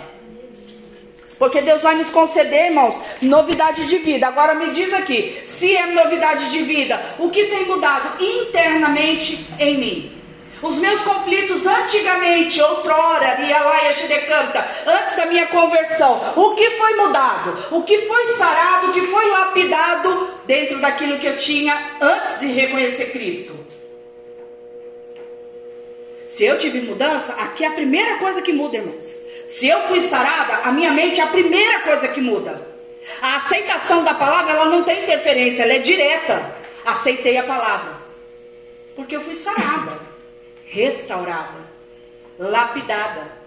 Porque 1.39 1.61
Deus 1.61 1.83
vai 1.83 1.97
nos 1.97 2.09
conceder, 2.11 2.67
irmãos, 2.67 2.97
novidade 3.21 3.87
de 3.87 3.99
vida. 3.99 4.29
Agora 4.29 4.55
me 4.55 4.71
diz 4.71 4.93
aqui, 4.93 5.41
se 5.45 5.75
é 5.77 5.87
novidade 5.87 6.51
de 6.51 6.63
vida, 6.63 7.01
o 7.19 7.31
que 7.31 7.47
tem 7.47 7.67
mudado 7.67 8.23
internamente 8.23 9.47
em 9.59 9.77
mim? 9.77 10.23
Os 10.63 10.79
meus 10.79 11.03
conflitos 11.03 11.67
antigamente, 11.67 12.63
outrora, 12.63 13.35
Rialaia 13.35 13.93
decanta, 14.07 14.65
antes 14.87 15.17
da 15.17 15.27
minha 15.27 15.49
conversão, 15.49 16.21
o 16.37 16.55
que 16.55 16.71
foi 16.79 16.95
mudado? 16.95 17.67
O 17.73 17.83
que 17.83 18.03
foi 18.03 18.27
sarado? 18.37 18.91
O 18.91 18.93
que 18.93 19.09
foi 19.09 19.29
lapidado 19.29 20.35
dentro 20.47 20.79
daquilo 20.79 21.19
que 21.19 21.27
eu 21.27 21.37
tinha 21.37 21.97
antes 22.01 22.39
de 22.39 22.47
reconhecer 22.47 23.07
Cristo? 23.07 23.62
Se 26.33 26.45
eu 26.45 26.57
tive 26.57 26.81
mudança, 26.81 27.35
aqui 27.35 27.63
é 27.63 27.67
a 27.67 27.73
primeira 27.73 28.17
coisa 28.17 28.41
que 28.41 28.55
muda, 28.55 28.79
irmãos. 28.79 29.19
Se 29.47 29.69
eu 29.69 29.83
fui 29.83 30.01
sarada, 30.09 30.67
a 30.67 30.73
minha 30.73 30.91
mente 30.91 31.21
é 31.21 31.25
a 31.25 31.27
primeira 31.27 31.81
coisa 31.81 32.09
que 32.09 32.23
muda. 32.23 32.67
A 33.21 33.37
aceitação 33.37 34.03
da 34.03 34.15
palavra, 34.15 34.55
ela 34.55 34.65
não 34.65 34.83
tem 34.83 35.03
interferência, 35.03 35.63
ela 35.63 35.75
é 35.75 35.79
direta. 35.79 36.57
Aceitei 36.87 37.37
a 37.37 37.43
palavra. 37.43 37.99
Porque 38.97 39.15
eu 39.15 39.21
fui 39.21 39.35
sarada, 39.35 40.01
restaurada, 40.65 41.61
lapidada 42.39 43.42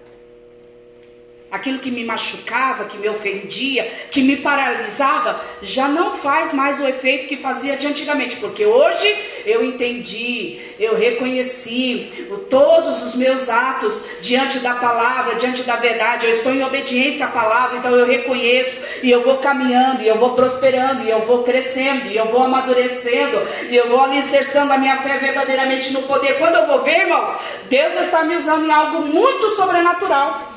aquilo 1.55 1.79
que 1.79 1.91
me 1.91 2.03
machucava, 2.03 2.85
que 2.85 2.97
me 2.97 3.07
ofendia, 3.07 3.89
que 4.11 4.21
me 4.21 4.37
paralisava, 4.37 5.41
já 5.61 5.87
não 5.87 6.17
faz 6.17 6.53
mais 6.53 6.79
o 6.79 6.87
efeito 6.87 7.27
que 7.27 7.37
fazia 7.37 7.77
de 7.77 7.87
antigamente, 7.87 8.35
porque 8.37 8.65
hoje 8.65 9.07
eu 9.45 9.63
entendi, 9.63 10.59
eu 10.79 10.95
reconheci 10.95 12.27
todos 12.49 13.01
os 13.03 13.15
meus 13.15 13.49
atos 13.49 13.99
diante 14.21 14.59
da 14.59 14.75
palavra, 14.75 15.35
diante 15.35 15.63
da 15.63 15.75
verdade, 15.75 16.25
eu 16.25 16.31
estou 16.31 16.53
em 16.53 16.63
obediência 16.63 17.25
à 17.25 17.29
palavra, 17.29 17.77
então 17.77 17.95
eu 17.95 18.05
reconheço 18.05 18.79
e 19.01 19.09
eu 19.09 19.21
vou 19.21 19.37
caminhando, 19.37 20.01
e 20.01 20.07
eu 20.07 20.17
vou 20.17 20.33
prosperando, 20.33 21.03
e 21.03 21.09
eu 21.09 21.21
vou 21.21 21.43
crescendo, 21.43 22.07
e 22.07 22.17
eu 22.17 22.25
vou 22.25 22.43
amadurecendo, 22.43 23.41
e 23.69 23.75
eu 23.75 23.89
vou 23.89 24.01
alicerçando 24.03 24.73
a 24.73 24.77
minha 24.77 24.97
fé 24.97 25.17
verdadeiramente 25.17 25.91
no 25.93 26.03
poder. 26.03 26.37
Quando 26.37 26.55
eu 26.55 26.67
vou 26.67 26.81
ver, 26.81 27.01
irmãos, 27.01 27.35
Deus 27.69 27.93
está 27.95 28.23
me 28.23 28.35
usando 28.35 28.65
em 28.65 28.71
algo 28.71 29.07
muito 29.07 29.51
sobrenatural. 29.51 30.54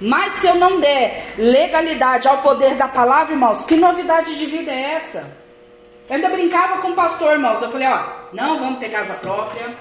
Mas 0.00 0.34
se 0.34 0.46
eu 0.46 0.56
não 0.56 0.80
der 0.80 1.34
legalidade 1.38 2.26
ao 2.26 2.42
poder 2.42 2.74
da 2.74 2.88
palavra, 2.88 3.32
irmãos, 3.32 3.64
que 3.64 3.76
novidade 3.76 4.36
de 4.36 4.46
vida 4.46 4.70
é 4.70 4.94
essa? 4.94 5.36
Eu 6.08 6.16
ainda 6.16 6.28
brincava 6.28 6.82
com 6.82 6.90
o 6.90 6.94
pastor, 6.94 7.32
irmãos. 7.32 7.62
Eu 7.62 7.70
falei, 7.70 7.88
ó, 7.88 8.04
não 8.32 8.58
vamos 8.58 8.78
ter 8.78 8.90
casa 8.90 9.14
própria. 9.14 9.74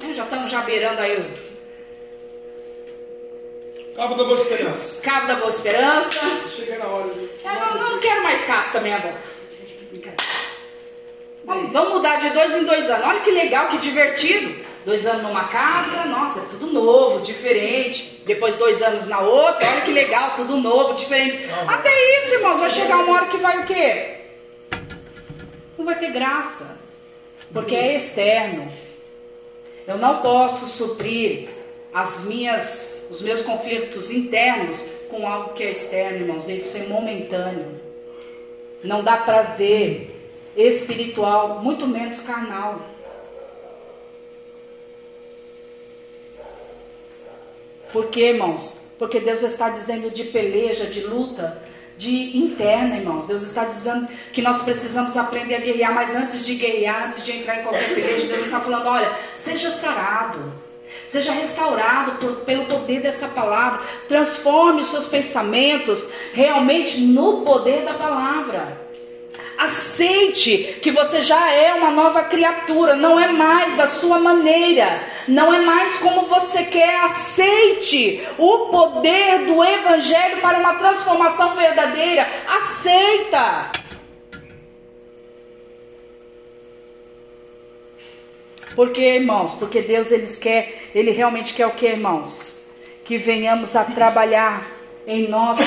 É, 0.00 0.12
já 0.12 0.24
estamos 0.24 0.50
já 0.50 0.62
beirando 0.62 1.00
aí. 1.00 1.26
Cabo 3.96 4.14
da 4.14 4.24
Boa 4.24 4.38
Esperança. 4.38 5.00
Cabo 5.00 5.26
da 5.26 5.36
Boa 5.36 5.50
Esperança. 5.50 6.20
Cheguei 6.48 6.78
na 6.78 6.86
hora. 6.86 7.08
De... 7.08 7.30
É, 7.44 7.78
não, 7.78 7.92
não 7.92 8.00
quero 8.00 8.22
mais 8.22 8.42
casa 8.44 8.70
também 8.70 8.94
agora. 8.94 9.14
Vamos, 11.44 11.72
vamos 11.72 11.92
mudar 11.94 12.16
de 12.16 12.30
dois 12.30 12.54
em 12.54 12.64
dois 12.64 12.90
anos. 12.90 13.06
Olha 13.06 13.20
que 13.20 13.30
legal, 13.30 13.68
que 13.68 13.78
divertido. 13.78 14.54
Dois 14.86 15.04
anos 15.04 15.24
numa 15.24 15.48
casa, 15.48 16.04
nossa, 16.04 16.38
é 16.38 16.42
tudo 16.48 16.68
novo, 16.68 17.20
diferente. 17.20 18.22
Depois 18.24 18.56
dois 18.56 18.80
anos 18.80 19.04
na 19.08 19.18
outra, 19.18 19.66
olha 19.68 19.80
que 19.80 19.90
legal, 19.90 20.36
tudo 20.36 20.56
novo, 20.56 20.94
diferente. 20.94 21.44
Até 21.66 21.90
isso, 22.18 22.34
irmãos, 22.34 22.60
vai 22.60 22.70
chegar 22.70 22.98
uma 22.98 23.14
hora 23.14 23.26
que 23.26 23.36
vai 23.36 23.62
o 23.62 23.66
quê? 23.66 24.18
Não 25.76 25.84
vai 25.84 25.98
ter 25.98 26.12
graça. 26.12 26.78
Porque 27.52 27.74
é 27.74 27.96
externo. 27.96 28.70
Eu 29.88 29.98
não 29.98 30.18
posso 30.18 30.66
suprir 30.66 31.48
as 31.92 32.24
minhas, 32.24 33.04
os 33.10 33.20
meus 33.20 33.42
conflitos 33.42 34.08
internos 34.08 34.80
com 35.10 35.26
algo 35.26 35.52
que 35.54 35.64
é 35.64 35.70
externo, 35.72 36.18
irmãos. 36.18 36.48
Isso 36.48 36.76
é 36.76 36.86
momentâneo. 36.86 37.80
Não 38.84 39.02
dá 39.02 39.16
prazer 39.16 40.14
espiritual, 40.56 41.60
muito 41.60 41.88
menos 41.88 42.20
carnal. 42.20 42.95
Por 47.92 48.06
quê, 48.06 48.30
irmãos? 48.30 48.76
Porque 48.98 49.20
Deus 49.20 49.42
está 49.42 49.68
dizendo 49.68 50.10
de 50.10 50.24
peleja, 50.24 50.86
de 50.86 51.00
luta, 51.00 51.62
de 51.96 52.36
interna, 52.36 52.96
irmãos. 52.96 53.26
Deus 53.26 53.42
está 53.42 53.64
dizendo 53.64 54.08
que 54.32 54.42
nós 54.42 54.62
precisamos 54.62 55.16
aprender 55.16 55.56
a 55.56 55.60
guerrear, 55.60 55.94
mas 55.94 56.14
antes 56.14 56.44
de 56.44 56.54
guerrear, 56.54 57.06
antes 57.06 57.24
de 57.24 57.32
entrar 57.32 57.60
em 57.60 57.62
qualquer 57.62 57.94
peleja, 57.94 58.26
Deus 58.26 58.44
está 58.44 58.60
falando: 58.60 58.88
olha, 58.88 59.10
seja 59.36 59.70
sarado. 59.70 60.66
Seja 61.08 61.32
restaurado 61.32 62.12
por, 62.20 62.44
pelo 62.44 62.66
poder 62.66 63.00
dessa 63.00 63.26
palavra. 63.26 63.80
Transforme 64.08 64.82
os 64.82 64.88
seus 64.88 65.06
pensamentos 65.06 66.06
realmente 66.32 67.00
no 67.00 67.42
poder 67.42 67.84
da 67.84 67.94
palavra. 67.94 68.85
Aceite 69.58 70.78
que 70.82 70.90
você 70.90 71.22
já 71.22 71.50
é 71.50 71.72
uma 71.72 71.90
nova 71.90 72.24
criatura, 72.24 72.94
não 72.94 73.18
é 73.18 73.28
mais 73.28 73.74
da 73.76 73.86
sua 73.86 74.18
maneira, 74.18 75.02
não 75.26 75.52
é 75.52 75.60
mais 75.60 75.96
como 75.96 76.26
você 76.26 76.64
quer. 76.64 77.00
Aceite 77.04 78.22
o 78.36 78.66
poder 78.66 79.46
do 79.46 79.64
Evangelho 79.64 80.40
para 80.42 80.58
uma 80.58 80.74
transformação 80.74 81.54
verdadeira. 81.54 82.28
Aceita. 82.46 83.72
Porque, 88.74 89.00
irmãos, 89.00 89.54
porque 89.54 89.80
Deus 89.80 90.12
ele 90.12 90.26
quer, 90.36 90.90
ele 90.94 91.10
realmente 91.10 91.54
quer 91.54 91.66
o 91.66 91.70
que, 91.70 91.86
irmãos? 91.86 92.54
Que 93.06 93.16
venhamos 93.16 93.74
a 93.74 93.84
trabalhar 93.84 94.75
em 95.06 95.28
nós, 95.28 95.58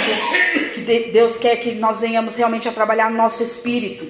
que 0.74 1.12
Deus 1.12 1.38
quer 1.38 1.58
que 1.58 1.74
nós 1.74 2.02
venhamos 2.02 2.36
realmente 2.36 2.68
a 2.68 2.72
trabalhar 2.72 3.10
nosso 3.10 3.42
espírito. 3.42 4.06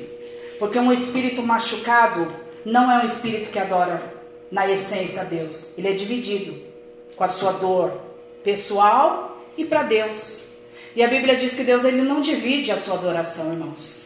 Porque 0.58 0.80
um 0.80 0.92
espírito 0.92 1.42
machucado 1.42 2.34
não 2.66 2.92
é 2.92 3.02
um 3.02 3.06
espírito 3.06 3.50
que 3.50 3.60
adora 3.60 4.14
na 4.52 4.70
essência 4.70 5.22
a 5.22 5.26
Deus. 5.26 5.72
Ele 5.78 5.88
é 5.88 5.94
dividido 5.94 6.58
com 7.16 7.24
a 7.24 7.28
sua 7.28 7.52
dor 7.52 7.92
pessoal 8.44 9.46
e 9.58 9.64
para 9.64 9.84
Deus. 9.84 10.46
E 10.96 11.04
a 11.04 11.08
Bíblia 11.08 11.36
diz 11.36 11.54
que 11.54 11.64
Deus 11.64 11.84
ele 11.84 12.02
não 12.02 12.20
divide 12.22 12.72
a 12.72 12.78
sua 12.78 12.96
adoração, 12.96 13.54
irmãos. 13.54 14.00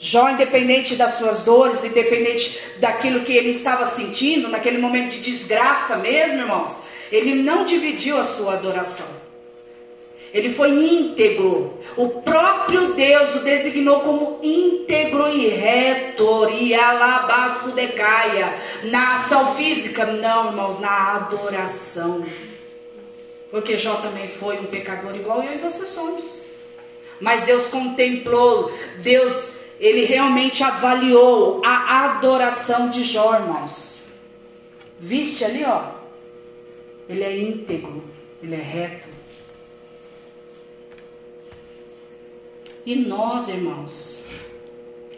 Jó, 0.00 0.30
independente 0.30 0.94
das 0.94 1.14
suas 1.14 1.42
dores, 1.42 1.84
independente 1.84 2.58
daquilo 2.78 3.22
que 3.22 3.32
ele 3.32 3.50
estava 3.50 3.86
sentindo, 3.86 4.48
naquele 4.48 4.78
momento 4.78 5.10
de 5.10 5.20
desgraça 5.20 5.96
mesmo, 5.96 6.38
irmãos, 6.38 6.70
ele 7.10 7.34
não 7.34 7.64
dividiu 7.64 8.16
a 8.16 8.22
sua 8.22 8.54
adoração. 8.54 9.27
Ele 10.32 10.52
foi 10.52 10.70
íntegro. 10.70 11.78
O 11.96 12.20
próprio 12.20 12.92
Deus 12.94 13.34
o 13.36 13.40
designou 13.40 14.00
como 14.00 14.38
íntegro 14.42 15.28
e 15.28 15.48
reto. 15.48 16.50
E 16.50 16.74
alabaço 16.74 17.70
decaia. 17.70 18.54
Na 18.84 19.14
ação 19.16 19.54
física? 19.54 20.04
Não, 20.06 20.48
irmãos, 20.48 20.78
na 20.78 21.16
adoração. 21.16 22.24
Porque 23.50 23.76
Jó 23.76 23.96
também 23.96 24.28
foi 24.28 24.58
um 24.58 24.66
pecador 24.66 25.16
igual 25.16 25.42
eu 25.42 25.54
e 25.54 25.58
você 25.58 25.86
somos. 25.86 26.42
Mas 27.20 27.42
Deus 27.44 27.66
contemplou, 27.66 28.72
Deus, 29.02 29.52
ele 29.80 30.04
realmente 30.04 30.62
avaliou 30.62 31.62
a 31.64 32.04
adoração 32.04 32.90
de 32.90 33.02
Jó, 33.02 33.34
irmãos. 33.34 34.04
Viste 35.00 35.44
ali, 35.44 35.64
ó. 35.64 35.92
Ele 37.08 37.24
é 37.24 37.36
íntegro, 37.36 38.04
ele 38.42 38.54
é 38.54 38.58
reto. 38.58 39.17
E 42.88 42.96
nós, 42.96 43.48
irmãos, 43.48 44.24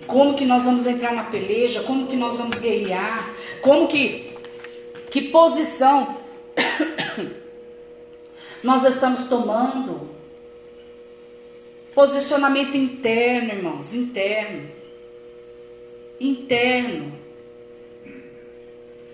como 0.04 0.34
que 0.34 0.44
nós 0.44 0.64
vamos 0.64 0.88
entrar 0.88 1.14
na 1.14 1.22
peleja? 1.22 1.84
Como 1.84 2.08
que 2.08 2.16
nós 2.16 2.36
vamos 2.36 2.58
guerrear? 2.58 3.32
Como 3.62 3.86
que 3.86 4.28
que 5.08 5.28
posição 5.28 6.16
nós 8.60 8.84
estamos 8.84 9.28
tomando? 9.28 10.10
Posicionamento 11.94 12.76
interno, 12.76 13.52
irmãos, 13.52 13.94
interno. 13.94 14.68
Interno. 16.18 17.12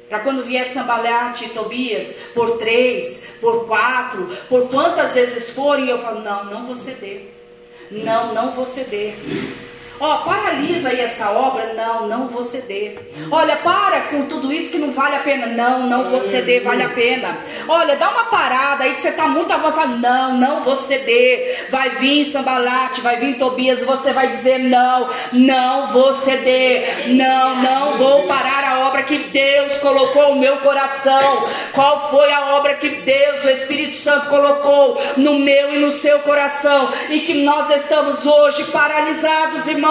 Para 0.08 0.20
quando 0.20 0.46
vier 0.46 0.66
Sambalhate 0.68 1.50
Tobias, 1.50 2.16
por 2.32 2.56
três, 2.56 3.22
por 3.38 3.66
quatro, 3.66 4.34
por 4.48 4.70
quantas 4.70 5.12
vezes 5.12 5.50
forem, 5.50 5.88
eu 5.88 5.98
falo, 5.98 6.22
não, 6.22 6.46
não 6.46 6.64
vou 6.64 6.74
ceder. 6.74 7.35
Não, 7.90 8.34
não 8.34 8.52
vou 8.52 8.66
ceder. 8.66 9.14
Ó, 9.98 10.18
paralisa 10.18 10.90
aí 10.90 11.00
essa 11.00 11.30
obra. 11.30 11.72
Não, 11.74 12.06
não 12.06 12.28
vou 12.28 12.42
ceder. 12.42 12.98
Olha, 13.30 13.56
para 13.56 14.02
com 14.02 14.26
tudo 14.26 14.52
isso 14.52 14.70
que 14.70 14.78
não 14.78 14.92
vale 14.92 15.16
a 15.16 15.20
pena. 15.20 15.46
Não, 15.46 15.86
não 15.86 16.04
vou 16.04 16.20
ceder, 16.20 16.62
vale 16.62 16.82
a 16.82 16.90
pena. 16.90 17.38
Olha, 17.66 17.96
dá 17.96 18.10
uma 18.10 18.24
parada 18.24 18.84
aí 18.84 18.92
que 18.92 19.00
você 19.00 19.08
está 19.08 19.26
muito 19.26 19.52
avançado. 19.52 19.96
Não, 19.96 20.36
não 20.36 20.62
vou 20.62 20.76
ceder. 20.76 21.66
Vai 21.70 21.90
vir 21.96 22.26
Sambalate, 22.26 23.00
vai 23.00 23.16
vir 23.16 23.38
Tobias, 23.38 23.82
você 23.82 24.12
vai 24.12 24.30
dizer 24.30 24.58
não, 24.58 25.08
não 25.32 25.88
vou 25.88 26.14
ceder. 26.20 27.08
Não, 27.08 27.56
não 27.62 27.96
vou 27.96 28.24
parar 28.24 28.64
a 28.64 28.86
obra 28.86 29.02
que 29.02 29.18
Deus 29.18 29.78
colocou 29.78 30.34
no 30.34 30.40
meu 30.40 30.58
coração. 30.58 31.48
Qual 31.72 32.10
foi 32.10 32.30
a 32.32 32.56
obra 32.56 32.74
que 32.74 32.88
Deus, 32.88 33.44
o 33.44 33.48
Espírito 33.50 33.96
Santo, 33.96 34.28
colocou 34.28 35.00
no 35.16 35.38
meu 35.38 35.72
e 35.72 35.78
no 35.78 35.92
seu 35.92 36.18
coração 36.20 36.92
e 37.08 37.20
que 37.20 37.34
nós 37.34 37.70
estamos 37.70 38.24
hoje 38.26 38.64
paralisados, 38.64 39.66
irmãos? 39.66 39.85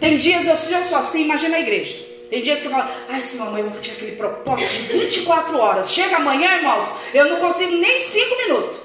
Tem 0.00 0.16
dias 0.16 0.46
eu, 0.46 0.84
sou 0.84 0.98
assim, 0.98 1.22
imagina 1.22 1.56
a 1.56 1.60
igreja. 1.60 1.96
Tem 2.28 2.42
dias 2.42 2.60
que 2.60 2.66
eu 2.66 2.70
falo, 2.70 2.88
ai 3.08 3.22
sim, 3.22 3.38
mamãe, 3.38 3.62
eu 3.62 3.70
vou 3.70 3.80
ter 3.80 3.92
aquele 3.92 4.16
propósito 4.16 4.72
de 4.72 4.98
24 4.98 5.58
horas. 5.58 5.90
Chega 5.90 6.16
amanhã, 6.16 6.56
irmãos, 6.56 6.92
eu 7.14 7.28
não 7.28 7.36
consigo 7.36 7.72
nem 7.72 7.98
5 8.00 8.36
minutos. 8.36 8.78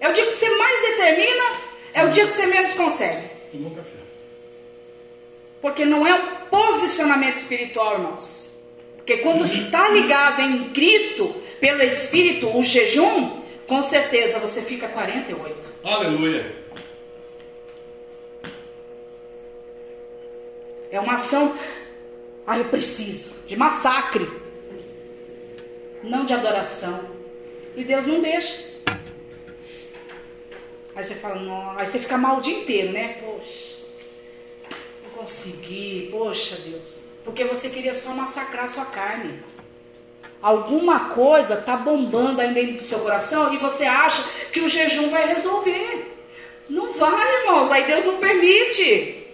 É 0.00 0.08
o 0.08 0.12
dia 0.12 0.26
que 0.26 0.34
você 0.34 0.48
mais 0.56 0.80
determina, 0.80 1.44
é 1.92 2.04
o 2.04 2.10
dia 2.10 2.26
que 2.26 2.32
você 2.32 2.46
menos 2.46 2.72
consegue. 2.72 3.28
Tomou 3.52 3.70
café. 3.72 3.96
Porque 5.60 5.84
não 5.84 6.06
é 6.06 6.14
um 6.14 6.26
posicionamento 6.50 7.36
espiritual, 7.36 7.94
irmãos. 7.94 8.48
Porque 8.96 9.18
quando 9.18 9.44
está 9.44 9.88
ligado 9.88 10.40
em 10.40 10.70
Cristo, 10.70 11.34
pelo 11.60 11.82
Espírito, 11.82 12.56
o 12.56 12.62
jejum, 12.62 13.37
com 13.68 13.82
certeza 13.82 14.38
você 14.38 14.62
fica 14.62 14.88
48. 14.88 15.68
Aleluia. 15.84 16.56
É 20.90 20.98
uma 20.98 21.14
ação, 21.14 21.54
ah, 22.46 22.58
eu 22.58 22.64
preciso, 22.64 23.34
de 23.46 23.54
massacre, 23.54 24.26
não 26.02 26.24
de 26.24 26.32
adoração. 26.32 26.98
E 27.76 27.84
Deus 27.84 28.06
não 28.06 28.22
deixa. 28.22 28.66
Aí 30.96 31.04
você 31.04 31.14
fala, 31.14 31.36
não, 31.36 31.78
aí 31.78 31.86
você 31.86 31.98
fica 31.98 32.16
mal 32.16 32.38
o 32.38 32.40
dia 32.40 32.58
inteiro, 32.58 32.90
né? 32.90 33.18
Poxa, 33.20 33.76
não 35.04 35.10
consegui, 35.10 36.08
poxa 36.10 36.56
Deus. 36.56 37.02
Porque 37.22 37.44
você 37.44 37.68
queria 37.68 37.92
só 37.92 38.10
massacrar 38.14 38.64
a 38.64 38.68
sua 38.68 38.86
carne. 38.86 39.40
Alguma 40.40 41.10
coisa 41.10 41.56
tá 41.56 41.76
bombando 41.76 42.40
aí 42.40 42.54
dentro 42.54 42.74
do 42.74 42.82
seu 42.82 43.00
coração 43.00 43.52
e 43.52 43.56
você 43.56 43.84
acha 43.84 44.22
que 44.52 44.60
o 44.60 44.68
jejum 44.68 45.10
vai 45.10 45.26
resolver. 45.26 46.16
Não 46.70 46.92
vai, 46.92 47.40
irmãos, 47.40 47.72
aí 47.72 47.84
Deus 47.84 48.04
não 48.04 48.18
permite. 48.18 49.26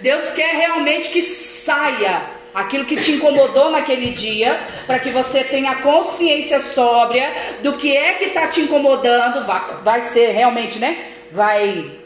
Deus 0.00 0.30
quer 0.30 0.54
realmente 0.54 1.08
que 1.08 1.22
saia 1.22 2.22
aquilo 2.54 2.84
que 2.84 2.96
te 2.96 3.12
incomodou 3.12 3.70
naquele 3.70 4.10
dia, 4.10 4.62
para 4.86 5.00
que 5.00 5.10
você 5.10 5.42
tenha 5.42 5.76
consciência 5.76 6.60
sóbria 6.60 7.32
do 7.62 7.72
que 7.72 7.96
é 7.96 8.14
que 8.14 8.26
está 8.26 8.46
te 8.46 8.60
incomodando, 8.60 9.44
vai, 9.44 9.76
vai 9.82 10.00
ser 10.02 10.30
realmente, 10.30 10.78
né? 10.78 11.04
Vai 11.32 11.98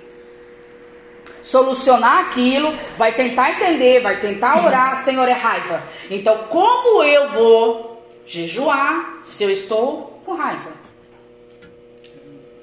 solucionar 1.43 2.21
aquilo, 2.21 2.75
vai 2.97 3.13
tentar 3.13 3.51
entender, 3.51 4.01
vai 4.01 4.21
tentar 4.21 4.65
orar, 4.65 4.99
Senhor, 5.03 5.29
é 5.29 5.33
raiva. 5.33 5.83
Então, 6.11 6.45
como 6.49 7.03
eu 7.05 7.29
vou 7.29 7.98
jejuar 8.29 9.21
se 9.25 9.43
eu 9.43 9.51
estou 9.51 10.23
com 10.25 10.35
raiva? 10.35 10.71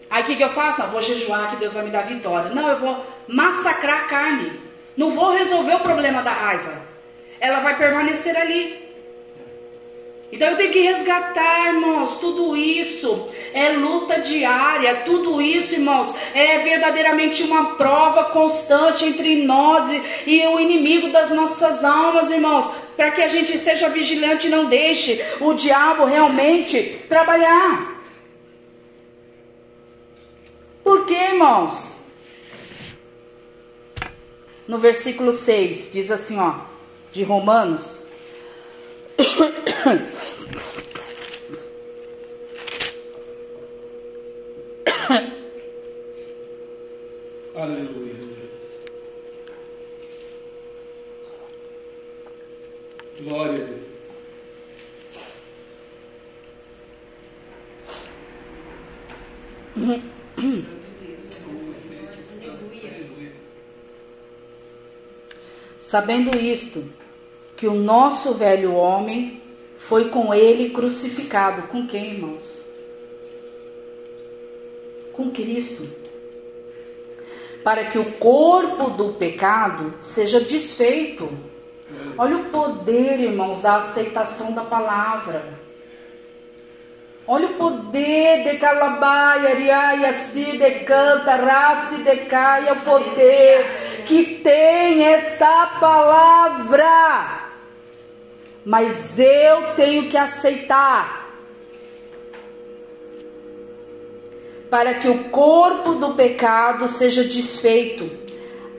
Aí 0.10 0.24
o 0.24 0.26
que, 0.26 0.36
que 0.36 0.44
eu 0.44 0.54
faço? 0.54 0.80
Não, 0.80 0.92
vou 0.92 1.02
jejuar 1.02 1.50
que 1.50 1.58
Deus 1.58 1.74
vai 1.74 1.84
me 1.84 1.90
dar 1.90 2.04
vitória. 2.04 2.52
Não, 2.52 2.70
eu 2.70 2.80
vou 2.80 3.06
massacrar 3.28 4.04
a 4.04 4.04
carne. 4.04 4.62
Não 4.96 5.12
vou 5.12 5.32
resolver 5.32 5.76
o 5.76 5.80
problema 5.80 6.22
da 6.22 6.32
raiva. 6.32 6.84
Ela 7.40 7.60
vai 7.60 7.78
permanecer 7.78 8.38
ali. 8.38 8.85
Então 10.32 10.50
eu 10.50 10.58
tenho 10.58 10.72
que 10.72 10.80
resgatar, 10.80 11.74
irmãos, 11.74 12.20
tudo 12.20 12.58
isso 12.58 13.30
é 13.54 13.70
luta 13.70 14.20
diária, 14.20 15.04
tudo 15.06 15.42
isso, 15.42 15.76
irmãos, 15.76 16.14
é 16.34 16.60
verdadeiramente 16.60 17.44
uma 17.44 17.76
prova 17.76 18.26
constante 18.26 19.06
entre 19.06 19.46
nós 19.46 19.90
e, 20.26 20.46
o 20.48 20.60
inimigo 20.60 21.10
das 21.10 21.30
nossas 21.30 21.84
almas, 21.84 22.30
irmãos, 22.30 22.70
para 22.98 23.12
que 23.12 23.22
a 23.22 23.28
gente 23.28 23.54
esteja 23.56 23.88
vigilante 23.88 24.48
e 24.48 24.50
não 24.50 24.66
deixe 24.66 25.24
o 25.40 25.54
diabo 25.54 26.06
realmente 26.06 27.02
trabalhar. 27.08 27.94
Por 30.84 31.06
quê, 31.06 31.16
irmãos? 31.16 31.96
no 34.68 34.80
versículo 34.80 35.32
6, 35.32 35.92
diz 35.92 36.12
assim, 36.12 36.38
ó, 36.40 36.56
de 37.12 37.24
Romanos. 37.24 37.95
Aleluia. 47.56 48.14
Glória 53.22 53.64
a 53.64 53.66
Deus. 53.66 53.86
Sabendo 65.80 66.38
isto, 66.38 66.84
que 67.56 67.68
o 67.68 67.74
nosso 67.74 68.34
velho 68.34 68.74
homem 68.74 69.42
foi 69.88 70.10
com 70.10 70.34
ele 70.34 70.70
crucificado. 70.70 71.68
Com 71.68 71.88
quem, 71.88 72.16
irmãos? 72.16 72.64
Com 75.14 75.32
Cristo. 75.32 75.88
Para 77.64 77.86
que 77.86 77.98
o 77.98 78.12
corpo 78.14 78.90
do 78.92 79.14
pecado 79.14 79.94
seja 80.00 80.40
desfeito. 80.40 81.30
Olha 82.18 82.38
o 82.38 82.46
poder, 82.46 83.20
irmãos, 83.20 83.62
da 83.62 83.78
aceitação 83.78 84.52
da 84.52 84.64
palavra. 84.64 85.66
Olha 87.28 87.48
o 87.48 87.54
poder 87.56 88.44
de 88.44 88.60
Calabaia, 88.60 89.50
Ariaia, 89.50 90.14
se 90.14 90.58
de 90.58 90.72
canta, 90.82 91.36
raça 91.36 91.98
de 91.98 92.18
caia, 92.18 92.74
o 92.74 92.82
poder 92.82 93.66
que 94.06 94.42
tem 94.44 95.04
esta 95.06 95.66
palavra. 95.80 97.45
Mas 98.66 99.20
eu 99.20 99.76
tenho 99.76 100.10
que 100.10 100.18
aceitar. 100.18 101.24
Para 104.70 104.96
que 104.96 105.08
o 105.08 105.26
corpo 105.26 105.94
do 105.94 106.16
pecado 106.16 106.88
seja 106.88 107.24
desfeito, 107.24 108.10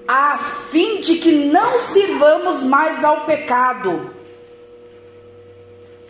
a 0.06 0.36
fim 0.70 1.00
de 1.00 1.18
que 1.18 1.46
não 1.46 1.78
sirvamos 1.78 2.62
mais 2.64 3.04
ao 3.04 3.24
pecado 3.24 4.16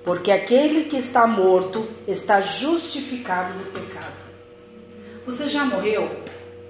porque 0.07 0.31
aquele 0.31 0.85
que 0.85 0.97
está 0.97 1.27
morto 1.27 1.89
está 2.07 2.41
justificado 2.41 3.59
do 3.59 3.73
pecado. 3.73 4.15
Você 5.27 5.49
já 5.49 5.65
morreu 5.65 6.09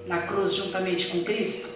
na 0.07 0.23
cruz 0.23 0.55
juntamente 0.55 1.09
com 1.09 1.23
Cristo? 1.23 1.69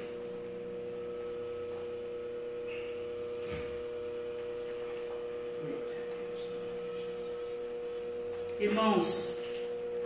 Irmãos, 8.60 9.34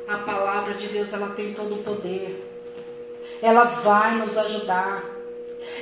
a 0.08 0.18
palavra 0.18 0.74
de 0.74 0.86
Deus 0.86 1.12
ela 1.12 1.30
tem 1.30 1.52
todo 1.52 1.74
o 1.74 1.82
poder. 1.82 2.42
Ela 3.42 3.64
vai 3.64 4.16
nos 4.16 4.38
ajudar 4.38 5.14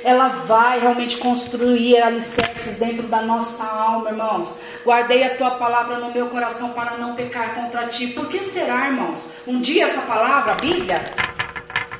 ela 0.03 0.27
vai 0.27 0.79
realmente 0.79 1.17
construir 1.17 2.01
alicerces 2.01 2.75
dentro 2.77 3.07
da 3.07 3.21
nossa 3.21 3.63
alma, 3.63 4.09
irmãos. 4.09 4.55
Guardei 4.83 5.23
a 5.23 5.37
tua 5.37 5.51
palavra 5.51 5.97
no 5.97 6.13
meu 6.13 6.27
coração 6.27 6.73
para 6.73 6.97
não 6.97 7.15
pecar 7.15 7.53
contra 7.55 7.87
ti. 7.87 8.07
Por 8.07 8.27
que 8.27 8.43
será, 8.43 8.87
irmãos? 8.87 9.27
Um 9.47 9.59
dia 9.59 9.85
essa 9.85 10.01
palavra, 10.01 10.53
a 10.53 10.55
Bíblia, 10.55 11.05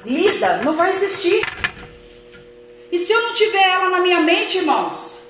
lida, 0.06 0.58
não 0.58 0.76
vai 0.76 0.92
existir. 0.92 1.42
E 2.92 3.00
se 3.00 3.12
eu 3.12 3.22
não 3.22 3.34
tiver 3.34 3.68
ela 3.68 3.90
na 3.90 4.00
minha 4.00 4.20
mente, 4.20 4.58
irmãos? 4.58 5.22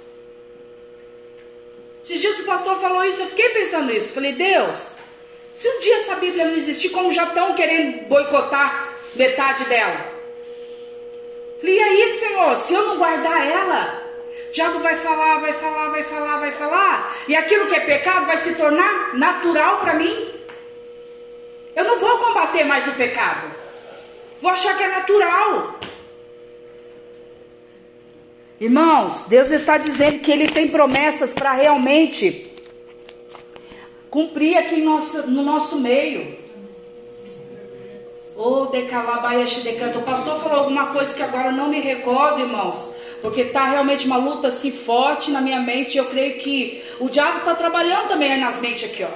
Esses 2.03 2.19
dias 2.19 2.39
o 2.39 2.43
pastor 2.43 2.77
falou 2.79 3.05
isso, 3.05 3.21
eu 3.21 3.27
fiquei 3.27 3.49
pensando 3.49 3.91
isso. 3.91 4.13
Falei, 4.13 4.33
Deus, 4.33 4.95
se 5.53 5.69
um 5.69 5.79
dia 5.79 5.97
essa 5.97 6.15
Bíblia 6.15 6.45
não 6.45 6.55
existir, 6.55 6.89
como 6.89 7.13
já 7.13 7.25
estão 7.25 7.53
querendo 7.53 8.07
boicotar 8.07 8.95
metade 9.15 9.63
dela? 9.65 10.11
E 11.61 11.79
aí, 11.79 12.09
Senhor, 12.09 12.57
se 12.57 12.73
eu 12.73 12.87
não 12.87 12.97
guardar 12.97 13.47
ela, 13.47 14.01
o 14.49 14.51
diabo 14.51 14.79
vai 14.79 14.95
falar, 14.97 15.39
vai 15.39 15.53
falar, 15.53 15.89
vai 15.89 16.03
falar, 16.03 16.39
vai 16.39 16.51
falar, 16.51 17.17
e 17.27 17.35
aquilo 17.35 17.67
que 17.67 17.75
é 17.75 17.81
pecado 17.81 18.25
vai 18.25 18.37
se 18.37 18.55
tornar 18.55 19.13
natural 19.13 19.79
para 19.79 19.93
mim. 19.93 20.27
Eu 21.75 21.85
não 21.85 21.99
vou 21.99 22.17
combater 22.17 22.63
mais 22.63 22.87
o 22.87 22.91
pecado, 22.91 23.47
vou 24.41 24.51
achar 24.51 24.75
que 24.75 24.83
é 24.83 24.87
natural. 24.87 25.79
Irmãos, 28.59 29.23
Deus 29.27 29.51
está 29.51 29.77
dizendo 29.77 30.19
que 30.19 30.31
Ele 30.31 30.47
tem 30.47 30.67
promessas 30.67 31.31
para 31.31 31.53
realmente 31.53 32.52
cumprir 34.13 34.55
aqui 34.57 34.79
no 34.79 35.41
nosso 35.41 35.75
meio. 35.77 36.37
Ou 38.35 38.67
decalabaia 38.67 39.43
decanta. 39.63 39.97
O 39.97 40.03
pastor 40.03 40.39
falou 40.39 40.59
alguma 40.59 40.87
coisa 40.87 41.11
que 41.15 41.23
agora 41.23 41.51
não 41.51 41.67
me 41.67 41.79
recordo, 41.79 42.41
irmãos. 42.41 42.93
Porque 43.23 43.41
está 43.41 43.65
realmente 43.65 44.05
uma 44.05 44.17
luta 44.17 44.49
assim 44.49 44.71
forte 44.71 45.31
na 45.31 45.41
minha 45.41 45.59
mente. 45.59 45.97
Eu 45.97 46.05
creio 46.05 46.35
que 46.35 46.83
o 46.99 47.09
diabo 47.09 47.39
está 47.39 47.55
trabalhando 47.55 48.09
também 48.09 48.39
nas 48.39 48.61
mentes 48.61 48.87
aqui, 48.87 49.03
ó. 49.03 49.09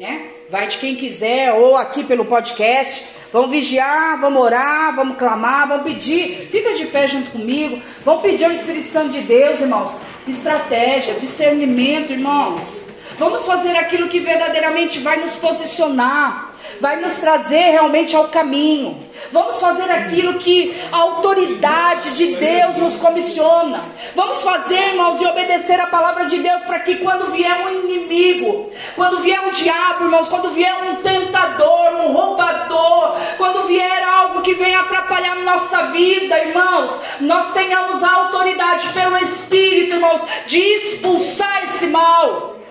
né? 0.00 0.28
Vai 0.50 0.66
de 0.66 0.78
quem 0.78 0.96
quiser, 0.96 1.52
ou 1.52 1.76
aqui 1.76 2.02
pelo 2.02 2.24
podcast. 2.24 3.06
Vamos 3.30 3.50
vigiar, 3.50 4.20
vamos 4.20 4.42
orar, 4.42 4.96
vamos 4.96 5.16
clamar, 5.16 5.68
vamos 5.68 5.84
pedir. 5.84 6.48
Fica 6.50 6.74
de 6.74 6.86
pé 6.86 7.06
junto 7.06 7.30
comigo. 7.30 7.80
Vamos 8.04 8.22
pedir 8.22 8.46
ao 8.46 8.52
Espírito 8.52 8.88
Santo 8.88 9.10
de 9.10 9.20
Deus, 9.20 9.60
irmãos. 9.60 9.94
Estratégia, 10.26 11.14
discernimento, 11.14 12.12
irmãos. 12.12 12.91
Vamos 13.18 13.46
fazer 13.46 13.76
aquilo 13.76 14.08
que 14.08 14.20
verdadeiramente 14.20 14.98
vai 14.98 15.18
nos 15.18 15.36
posicionar, 15.36 16.52
vai 16.80 17.00
nos 17.00 17.16
trazer 17.16 17.70
realmente 17.70 18.14
ao 18.16 18.28
caminho. 18.28 18.98
Vamos 19.30 19.60
fazer 19.60 19.90
aquilo 19.90 20.34
que 20.34 20.76
a 20.90 20.96
autoridade 20.96 22.10
de 22.10 22.36
Deus 22.36 22.76
nos 22.76 22.96
comissiona. 22.96 23.80
Vamos 24.14 24.42
fazer, 24.42 24.88
irmãos, 24.88 25.20
e 25.20 25.26
obedecer 25.26 25.80
a 25.80 25.86
palavra 25.86 26.26
de 26.26 26.38
Deus 26.38 26.62
para 26.62 26.80
que 26.80 26.96
quando 26.96 27.32
vier 27.32 27.66
um 27.66 27.70
inimigo, 27.70 28.70
quando 28.94 29.20
vier 29.20 29.40
um 29.40 29.52
diabo, 29.52 30.04
irmãos, 30.04 30.28
quando 30.28 30.50
vier 30.50 30.74
um 30.84 30.96
tentador, 30.96 31.94
um 32.00 32.12
roubador, 32.12 33.16
quando 33.38 33.66
vier 33.66 34.02
algo 34.04 34.42
que 34.42 34.54
venha 34.54 34.80
atrapalhar 34.80 35.36
nossa 35.36 35.86
vida, 35.86 36.38
irmãos, 36.38 36.90
nós 37.20 37.52
tenhamos 37.52 38.02
a 38.02 38.12
autoridade 38.12 38.88
pelo 38.88 39.16
Espírito, 39.16 39.94
irmãos, 39.94 40.22
de 40.46 40.58
expulsar 40.58 41.64
esse 41.64 41.86
mal. 41.86 42.61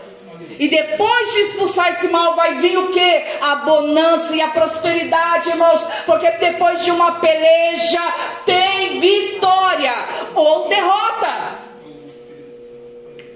E 0.62 0.68
depois 0.68 1.34
de 1.34 1.40
expulsar 1.40 1.90
esse 1.90 2.08
mal, 2.10 2.36
vai 2.36 2.60
vir 2.60 2.78
o 2.78 2.92
que? 2.92 3.24
A 3.42 3.56
bonança 3.56 4.36
e 4.36 4.42
a 4.44 4.50
prosperidade, 4.50 5.50
irmãos. 5.50 5.82
Porque 6.06 6.30
depois 6.34 6.84
de 6.84 6.92
uma 6.92 7.14
peleja, 7.14 8.00
tem 8.46 9.00
vitória 9.00 9.92
ou 10.36 10.70
derrota. 10.70 11.54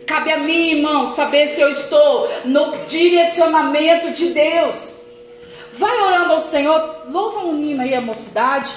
Cabe 0.06 0.34
a 0.34 0.38
mim, 0.38 0.74
irmão, 0.74 1.08
saber 1.08 1.48
se 1.48 1.60
eu 1.60 1.72
estou 1.72 2.30
no 2.46 2.86
direcionamento 2.86 4.12
de 4.12 4.28
Deus. 4.28 5.04
Vai 5.74 6.00
orando 6.00 6.34
ao 6.34 6.40
Senhor, 6.40 7.08
louva 7.10 7.40
um 7.40 7.60
hino 7.60 7.82
aí 7.82 7.96
a 7.96 8.02
mocidade. 8.02 8.70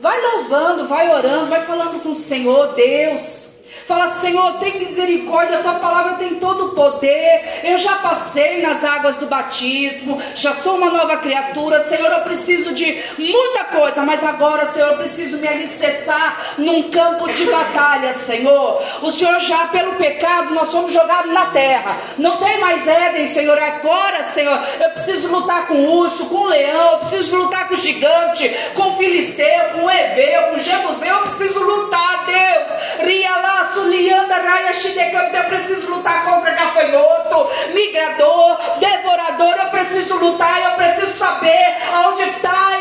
Vai 0.00 0.18
louvando, 0.18 0.88
vai 0.88 1.14
orando, 1.14 1.50
vai 1.50 1.60
falando 1.66 2.02
com 2.02 2.12
o 2.12 2.16
Senhor, 2.16 2.68
Deus. 2.68 3.51
Fala, 3.86 4.08
Senhor, 4.08 4.58
tem 4.58 4.78
misericórdia, 4.78 5.58
a 5.58 5.62
tua 5.62 5.74
palavra 5.74 6.14
tem 6.14 6.36
todo 6.36 6.66
o 6.66 6.68
poder. 6.70 7.60
Eu 7.64 7.76
já 7.78 7.96
passei 7.96 8.62
nas 8.62 8.84
águas 8.84 9.16
do 9.16 9.26
batismo, 9.26 10.22
já 10.34 10.52
sou 10.54 10.76
uma 10.76 10.90
nova 10.90 11.16
criatura. 11.16 11.80
Senhor, 11.80 12.10
eu 12.10 12.20
preciso 12.20 12.72
de 12.72 13.02
muita 13.18 13.64
coisa, 13.64 14.02
mas 14.02 14.22
agora, 14.22 14.66
Senhor, 14.66 14.92
eu 14.92 14.96
preciso 14.98 15.38
me 15.38 15.48
alicerçar 15.48 16.54
num 16.58 16.90
campo 16.90 17.30
de 17.32 17.44
batalha, 17.46 18.12
Senhor. 18.14 18.82
O 19.02 19.10
Senhor 19.10 19.40
já, 19.40 19.66
pelo 19.66 19.94
pecado, 19.96 20.54
nós 20.54 20.70
fomos 20.70 20.92
jogados 20.92 21.32
na 21.32 21.46
terra. 21.46 21.98
Não 22.18 22.36
tem 22.36 22.60
mais 22.60 22.86
Éden, 22.86 23.26
Senhor. 23.26 23.58
Agora, 23.58 24.24
Senhor, 24.28 24.58
eu 24.80 24.90
preciso 24.90 25.28
lutar 25.28 25.66
com 25.66 25.74
o 25.74 25.98
urso, 25.98 26.26
com 26.26 26.36
o 26.36 26.46
leão, 26.46 26.92
eu 26.92 26.98
preciso 26.98 27.36
lutar 27.36 27.68
com 27.68 27.74
o 27.74 27.76
gigante, 27.76 28.48
com 28.74 28.90
o 28.90 28.96
filisteu, 28.96 29.64
com 29.72 29.84
o 29.84 29.90
Ebeu, 29.90 30.42
com 30.50 30.56
o 30.56 30.60
Jebuseu. 30.60 31.14
Eu 31.14 31.22
preciso 31.22 31.58
lutar, 31.58 32.26
Deus. 32.26 32.71
Ria 33.04 33.36
lá, 33.36 33.70
Sulianda, 33.72 34.36
Raia, 34.36 34.74
Shidekam, 34.74 35.30
eu 35.32 35.44
preciso 35.44 35.90
lutar 35.90 36.24
contra 36.24 36.52
gafanhoto, 36.52 37.50
migrador, 37.74 38.58
devorador, 38.78 39.54
eu 39.56 39.70
preciso 39.70 40.16
lutar, 40.16 40.62
eu 40.62 40.76
preciso 40.76 41.18
saber 41.18 41.76
onde 42.06 42.22
está 42.22 42.72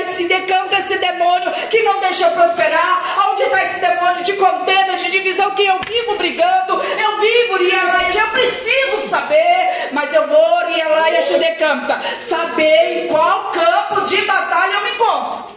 esse 0.00 0.24
decampo, 0.28 0.74
esse 0.74 0.96
demônio 0.98 1.52
que 1.70 1.82
não 1.82 2.00
deixa 2.00 2.26
eu 2.26 2.30
prosperar, 2.30 3.28
onde 3.30 3.42
está 3.42 3.62
esse 3.62 3.80
demônio 3.80 4.24
de 4.24 4.32
contenda, 4.34 4.96
de 4.96 5.10
divisão 5.10 5.50
que 5.52 5.66
eu 5.66 5.78
vivo 5.88 6.16
brigando, 6.16 6.82
eu 6.82 7.20
vivo, 7.20 7.56
Rialaia, 7.58 8.20
eu 8.20 8.28
preciso 8.28 9.08
saber, 9.08 9.88
mas 9.92 10.12
eu 10.14 10.26
vou, 10.26 10.66
Rialaia, 10.66 11.22
Shidekam, 11.22 11.86
saber 12.20 13.04
em 13.04 13.08
qual 13.08 13.50
campo 13.50 14.02
de 14.02 14.22
batalha 14.22 14.74
eu 14.74 14.84
me 14.84 14.90
encontro. 14.90 15.55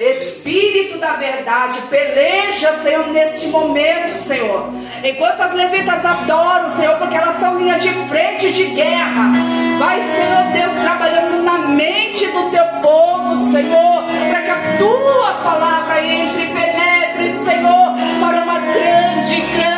Espírito 0.00 0.98
da 0.98 1.12
verdade, 1.12 1.80
peleja, 1.88 2.72
Senhor, 2.82 3.06
neste 3.08 3.46
momento, 3.46 4.16
Senhor. 4.18 4.70
Enquanto 5.02 5.40
as 5.40 5.52
levitas 5.52 6.04
adoram, 6.04 6.68
Senhor, 6.70 6.96
porque 6.98 7.16
elas 7.16 7.36
são 7.36 7.58
linha 7.58 7.78
de 7.78 7.90
frente 8.08 8.52
de 8.52 8.64
guerra. 8.66 9.32
Vai, 9.78 10.00
Senhor 10.00 10.52
Deus, 10.52 10.72
trabalhando 10.82 11.42
na 11.42 11.58
mente 11.58 12.26
do 12.26 12.50
teu 12.50 12.64
povo, 12.82 13.50
Senhor, 13.50 14.04
para 14.30 14.42
que 14.42 14.50
a 14.50 14.76
tua 14.78 15.34
palavra 15.42 16.02
entre 16.04 16.44
e 16.44 16.46
penetre, 16.48 17.30
Senhor, 17.44 17.94
para 18.20 18.42
uma 18.42 18.58
grande, 18.58 19.40
grande, 19.40 19.75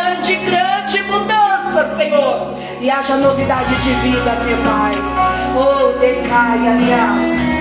Senhor. 1.97 2.55
E 2.81 2.91
haja 2.91 3.17
novidade 3.17 3.75
de 3.77 3.93
vida, 3.95 4.37
meu 4.45 4.57
Pai. 4.59 4.93
Oh, 5.57 5.99
decaia, 5.99 6.73
aliás. 6.73 7.59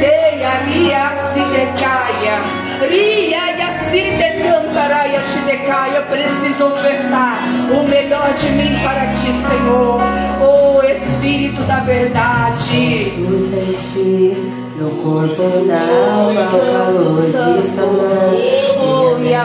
Deia, 0.00 0.58
ria, 0.66 1.12
se 1.32 1.40
decaia. 1.40 2.42
Ria, 2.88 3.52
e 3.52 3.90
se 3.90 4.10
decantaraia, 4.12 5.22
se 5.22 5.38
decaia. 5.40 5.96
Eu 5.96 6.02
preciso 6.04 6.66
ofertar 6.66 7.38
o 7.70 7.88
melhor 7.88 8.32
de 8.34 8.48
mim 8.50 8.78
para 8.82 9.06
ti, 9.12 9.32
Senhor. 9.32 10.00
Oh, 10.42 10.82
Espírito 10.84 11.62
da 11.62 11.80
verdade. 11.80 13.10
Preciso 13.16 13.50
sentir 13.50 14.36
no 14.76 14.90
corpo 15.02 15.66
da 15.66 15.80
alma 15.80 16.42
o 16.42 16.60
calor 16.72 17.22
de 17.22 17.70
sua 17.74 18.78
Oh, 18.80 19.18
minha. 19.18 19.44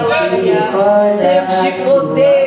Deus 1.17 1.61
de 1.63 1.71
poder. 1.83 2.42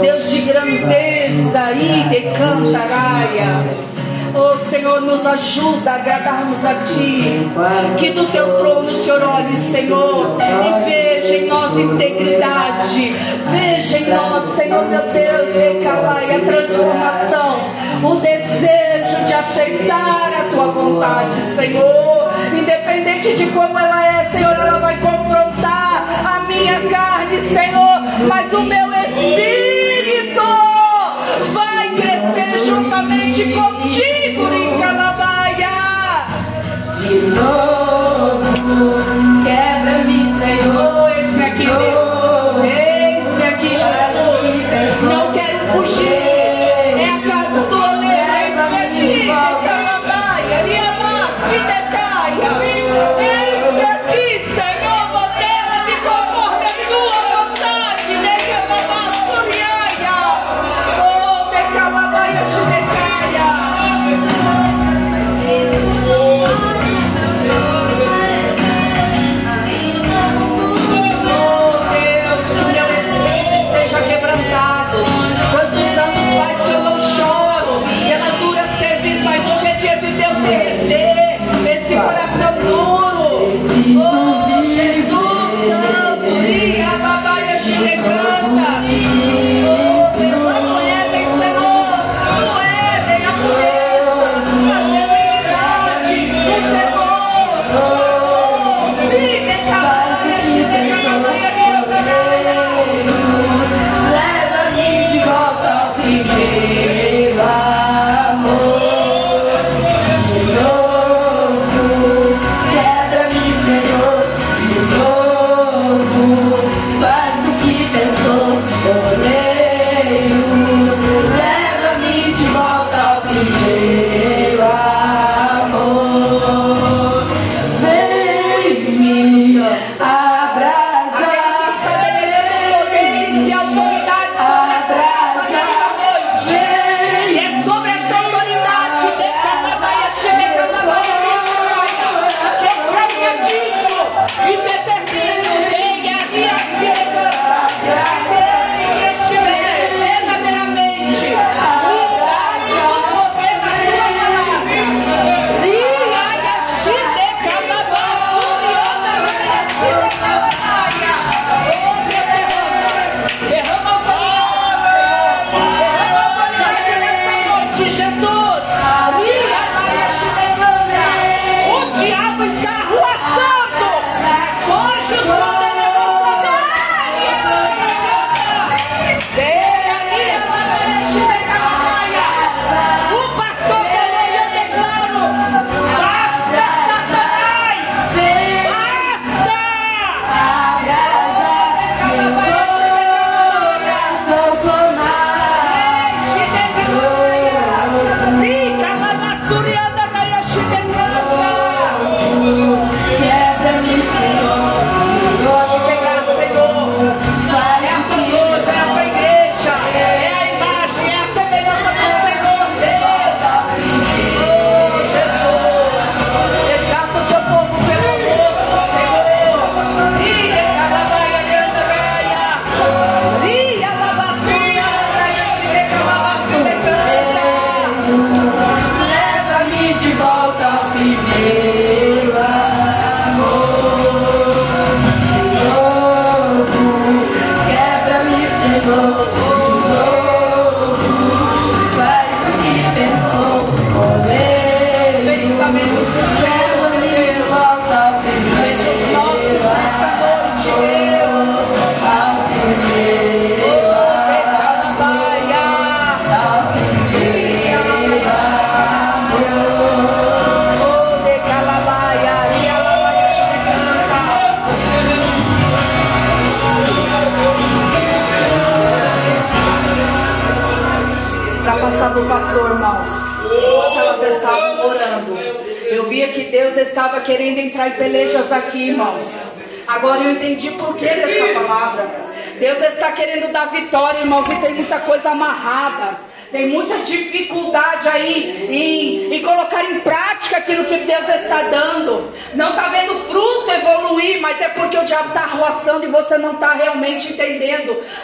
Deus 0.00 0.30
de 0.30 0.40
grandeza. 0.40 1.72
E 1.72 2.08
decantaraia. 2.08 3.92
Oh 4.34 4.56
Senhor, 4.56 5.02
nos 5.02 5.26
ajuda 5.26 5.90
a 5.90 5.94
agradarmos 5.96 6.64
a 6.64 6.74
Ti. 6.84 7.50
Que 7.98 8.10
do 8.12 8.24
Teu 8.26 8.58
trono 8.58 8.90
o 8.90 9.04
Senhor 9.04 9.22
olhe, 9.22 9.56
Senhor, 9.58 10.38
e 10.40 10.84
veja 10.84 11.36
em 11.36 11.48
nós 11.48 11.78
integridade. 11.78 13.12
Veja 13.50 13.98
em 13.98 14.08
nós, 14.08 14.44
Senhor, 14.56 14.86
meu 14.86 15.02
Deus, 15.02 15.48
decalai 15.54 16.36
a 16.36 16.40
transformação, 16.40 17.58
o 18.02 18.14
desejo 18.16 19.24
de 19.26 19.34
aceitar 19.34 20.32
a 20.32 20.50
Tua 20.50 20.66
vontade, 20.68 21.40
Senhor. 21.54 22.32
Independente 22.58 23.34
de 23.34 23.46
como 23.50 23.78
ela 23.78 24.06
é, 24.06 24.24
Senhor, 24.30 24.54
ela 24.54 24.78
vai 24.78 24.96
confrontar 24.96 26.06
a 26.24 26.46
minha 26.48 26.80
carne, 26.88 27.38
Senhor, 27.38 28.00
mas 28.26 28.50
o 28.52 28.62
meu 28.62 28.92
espírito 28.94 29.61
De 37.32 37.71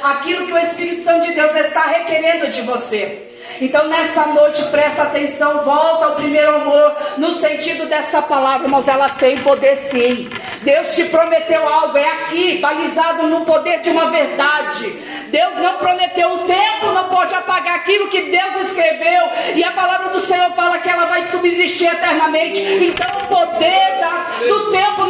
aquilo 0.02 0.46
que 0.46 0.52
o 0.52 0.58
Espírito 0.58 1.02
Santo 1.02 1.26
de 1.26 1.34
Deus 1.34 1.54
está 1.54 1.84
requerendo 1.86 2.48
de 2.48 2.62
você. 2.62 3.28
Então 3.60 3.88
nessa 3.88 4.26
noite 4.26 4.62
presta 4.64 5.02
atenção, 5.02 5.62
volta 5.62 6.06
ao 6.06 6.14
primeiro 6.14 6.54
amor, 6.54 6.96
no 7.16 7.32
sentido 7.32 7.86
dessa 7.86 8.22
palavra, 8.22 8.68
mas 8.68 8.86
ela 8.86 9.08
tem 9.10 9.36
poder 9.38 9.76
sim. 9.76 10.30
Deus 10.62 10.94
te 10.94 11.04
prometeu 11.04 11.66
algo, 11.66 11.96
é 11.96 12.08
aqui, 12.08 12.58
balizado 12.58 13.26
no 13.26 13.44
poder 13.44 13.80
de 13.80 13.90
uma 13.90 14.10
verdade. 14.10 14.90
Deus 15.28 15.56
não 15.56 15.76
prometeu, 15.78 16.30
o 16.30 16.38
tempo 16.46 16.92
não 16.92 17.08
pode 17.08 17.34
apagar 17.34 17.76
aquilo 17.76 18.08
que 18.08 18.22
Deus 18.22 18.54
escreveu, 18.66 19.28
e 19.54 19.64
a 19.64 19.72
palavra 19.72 20.10
do 20.10 20.20
Senhor 20.20 20.50
fala 20.52 20.78
que 20.78 20.88
ela 20.88 21.06
vai 21.06 21.26
subsistir 21.26 21.86
eternamente. 21.86 22.60
Então 22.60 23.06
o 23.22 23.26
poder 23.26 23.98
da, 23.98 24.26
do 24.46 24.70
tempo 24.70 25.04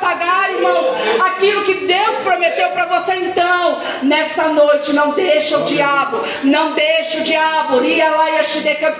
apagar, 0.00 0.50
irmãos, 0.50 0.86
aquilo 1.20 1.64
que 1.64 1.74
Deus 1.74 2.16
prometeu 2.24 2.70
para 2.70 2.86
você. 2.86 3.14
Então, 3.16 3.80
nessa 4.02 4.48
noite, 4.48 4.92
não 4.92 5.10
deixa 5.10 5.58
o 5.58 5.64
diabo, 5.64 6.18
não 6.42 6.72
deixa 6.72 7.18
o 7.18 7.22
diabo 7.22 7.50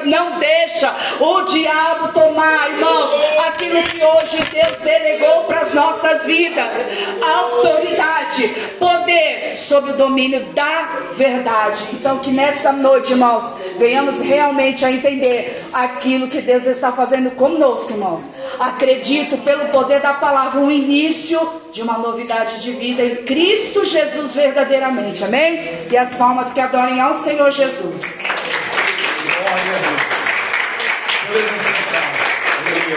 não 0.05 0.39
deixa 0.39 0.95
o 1.19 1.43
diabo 1.43 2.13
tomar, 2.13 2.71
irmãos, 2.71 3.11
aquilo 3.49 3.83
que 3.83 4.03
hoje 4.03 4.39
Deus 4.53 4.77
delegou 4.83 5.45
para 5.45 5.61
as 5.61 5.75
nossas 5.75 6.25
vidas: 6.25 6.77
autoridade, 7.23 8.49
poder 8.79 9.57
sobre 9.59 9.93
o 9.93 9.97
domínio 9.97 10.45
da 10.55 10.99
verdade. 11.15 11.85
Então, 11.93 12.19
que 12.19 12.31
nessa 12.31 12.73
noite, 12.73 13.13
irmãos, 13.13 13.45
venhamos 13.79 14.21
realmente 14.21 14.85
a 14.85 14.91
entender 14.91 15.63
aquilo 15.73 16.29
que 16.29 16.41
Deus 16.41 16.65
está 16.65 16.93
fazendo 16.93 17.31
conosco, 17.33 17.93
irmãos. 17.93 18.29
Acredito 18.59 19.39
pelo 19.39 19.67
poder 19.69 20.01
da 20.01 20.15
palavra, 20.15 20.61
o 20.61 20.71
início 20.91 21.39
de 21.73 21.81
uma 21.83 21.97
novidade 21.97 22.61
de 22.61 22.73
vida 22.73 23.03
em 23.03 23.17
Cristo 23.25 23.85
Jesus 23.85 24.35
verdadeiramente. 24.35 25.23
Amém? 25.23 25.87
E 25.89 25.97
as 25.97 26.15
palmas 26.15 26.51
que 26.51 26.59
adorem 26.59 27.01
ao 27.01 27.15
Senhor 27.15 27.51
Jesus. 27.51 28.03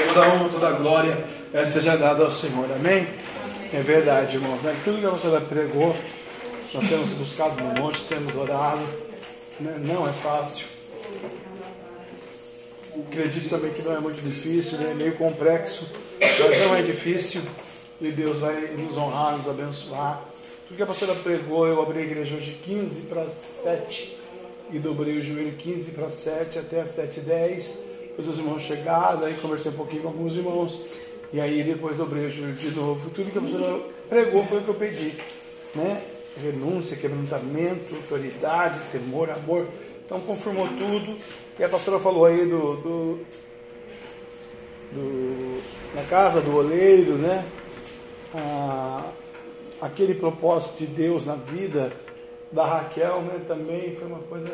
Toda 0.08 0.28
honra, 0.28 0.50
toda 0.50 0.72
glória 0.72 1.26
seja 1.66 1.96
dada 1.96 2.24
ao 2.24 2.32
Senhor. 2.32 2.66
Amém? 2.76 3.08
É 3.72 3.82
verdade, 3.82 4.38
irmãos. 4.38 4.64
Né? 4.64 4.76
Tudo 4.84 4.98
que 4.98 5.06
você 5.06 5.40
pregou, 5.42 5.96
nós 6.74 6.90
temos 6.90 7.10
buscado 7.10 7.64
no 7.64 7.82
monte, 7.82 8.04
temos 8.06 8.36
orado. 8.36 8.82
Né? 9.60 9.76
Não 9.80 10.08
é 10.08 10.12
fácil. 10.14 10.66
Acredito 13.08 13.50
também 13.50 13.72
que 13.72 13.82
não 13.82 13.96
é 13.96 14.00
muito 14.00 14.22
difícil, 14.22 14.78
né? 14.78 14.92
é 14.92 14.94
meio 14.94 15.16
complexo, 15.16 15.90
mas 16.20 16.60
não 16.60 16.76
é 16.76 16.82
difícil. 16.82 17.42
E 18.02 18.12
Deus 18.12 18.40
vai 18.40 18.60
nos 18.76 18.98
honrar, 18.98 19.38
nos 19.38 19.48
abençoar. 19.48 20.24
Tudo 20.68 20.78
que 20.78 20.84
a 20.84 20.88
pastora 20.88 21.16
pregou, 21.16 21.68
eu 21.68 21.82
abri 21.82 22.00
a 22.00 22.04
igreja 22.04 22.36
hoje 22.36 22.60
15 22.64 23.02
para 23.02 23.28
7 23.64 24.18
e 24.72 24.80
dobrei 24.80 25.20
o 25.20 25.24
joelho 25.24 25.54
15 25.54 25.92
para 25.92 26.10
7 26.10 26.60
até 26.60 26.82
as 26.82 26.90
7 26.96 27.20
e 27.20 27.24
10. 27.24 27.80
Depois 28.08 28.28
os 28.28 28.38
irmãos 28.38 28.62
chegaram, 28.62 29.24
aí 29.24 29.36
conversei 29.36 29.72
um 29.72 29.76
pouquinho 29.76 30.02
com 30.04 30.08
alguns 30.10 30.36
irmãos. 30.36 30.80
E 31.32 31.40
aí 31.40 31.64
depois 31.64 31.98
dobrei 31.98 32.26
o 32.26 32.30
joelho 32.30 32.54
de 32.54 32.72
novo. 32.72 33.10
Tudo 33.10 33.32
que 33.32 33.38
a 33.38 33.42
pastora 33.42 33.82
pregou 34.10 34.46
foi 34.46 34.60
o 34.60 34.62
que 34.62 34.70
eu 34.70 34.76
pedi. 34.76 35.14
Né? 35.76 36.02
Renúncia, 36.42 36.98
quebrantamento, 36.98 37.96
autoridade, 37.96 38.80
temor, 38.92 39.30
amor. 39.30 39.68
Então 40.06 40.20
confirmou 40.22 40.68
tudo. 40.68 41.18
E 41.58 41.64
a 41.64 41.70
pastora 41.70 42.00
falou 42.00 42.26
aí 42.26 42.46
do, 42.46 42.76
do, 42.78 43.20
do 44.92 45.62
na 45.96 46.04
casa 46.04 46.42
do 46.42 46.56
oleiro, 46.56 47.14
né? 47.14 47.46
Ah, 48.36 49.12
aquele 49.80 50.16
propósito 50.16 50.78
de 50.78 50.88
Deus 50.88 51.26
na 51.26 51.36
vida 51.36 51.92
da 52.52 52.66
Raquel, 52.66 53.22
né, 53.22 53.42
também 53.48 53.96
foi 53.96 54.08
uma 54.08 54.20
coisa 54.20 54.52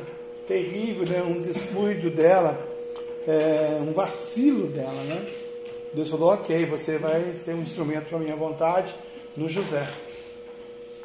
terrível, 0.48 1.06
né, 1.08 1.22
um 1.22 1.42
descuido 1.42 2.10
dela, 2.10 2.60
é, 3.28 3.80
um 3.82 3.94
vacilo 3.94 4.68
dela, 4.68 5.02
né? 5.04 5.32
Deus 5.94 6.10
falou, 6.10 6.34
ok, 6.34 6.66
você 6.66 6.98
vai 6.98 7.32
ser 7.34 7.54
um 7.54 7.62
instrumento 7.62 8.10
para 8.10 8.18
a 8.18 8.22
minha 8.22 8.36
vontade 8.36 8.94
no 9.36 9.48
José. 9.48 9.88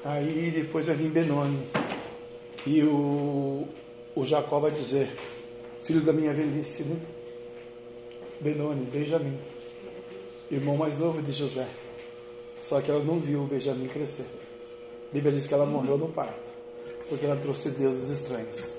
Aí 0.04 0.50
depois 0.50 0.86
vai 0.86 0.94
vir 0.94 1.10
Benoni. 1.10 1.66
E 2.66 2.82
o, 2.82 3.66
o 4.14 4.24
Jacó 4.24 4.58
vai 4.58 4.70
dizer, 4.70 5.10
filho 5.80 6.00
da 6.00 6.12
minha 6.12 6.32
velhice, 6.32 6.82
né? 6.84 6.96
Benoni, 8.40 8.84
Benjamim, 8.84 9.38
irmão 10.50 10.76
mais 10.76 10.98
novo 10.98 11.22
de 11.22 11.32
José. 11.32 11.66
Só 12.64 12.80
que 12.80 12.90
ela 12.90 13.04
não 13.04 13.20
viu 13.20 13.42
o 13.42 13.46
Benjamim 13.46 13.88
crescer. 13.88 14.24
A 15.10 15.12
Bíblia 15.12 15.34
diz 15.34 15.46
que 15.46 15.52
ela 15.52 15.66
morreu 15.66 15.98
no 15.98 16.08
parto 16.08 16.54
porque 17.10 17.26
ela 17.26 17.36
trouxe 17.36 17.68
deuses 17.68 18.08
estranhos. 18.08 18.78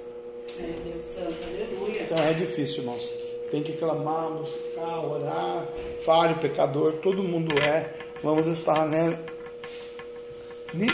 É, 0.60 0.74
Deus 0.84 1.04
Santo, 1.04 1.36
aleluia. 1.44 2.02
Então 2.02 2.18
é 2.18 2.34
difícil, 2.34 2.80
irmãos. 2.80 3.14
Tem 3.52 3.62
que 3.62 3.74
clamar, 3.74 4.32
buscar, 4.32 5.06
orar. 5.06 5.68
Falho, 6.04 6.36
pecador, 6.38 6.94
todo 6.94 7.22
mundo 7.22 7.54
é. 7.62 7.94
Vamos 8.24 8.48
estar 8.48 8.88
né, 8.88 9.20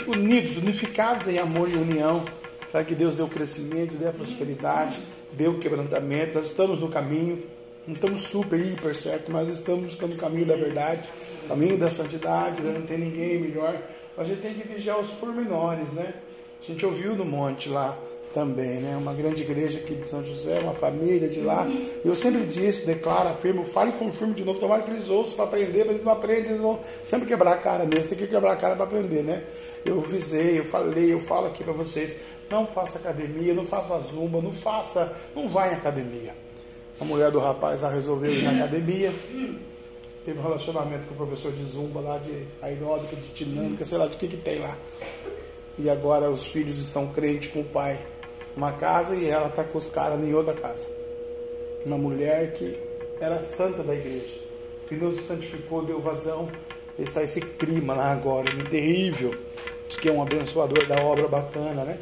unidos, 0.06 0.58
unificados 0.58 1.28
em 1.28 1.38
amor 1.38 1.70
e 1.70 1.76
união, 1.76 2.22
para 2.70 2.84
que 2.84 2.94
Deus 2.94 3.16
dê 3.16 3.22
o 3.22 3.28
crescimento, 3.28 3.94
dê 3.94 4.08
a 4.08 4.12
prosperidade, 4.12 4.98
dê 5.32 5.48
o 5.48 5.58
quebrantamento. 5.58 6.34
Nós 6.34 6.46
estamos 6.46 6.78
no 6.78 6.90
caminho, 6.90 7.42
não 7.86 7.94
estamos 7.94 8.24
super, 8.24 8.60
hiper 8.60 8.94
certo, 8.94 9.32
mas 9.32 9.48
estamos 9.48 9.96
no 9.96 10.16
caminho 10.16 10.44
da 10.44 10.56
verdade, 10.56 11.08
caminho 11.48 11.78
da 11.78 11.88
santidade, 11.88 12.60
né? 12.62 12.72
não 12.78 12.86
tem 12.86 12.98
ninguém 12.98 13.40
melhor. 13.40 13.80
A 14.16 14.24
gente 14.24 14.40
tem 14.40 14.54
que 14.54 14.68
vigiar 14.68 14.98
os 14.98 15.10
pormenores, 15.10 15.92
né? 15.92 16.14
A 16.62 16.64
gente 16.64 16.84
ouviu 16.84 17.14
no 17.14 17.24
monte 17.24 17.68
lá 17.68 17.98
também, 18.32 18.80
né? 18.80 18.96
Uma 18.96 19.12
grande 19.12 19.42
igreja 19.42 19.78
aqui 19.78 19.94
de 19.94 20.08
São 20.08 20.24
José, 20.24 20.58
uma 20.60 20.74
família 20.74 21.28
de 21.28 21.40
lá. 21.40 21.66
Eu 22.04 22.14
sempre 22.14 22.44
disse, 22.46 22.84
declaro, 22.84 23.28
afirmo, 23.28 23.64
falo 23.64 23.90
e 23.90 23.92
confirmo 23.92 24.34
de 24.34 24.44
novo. 24.44 24.58
Tomara 24.58 24.82
que 24.82 24.90
eles 24.90 25.08
ouçam 25.08 25.36
para 25.36 25.44
aprender, 25.46 25.84
mas 25.84 25.94
eles 25.94 26.04
não 26.04 26.12
aprendem, 26.12 26.46
eles 26.46 26.60
vão 26.60 26.80
sempre 27.04 27.26
quebrar 27.26 27.52
a 27.52 27.58
cara 27.58 27.84
mesmo. 27.84 28.08
Tem 28.08 28.18
que 28.18 28.26
quebrar 28.26 28.52
a 28.52 28.56
cara 28.56 28.74
para 28.76 28.84
aprender, 28.84 29.22
né? 29.22 29.44
Eu 29.84 30.00
visei, 30.00 30.58
eu 30.58 30.64
falei, 30.64 31.12
eu 31.12 31.20
falo 31.20 31.46
aqui 31.46 31.62
para 31.62 31.72
vocês. 31.72 32.16
Não 32.50 32.66
faça 32.66 32.98
academia, 32.98 33.54
não 33.54 33.64
faça 33.64 33.98
zumba, 34.00 34.40
não 34.40 34.52
faça, 34.52 35.16
não 35.34 35.48
vá 35.48 35.68
em 35.68 35.74
academia. 35.74 36.34
A 37.00 37.04
mulher 37.04 37.30
do 37.30 37.38
rapaz 37.38 37.80
já 37.80 37.88
resolveu 37.88 38.32
ir 38.32 38.42
na 38.42 38.50
academia. 38.52 39.12
Teve 40.24 40.38
um 40.38 40.42
relacionamento 40.42 41.06
com 41.06 41.14
o 41.14 41.16
professor 41.16 41.52
de 41.52 41.64
zumba 41.64 42.00
lá, 42.00 42.18
de 42.18 42.46
aeróbica, 42.60 43.16
de 43.16 43.28
dinâmica, 43.30 43.84
sei 43.84 43.98
lá, 43.98 44.06
de 44.06 44.16
que 44.16 44.28
que 44.28 44.36
tem 44.36 44.60
lá 44.60 44.76
e 45.78 45.88
agora 45.88 46.30
os 46.30 46.46
filhos 46.46 46.78
estão 46.78 47.08
crentes 47.08 47.50
com 47.50 47.60
o 47.60 47.64
pai 47.64 47.98
uma 48.56 48.72
casa 48.72 49.16
e 49.16 49.26
ela 49.26 49.48
está 49.48 49.64
com 49.64 49.78
os 49.78 49.88
caras 49.88 50.20
em 50.20 50.34
outra 50.34 50.52
casa. 50.52 50.86
Uma 51.86 51.96
mulher 51.96 52.52
que 52.52 52.78
era 53.18 53.42
santa 53.42 53.82
da 53.82 53.94
igreja. 53.94 54.40
Que 54.86 54.94
Deus 54.94 55.16
santificou, 55.22 55.82
deu 55.82 56.00
vazão. 56.00 56.50
Está 56.98 57.22
esse 57.22 57.40
clima 57.40 57.94
lá 57.94 58.12
agora, 58.12 58.52
né? 58.54 58.64
terrível. 58.68 59.34
Diz 59.88 59.96
que 59.96 60.08
é 60.08 60.12
um 60.12 60.20
abençoador 60.20 60.86
da 60.86 61.02
obra 61.02 61.26
bacana, 61.26 61.82
né? 61.82 61.98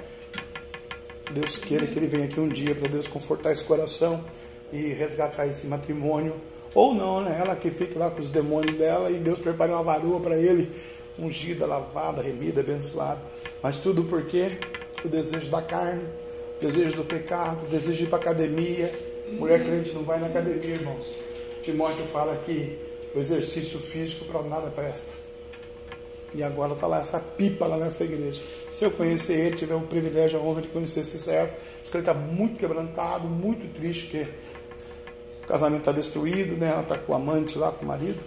Deus 1.31 1.57
queira 1.57 1.87
que 1.87 1.97
ele 1.97 2.09
venha 2.09 2.25
aqui 2.25 2.41
um 2.41 2.49
dia 2.49 2.75
para 2.75 2.89
Deus 2.89 3.07
confortar 3.07 3.53
esse 3.53 3.63
coração 3.63 4.25
e 4.73 4.93
resgatar 4.93 5.47
esse 5.47 5.69
matrimônio. 5.69 6.35
Ou 6.75 6.95
não, 6.95 7.21
né? 7.23 7.39
Ela 7.41 7.57
que 7.57 7.71
fica 7.71 7.99
lá 7.99 8.11
com 8.11 8.21
os 8.21 8.31
demônios 8.31 8.77
dela 8.77 9.11
e 9.11 9.19
Deus 9.19 9.39
prepare 9.39 9.73
uma 9.73 9.83
varoa 9.83 10.21
para 10.21 10.37
ele 10.37 10.71
ungida, 11.19 11.67
lavada, 11.67 12.23
remida, 12.23 12.61
abençoada. 12.61 13.21
Mas 13.63 13.77
tudo 13.77 14.05
porque 14.05 14.59
o 15.05 15.09
desejo 15.09 15.51
da 15.51 15.63
carne, 15.63 16.05
o 16.59 16.61
desejo 16.61 16.97
do 16.97 17.05
pecado, 17.05 17.67
o 17.67 17.69
desejo 17.69 17.99
de 17.99 18.05
ir 18.05 18.07
para 18.09 18.19
academia. 18.19 18.93
Mulher 19.33 19.63
crente 19.65 19.93
não 19.93 20.03
vai 20.03 20.19
na 20.19 20.27
academia, 20.27 20.75
irmãos. 20.75 21.13
Timóteo 21.63 22.05
fala 22.07 22.37
que 22.45 22.79
o 23.15 23.19
exercício 23.19 23.79
físico 23.79 24.25
para 24.25 24.43
nada 24.43 24.71
presta. 24.71 25.21
E 26.33 26.43
agora 26.45 26.75
está 26.75 26.87
lá 26.87 27.01
essa 27.01 27.19
pipa 27.19 27.67
lá 27.67 27.77
nessa 27.77 28.05
igreja. 28.05 28.41
Se 28.71 28.85
eu 28.85 28.91
conhecer 28.93 29.35
ele, 29.35 29.57
tiver 29.57 29.75
o 29.75 29.81
privilégio, 29.81 30.39
a 30.39 30.43
honra 30.43 30.63
de 30.63 30.69
conhecer 30.69 31.01
esse 31.01 31.19
servo, 31.19 31.53
diz 31.81 31.91
que 31.91 31.97
ele 31.97 32.03
está 32.03 32.15
muito 32.15 32.57
quebrantado, 32.57 33.27
muito 33.27 33.67
triste, 33.75 34.07
o 34.07 34.50
casamento 35.51 35.81
está 35.81 35.93
destruído, 35.93 36.57
né? 36.57 36.71
Ela 36.71 36.83
está 36.83 36.97
com 36.97 37.13
o 37.13 37.17
amante 37.17 37.59
lá, 37.59 37.73
com 37.73 37.85
o 37.85 37.89
marido 37.89 38.21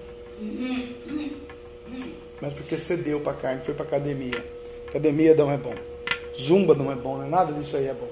mas 2.42 2.52
porque 2.54 2.78
cedeu 2.78 3.22
para 3.22 3.32
a 3.32 3.36
carne, 3.36 3.62
foi 3.64 3.74
para 3.74 3.86
academia. 3.86 4.44
Academia 4.90 5.34
não 5.34 5.50
é 5.50 5.58
bom. 5.58 5.74
Zumba 6.38 6.76
não 6.76 6.92
é 6.92 6.96
bom, 6.96 7.18
né? 7.18 7.28
nada 7.30 7.54
disso 7.54 7.78
aí 7.78 7.88
é 7.88 7.94
bom. 7.94 8.08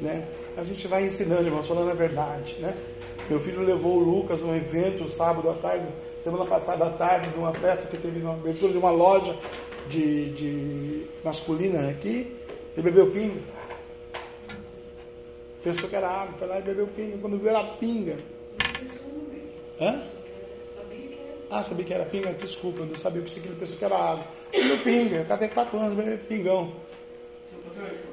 né? 0.00 0.26
A 0.56 0.64
gente 0.64 0.86
vai 0.88 1.04
ensinando, 1.04 1.44
irmãos, 1.44 1.66
falando 1.66 1.90
a 1.90 1.94
verdade, 1.94 2.56
né? 2.60 2.74
Meu 3.28 3.38
filho 3.40 3.62
levou 3.62 3.98
o 3.98 4.00
Lucas 4.00 4.40
num 4.40 4.54
evento 4.56 5.08
sábado 5.10 5.50
à 5.50 5.54
tarde, 5.54 5.84
semana 6.22 6.46
passada 6.46 6.86
à 6.86 6.90
tarde, 6.90 7.28
de 7.28 7.36
uma 7.36 7.52
festa 7.52 7.86
que 7.86 7.96
teve 7.96 8.20
na 8.20 8.32
abertura 8.32 8.72
de 8.72 8.78
uma 8.78 8.90
loja 8.90 9.36
de, 9.88 10.30
de 10.30 11.06
masculina 11.22 11.90
aqui. 11.90 12.34
Ele 12.74 12.82
bebeu 12.82 13.10
pinga. 13.10 13.40
Pensou 15.62 15.88
que 15.88 15.96
era 15.96 16.08
água, 16.08 16.34
foi 16.38 16.48
lá 16.48 16.58
e 16.58 16.62
bebeu 16.62 16.86
pinga. 16.88 17.18
Quando 17.18 17.38
viu 17.38 17.48
era 17.48 17.64
pinga. 17.64 18.18
Hã? 19.80 20.02
Ah, 21.50 21.62
sabia 21.62 21.84
que 21.84 21.94
era 21.94 22.04
pinga? 22.04 22.32
Desculpa, 22.32 22.80
eu 22.80 22.86
não 22.86 22.96
sabia, 22.96 23.20
eu 23.20 23.24
pensei 23.24 23.42
que 23.42 23.48
ele 23.48 23.56
pensou 23.58 23.76
que 23.76 23.84
era 23.84 23.96
água. 23.96 24.24
Bebeu 24.52 24.78
pinga, 24.78 25.22
o 25.22 25.24
cara 25.26 25.38
tem 25.38 25.48
4 25.48 25.78
anos, 25.78 25.94
bebeu 25.94 26.18
pingão. 26.18 26.72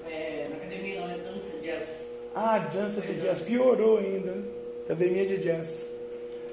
É, 0.09 0.47
na 0.49 0.57
academia 0.57 1.01
não 1.01 1.09
é 1.09 1.17
dança 1.17 1.57
jazz. 1.61 2.13
Ah, 2.35 2.59
dança 2.59 3.01
de 3.01 3.13
jazz. 3.21 3.41
Piorou 3.41 3.97
ainda, 3.97 4.31
né? 4.31 4.43
Academia 4.85 5.25
de 5.25 5.37
jazz. 5.37 5.87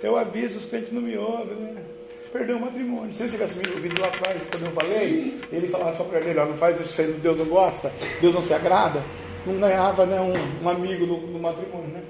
Eu 0.03 0.17
aviso, 0.17 0.59
os 0.59 0.67
crentes 0.67 0.93
não 0.93 1.03
me 1.03 1.17
ouvem, 1.17 1.57
né? 1.57 1.83
Perdeu 2.33 2.57
o 2.57 2.61
matrimônio. 2.61 3.13
Se 3.13 3.23
ele 3.23 3.33
tivesse 3.33 3.57
me 3.59 3.75
ouvido 3.75 4.01
lá 4.01 4.09
atrás, 4.09 4.43
quando 4.51 4.67
eu 4.67 4.73
falei, 4.73 5.39
ele 5.51 5.69
falava 5.69 5.93
só 5.95 6.05
para 6.05 6.21
ele, 6.21 6.39
ó, 6.39 6.47
não 6.47 6.57
faz 6.57 6.81
isso 6.81 7.03
Deus 7.15 7.39
não 7.39 7.47
gosta, 7.47 7.93
Deus 8.21 8.35
não 8.35 8.43
se 8.43 8.53
agrada. 8.53 9.03
Não 9.47 9.59
ganhava 9.59 10.05
né, 10.05 10.21
um, 10.21 10.65
um 10.65 10.69
amigo 10.69 11.07
no, 11.07 11.21
no 11.21 11.39
matrimônio, 11.39 11.89
né? 11.89 12.03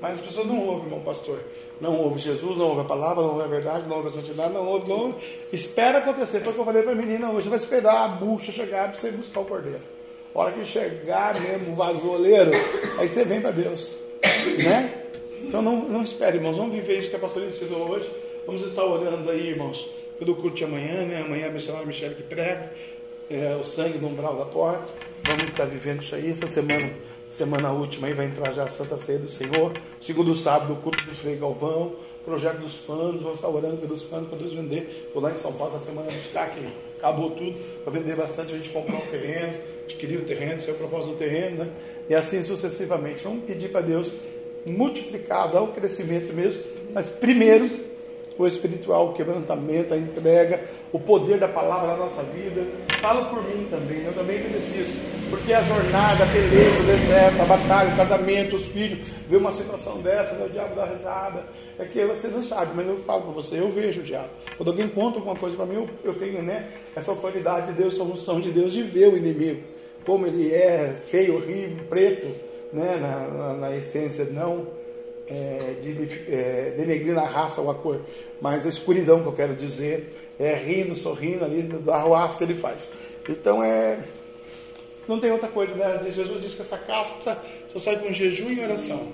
Mas 0.00 0.18
as 0.18 0.26
pessoas 0.26 0.46
não 0.46 0.60
ouvem, 0.60 0.84
irmão 0.84 1.00
pastor. 1.00 1.40
Não 1.80 1.96
ouve 1.96 2.20
Jesus, 2.20 2.56
não 2.56 2.68
ouve 2.68 2.82
a 2.82 2.84
palavra, 2.84 3.22
não 3.22 3.32
ouve 3.32 3.44
a 3.44 3.48
verdade, 3.48 3.88
não 3.88 3.96
ouve 3.96 4.08
a 4.08 4.10
santidade, 4.12 4.54
não 4.54 4.66
ouve, 4.66 4.88
não 4.88 4.98
ouve. 4.98 5.14
Espera 5.52 5.98
acontecer. 5.98 6.40
Foi 6.40 6.52
o 6.52 6.54
que 6.54 6.60
eu 6.60 6.64
falei 6.64 6.82
para 6.82 6.92
a 6.92 6.94
menina 6.94 7.30
hoje. 7.30 7.48
Vai 7.48 7.58
esperar 7.58 8.04
a 8.04 8.08
bucha 8.08 8.52
chegar 8.52 8.90
para 8.90 9.00
você 9.00 9.10
buscar 9.10 9.40
o 9.40 9.44
cordeiro. 9.44 9.80
A 10.34 10.38
hora 10.38 10.52
que 10.52 10.64
chegar 10.64 11.40
mesmo 11.40 11.72
o 11.72 11.74
vasoleiro, 11.74 12.52
aí 12.98 13.08
você 13.08 13.24
vem 13.24 13.40
para 13.40 13.50
Deus. 13.50 13.98
Né? 14.62 15.04
Então 15.42 15.62
não, 15.62 15.88
não 15.88 16.02
espere, 16.02 16.36
irmãos. 16.36 16.56
Vamos 16.56 16.74
viver 16.74 16.98
isso 16.98 17.10
que 17.10 17.16
a 17.16 17.18
pastora 17.18 17.46
ensinou 17.46 17.88
hoje. 17.88 18.08
Vamos 18.46 18.62
estar 18.62 18.84
orando 18.84 19.30
aí, 19.30 19.48
irmãos, 19.48 19.90
pelo 20.18 20.36
culto 20.36 20.56
de 20.56 20.64
amanhã, 20.64 21.04
né? 21.04 21.22
Amanhã 21.22 21.48
a 21.48 21.50
missionária 21.50 21.86
Michele 21.86 22.14
que 22.14 22.22
prega, 22.22 22.70
é, 23.30 23.56
o 23.58 23.64
sangue 23.64 23.98
no 23.98 24.08
umbral 24.08 24.36
da 24.36 24.44
porta. 24.44 24.92
Vamos 25.26 25.44
estar 25.44 25.64
vivendo 25.64 26.02
isso 26.02 26.14
aí. 26.14 26.30
Essa 26.30 26.46
semana, 26.46 26.92
semana 27.30 27.72
última 27.72 28.08
aí 28.08 28.12
vai 28.12 28.26
entrar 28.26 28.52
já 28.52 28.64
a 28.64 28.68
Santa 28.68 28.98
Ceia 28.98 29.18
do 29.18 29.28
Senhor. 29.28 29.72
Segundo 29.98 30.34
sábado, 30.34 30.74
o 30.74 30.76
culto 30.76 31.02
do 31.04 31.14
Frei 31.14 31.36
Galvão. 31.36 31.92
Projeto 32.26 32.58
dos 32.58 32.76
panos, 32.78 33.22
vamos 33.22 33.36
estar 33.36 33.48
orando 33.48 33.78
pelos 33.78 34.02
panos 34.02 34.28
para 34.28 34.38
Deus 34.38 34.52
vender. 34.52 35.10
Vou 35.12 35.22
lá 35.22 35.30
em 35.30 35.36
São 35.36 35.52
Paulo 35.52 35.76
essa 35.76 35.86
semana 35.86 36.10
buscar 36.10 36.50
que 36.50 36.60
acabou 36.98 37.30
tudo, 37.30 37.54
para 37.84 37.92
vender 37.92 38.16
bastante, 38.16 38.54
a 38.54 38.56
gente 38.56 38.70
comprar 38.70 38.96
um 38.96 39.06
terreno, 39.06 39.58
adquirir 39.84 40.18
o 40.18 40.24
terreno, 40.24 40.58
ser 40.58 40.70
o 40.70 40.74
propósito 40.74 41.12
do 41.12 41.18
terreno, 41.18 41.64
né? 41.64 41.70
E 42.08 42.14
assim 42.14 42.42
sucessivamente. 42.42 43.24
Vamos 43.24 43.44
pedir 43.44 43.68
para 43.68 43.82
Deus 43.82 44.10
multiplicar, 44.66 45.50
dar 45.50 45.60
o 45.62 45.68
crescimento 45.68 46.32
mesmo, 46.32 46.62
mas 46.94 47.10
primeiro 47.10 47.68
o 48.36 48.46
espiritual, 48.46 49.10
o 49.10 49.12
quebrantamento, 49.12 49.94
a 49.94 49.96
entrega, 49.96 50.64
o 50.92 50.98
poder 50.98 51.38
da 51.38 51.48
palavra 51.48 51.88
na 51.88 51.96
nossa 51.96 52.22
vida. 52.22 52.62
Fala 53.00 53.26
por 53.26 53.42
mim 53.44 53.66
também, 53.70 54.04
eu 54.04 54.12
também 54.12 54.42
preciso, 54.42 54.98
porque 55.30 55.52
a 55.52 55.62
jornada, 55.62 56.24
a 56.24 56.26
peleja, 56.26 56.80
o 56.80 56.86
deserto, 56.86 57.42
a 57.42 57.44
batalha, 57.44 57.92
o 57.92 57.96
casamento, 57.96 58.56
os 58.56 58.66
filhos, 58.66 58.98
ver 59.28 59.36
uma 59.36 59.52
situação 59.52 59.98
dessa, 59.98 60.34
né, 60.36 60.46
o 60.46 60.50
diabo 60.50 60.74
dá 60.74 60.86
risada, 60.86 61.44
é 61.78 61.84
que 61.84 62.04
você 62.04 62.28
não 62.28 62.42
sabe, 62.42 62.72
mas 62.74 62.86
eu 62.86 62.98
falo 62.98 63.22
para 63.22 63.32
você, 63.32 63.60
eu 63.60 63.70
vejo 63.70 64.00
o 64.00 64.04
diabo. 64.04 64.28
Quando 64.56 64.70
alguém 64.70 64.88
conta 64.88 65.18
alguma 65.18 65.36
coisa 65.36 65.56
para 65.56 65.66
mim, 65.66 65.74
eu, 65.74 65.88
eu, 66.04 66.14
tenho 66.14 66.42
né, 66.42 66.68
essa 66.94 67.10
autoridade 67.10 67.68
de 67.68 67.72
Deus, 67.74 67.94
essa 67.94 68.04
unção 68.04 68.40
de 68.40 68.50
Deus 68.50 68.72
de 68.72 68.82
ver 68.82 69.12
o 69.12 69.16
inimigo, 69.16 69.62
como 70.04 70.26
ele 70.26 70.52
é 70.52 70.94
feio, 71.08 71.36
horrível, 71.36 71.84
preto, 71.88 72.26
né, 72.72 72.96
na, 73.00 73.28
na, 73.28 73.52
na 73.54 73.76
essência, 73.76 74.24
não 74.26 74.83
é, 75.26 75.76
de 75.80 76.32
é, 76.32 76.74
denegrir 76.76 77.14
na 77.14 77.24
raça 77.24 77.60
ou 77.60 77.70
a 77.70 77.74
cor, 77.74 78.00
mas 78.40 78.66
a 78.66 78.68
escuridão 78.68 79.22
que 79.22 79.28
eu 79.28 79.32
quero 79.32 79.54
dizer, 79.54 80.34
é 80.38 80.54
rindo, 80.54 80.94
sorrindo 80.94 81.44
ali 81.44 81.62
da 81.62 82.28
que 82.36 82.44
ele 82.44 82.54
faz. 82.54 82.88
Então 83.28 83.62
é. 83.62 83.98
Não 85.06 85.20
tem 85.20 85.30
outra 85.30 85.48
coisa, 85.48 85.74
né? 85.74 86.10
Jesus 86.10 86.40
disse 86.40 86.56
que 86.56 86.62
essa 86.62 86.78
casta 86.78 87.38
só 87.68 87.78
sai 87.78 87.98
com 87.98 88.10
jejum 88.10 88.48
e 88.48 88.60
oração. 88.60 89.12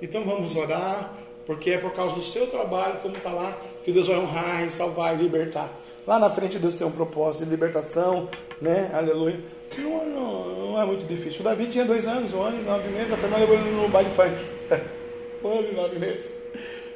Então 0.00 0.24
vamos 0.24 0.54
orar, 0.56 1.16
porque 1.46 1.70
é 1.70 1.78
por 1.78 1.92
causa 1.92 2.14
do 2.14 2.22
seu 2.22 2.46
trabalho, 2.46 3.00
como 3.00 3.16
está 3.16 3.30
lá, 3.30 3.56
que 3.82 3.92
Deus 3.92 4.08
vai 4.08 4.18
honrar 4.18 4.66
e 4.66 4.70
salvar 4.70 5.14
e 5.18 5.22
libertar. 5.22 5.72
Lá 6.06 6.18
na 6.18 6.28
frente 6.30 6.58
Deus 6.58 6.74
tem 6.74 6.86
um 6.86 6.90
propósito 6.90 7.44
de 7.44 7.50
libertação, 7.50 8.28
né? 8.60 8.90
Aleluia. 8.92 9.40
Não, 9.78 10.06
não, 10.06 10.70
não 10.70 10.82
é 10.82 10.84
muito 10.84 11.06
difícil. 11.06 11.40
O 11.40 11.44
Davi 11.44 11.66
tinha 11.66 11.84
dois 11.84 12.06
anos, 12.06 12.34
um 12.34 12.42
ano 12.42 12.60
e 12.60 12.64
nove 12.64 12.88
meses, 12.90 13.12
a 13.12 13.16
Fernanda 13.16 13.44
levou 13.44 13.56
ele 13.56 13.70
no 13.70 13.88
baile 13.88 14.10
funk. 14.14 14.92
ano 15.48 15.68
e 15.68 15.74
nove 15.74 15.98
meses. 15.98 16.32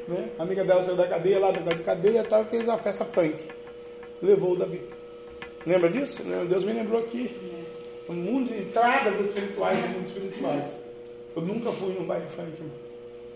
Né? 0.09 0.31
A 0.39 0.43
amiga 0.43 0.65
dela 0.65 0.83
saiu 0.83 0.97
da 0.97 1.07
cadeia, 1.07 1.39
lá 1.39 1.51
da 1.51 1.75
cadeia, 1.77 2.25
tal, 2.25 2.43
e 2.43 2.47
fez 2.47 2.69
a 2.69 2.79
festa 2.79 3.05
funk. 3.05 3.45
Levou 4.23 4.53
o 4.53 4.57
Davi. 4.57 4.81
Lembra 5.67 5.91
disso? 5.91 6.23
Deus 6.23 6.65
me 6.65 6.73
lembrou 6.73 7.01
aqui. 7.01 7.35
Um 8.09 8.15
mundo 8.15 8.55
de 8.55 8.63
entradas 8.63 9.19
espirituais 9.21 9.79
e 9.79 9.89
mundos 9.89 10.13
espirituais. 10.13 10.77
Eu 11.35 11.43
nunca 11.43 11.73
fui 11.73 11.93
num 11.93 12.07
baile 12.07 12.27
funk. 12.29 12.63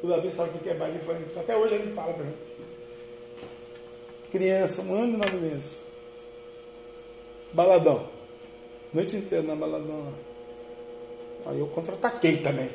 O 0.03 0.07
Davi 0.07 0.31
sabe 0.31 0.51
o 0.57 0.59
que 0.61 0.71
é 0.71 0.75
baile 0.75 0.99
funk. 1.01 1.39
Até 1.39 1.57
hoje 1.57 1.75
ele 1.75 1.91
fala 1.93 2.15
pra 2.15 2.25
mim. 2.25 2.35
Criança, 4.31 4.81
um 4.83 4.95
ano 4.95 5.15
e 5.15 5.17
nove 5.17 5.37
meses. 5.37 5.83
Baladão. 7.53 8.09
Noite 8.95 9.17
inteira 9.17 9.45
na 9.45 9.57
baladão. 9.57 10.15
Aí 11.47 11.59
eu 11.59 11.67
contra-ataquei 11.67 12.37
também. 12.37 12.71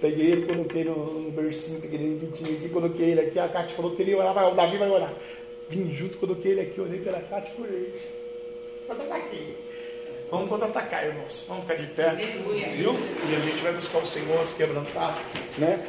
Peguei 0.00 0.32
ele, 0.32 0.46
coloquei 0.46 0.84
no, 0.84 1.20
no 1.20 1.30
bercinho, 1.30 1.80
peguei 1.80 2.00
ele 2.00 2.26
quentinho 2.26 2.56
aqui, 2.56 2.68
coloquei 2.70 3.10
ele 3.10 3.20
aqui. 3.20 3.38
A 3.38 3.48
Cátia 3.48 3.76
falou 3.76 3.94
que 3.94 4.02
ele 4.02 4.12
ia 4.12 4.18
orar, 4.18 4.32
vai, 4.32 4.50
o 4.50 4.54
Davi 4.54 4.78
vai 4.78 4.88
orar. 4.88 5.12
Vim 5.68 5.94
junto, 5.94 6.18
coloquei 6.18 6.52
ele 6.52 6.62
aqui, 6.62 6.80
orei 6.80 7.00
pela 7.00 7.20
Cátia 7.20 7.52
por 7.54 7.66
ele. 7.66 7.92
Contra-ataquei. 8.86 9.56
Vamos 10.30 10.48
contra-atacar, 10.48 11.06
irmãos. 11.06 11.44
Vamos 11.48 11.64
ficar 11.64 11.74
de 11.76 11.86
pé. 11.88 12.14
Viu? 12.76 12.94
E 13.28 13.34
a 13.34 13.40
gente 13.40 13.62
vai 13.62 13.72
buscar 13.72 13.98
o 13.98 14.06
Senhor, 14.06 14.44
se 14.44 14.54
quebrantar, 14.54 15.18
né? 15.58 15.84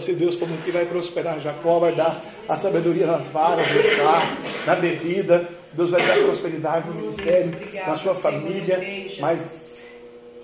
Se 0.00 0.12
Deus 0.12 0.36
como 0.36 0.56
que 0.58 0.70
vai 0.70 0.84
prosperar 0.84 1.40
Jacó, 1.40 1.78
vai 1.78 1.94
dar 1.94 2.22
a 2.48 2.56
sabedoria 2.56 3.06
nas 3.06 3.28
varas, 3.28 3.66
no 3.70 3.82
chá, 3.82 4.36
na 4.66 4.74
bebida. 4.76 5.48
Deus 5.72 5.90
vai 5.90 6.04
dar 6.04 6.18
prosperidade 6.18 6.88
no 6.88 6.94
ministério, 6.94 7.56
na 7.86 7.96
sua 7.96 8.14
família. 8.14 8.80
Mas 9.20 9.80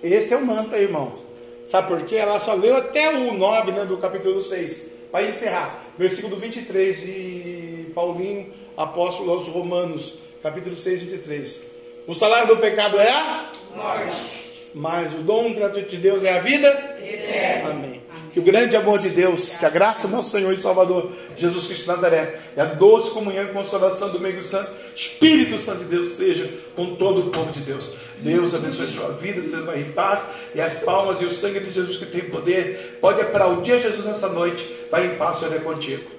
esse 0.02 0.32
é 0.32 0.36
o 0.36 0.44
manto 0.44 0.74
aí, 0.74 0.84
irmãos. 0.84 1.33
Sabe 1.66 1.88
por 1.88 2.02
quê? 2.02 2.16
Ela 2.16 2.38
só 2.38 2.54
leu 2.54 2.76
até 2.76 3.10
o 3.14 3.32
9 3.32 3.72
né, 3.72 3.84
do 3.84 3.96
capítulo 3.96 4.40
6. 4.40 4.90
Para 5.10 5.26
encerrar, 5.26 5.84
versículo 5.96 6.36
23 6.36 7.00
de 7.00 7.86
Paulinho, 7.94 8.52
apóstolo 8.76 9.32
aos 9.32 9.48
Romanos, 9.48 10.16
capítulo 10.42 10.76
6, 10.76 11.04
23. 11.04 11.62
O 12.06 12.14
salário 12.14 12.48
do 12.48 12.56
pecado 12.58 12.98
é 12.98 13.10
a 13.10 13.50
morte. 13.74 14.44
Mas 14.74 15.14
o 15.14 15.18
dom 15.18 15.54
gratuito 15.54 15.90
de 15.90 15.98
Deus 15.98 16.24
é 16.24 16.32
a 16.36 16.40
vida 16.40 16.68
eterna. 17.00 17.70
Amém. 17.70 18.03
Que 18.34 18.40
o 18.40 18.42
grande 18.42 18.76
amor 18.76 18.98
de 18.98 19.10
Deus, 19.10 19.56
que 19.56 19.64
a 19.64 19.70
graça 19.70 20.08
do 20.08 20.16
nosso 20.16 20.30
Senhor 20.30 20.52
e 20.52 20.60
Salvador 20.60 21.12
Jesus 21.36 21.66
Cristo 21.66 21.82
de 21.82 21.88
Nazaré, 21.88 22.40
e 22.56 22.60
a 22.60 22.64
doce 22.64 23.10
comunhão 23.10 23.44
e 23.44 23.52
consolação 23.52 24.10
do 24.10 24.18
meio 24.18 24.42
santo, 24.42 24.72
Espírito 24.92 25.56
Santo 25.56 25.84
de 25.84 25.84
Deus 25.84 26.16
seja 26.16 26.50
com 26.74 26.96
todo 26.96 27.28
o 27.28 27.30
povo 27.30 27.52
de 27.52 27.60
Deus. 27.60 27.92
Deus 28.18 28.52
abençoe 28.52 28.86
a 28.86 28.88
sua 28.88 29.12
vida, 29.12 29.40
te 29.40 29.62
vai 29.62 29.82
em 29.82 29.92
paz, 29.92 30.24
e 30.52 30.60
as 30.60 30.80
palmas 30.80 31.20
e 31.20 31.26
o 31.26 31.30
sangue 31.30 31.60
de 31.60 31.70
Jesus 31.70 31.96
que 31.96 32.06
tem 32.06 32.22
poder, 32.22 32.98
pode 33.00 33.20
aplaudir 33.20 33.80
Jesus 33.80 34.04
nessa 34.04 34.28
noite, 34.28 34.68
vai 34.90 35.06
em 35.06 35.14
paz, 35.14 35.38
Senhor 35.38 35.54
é 35.54 35.60
contigo. 35.60 36.13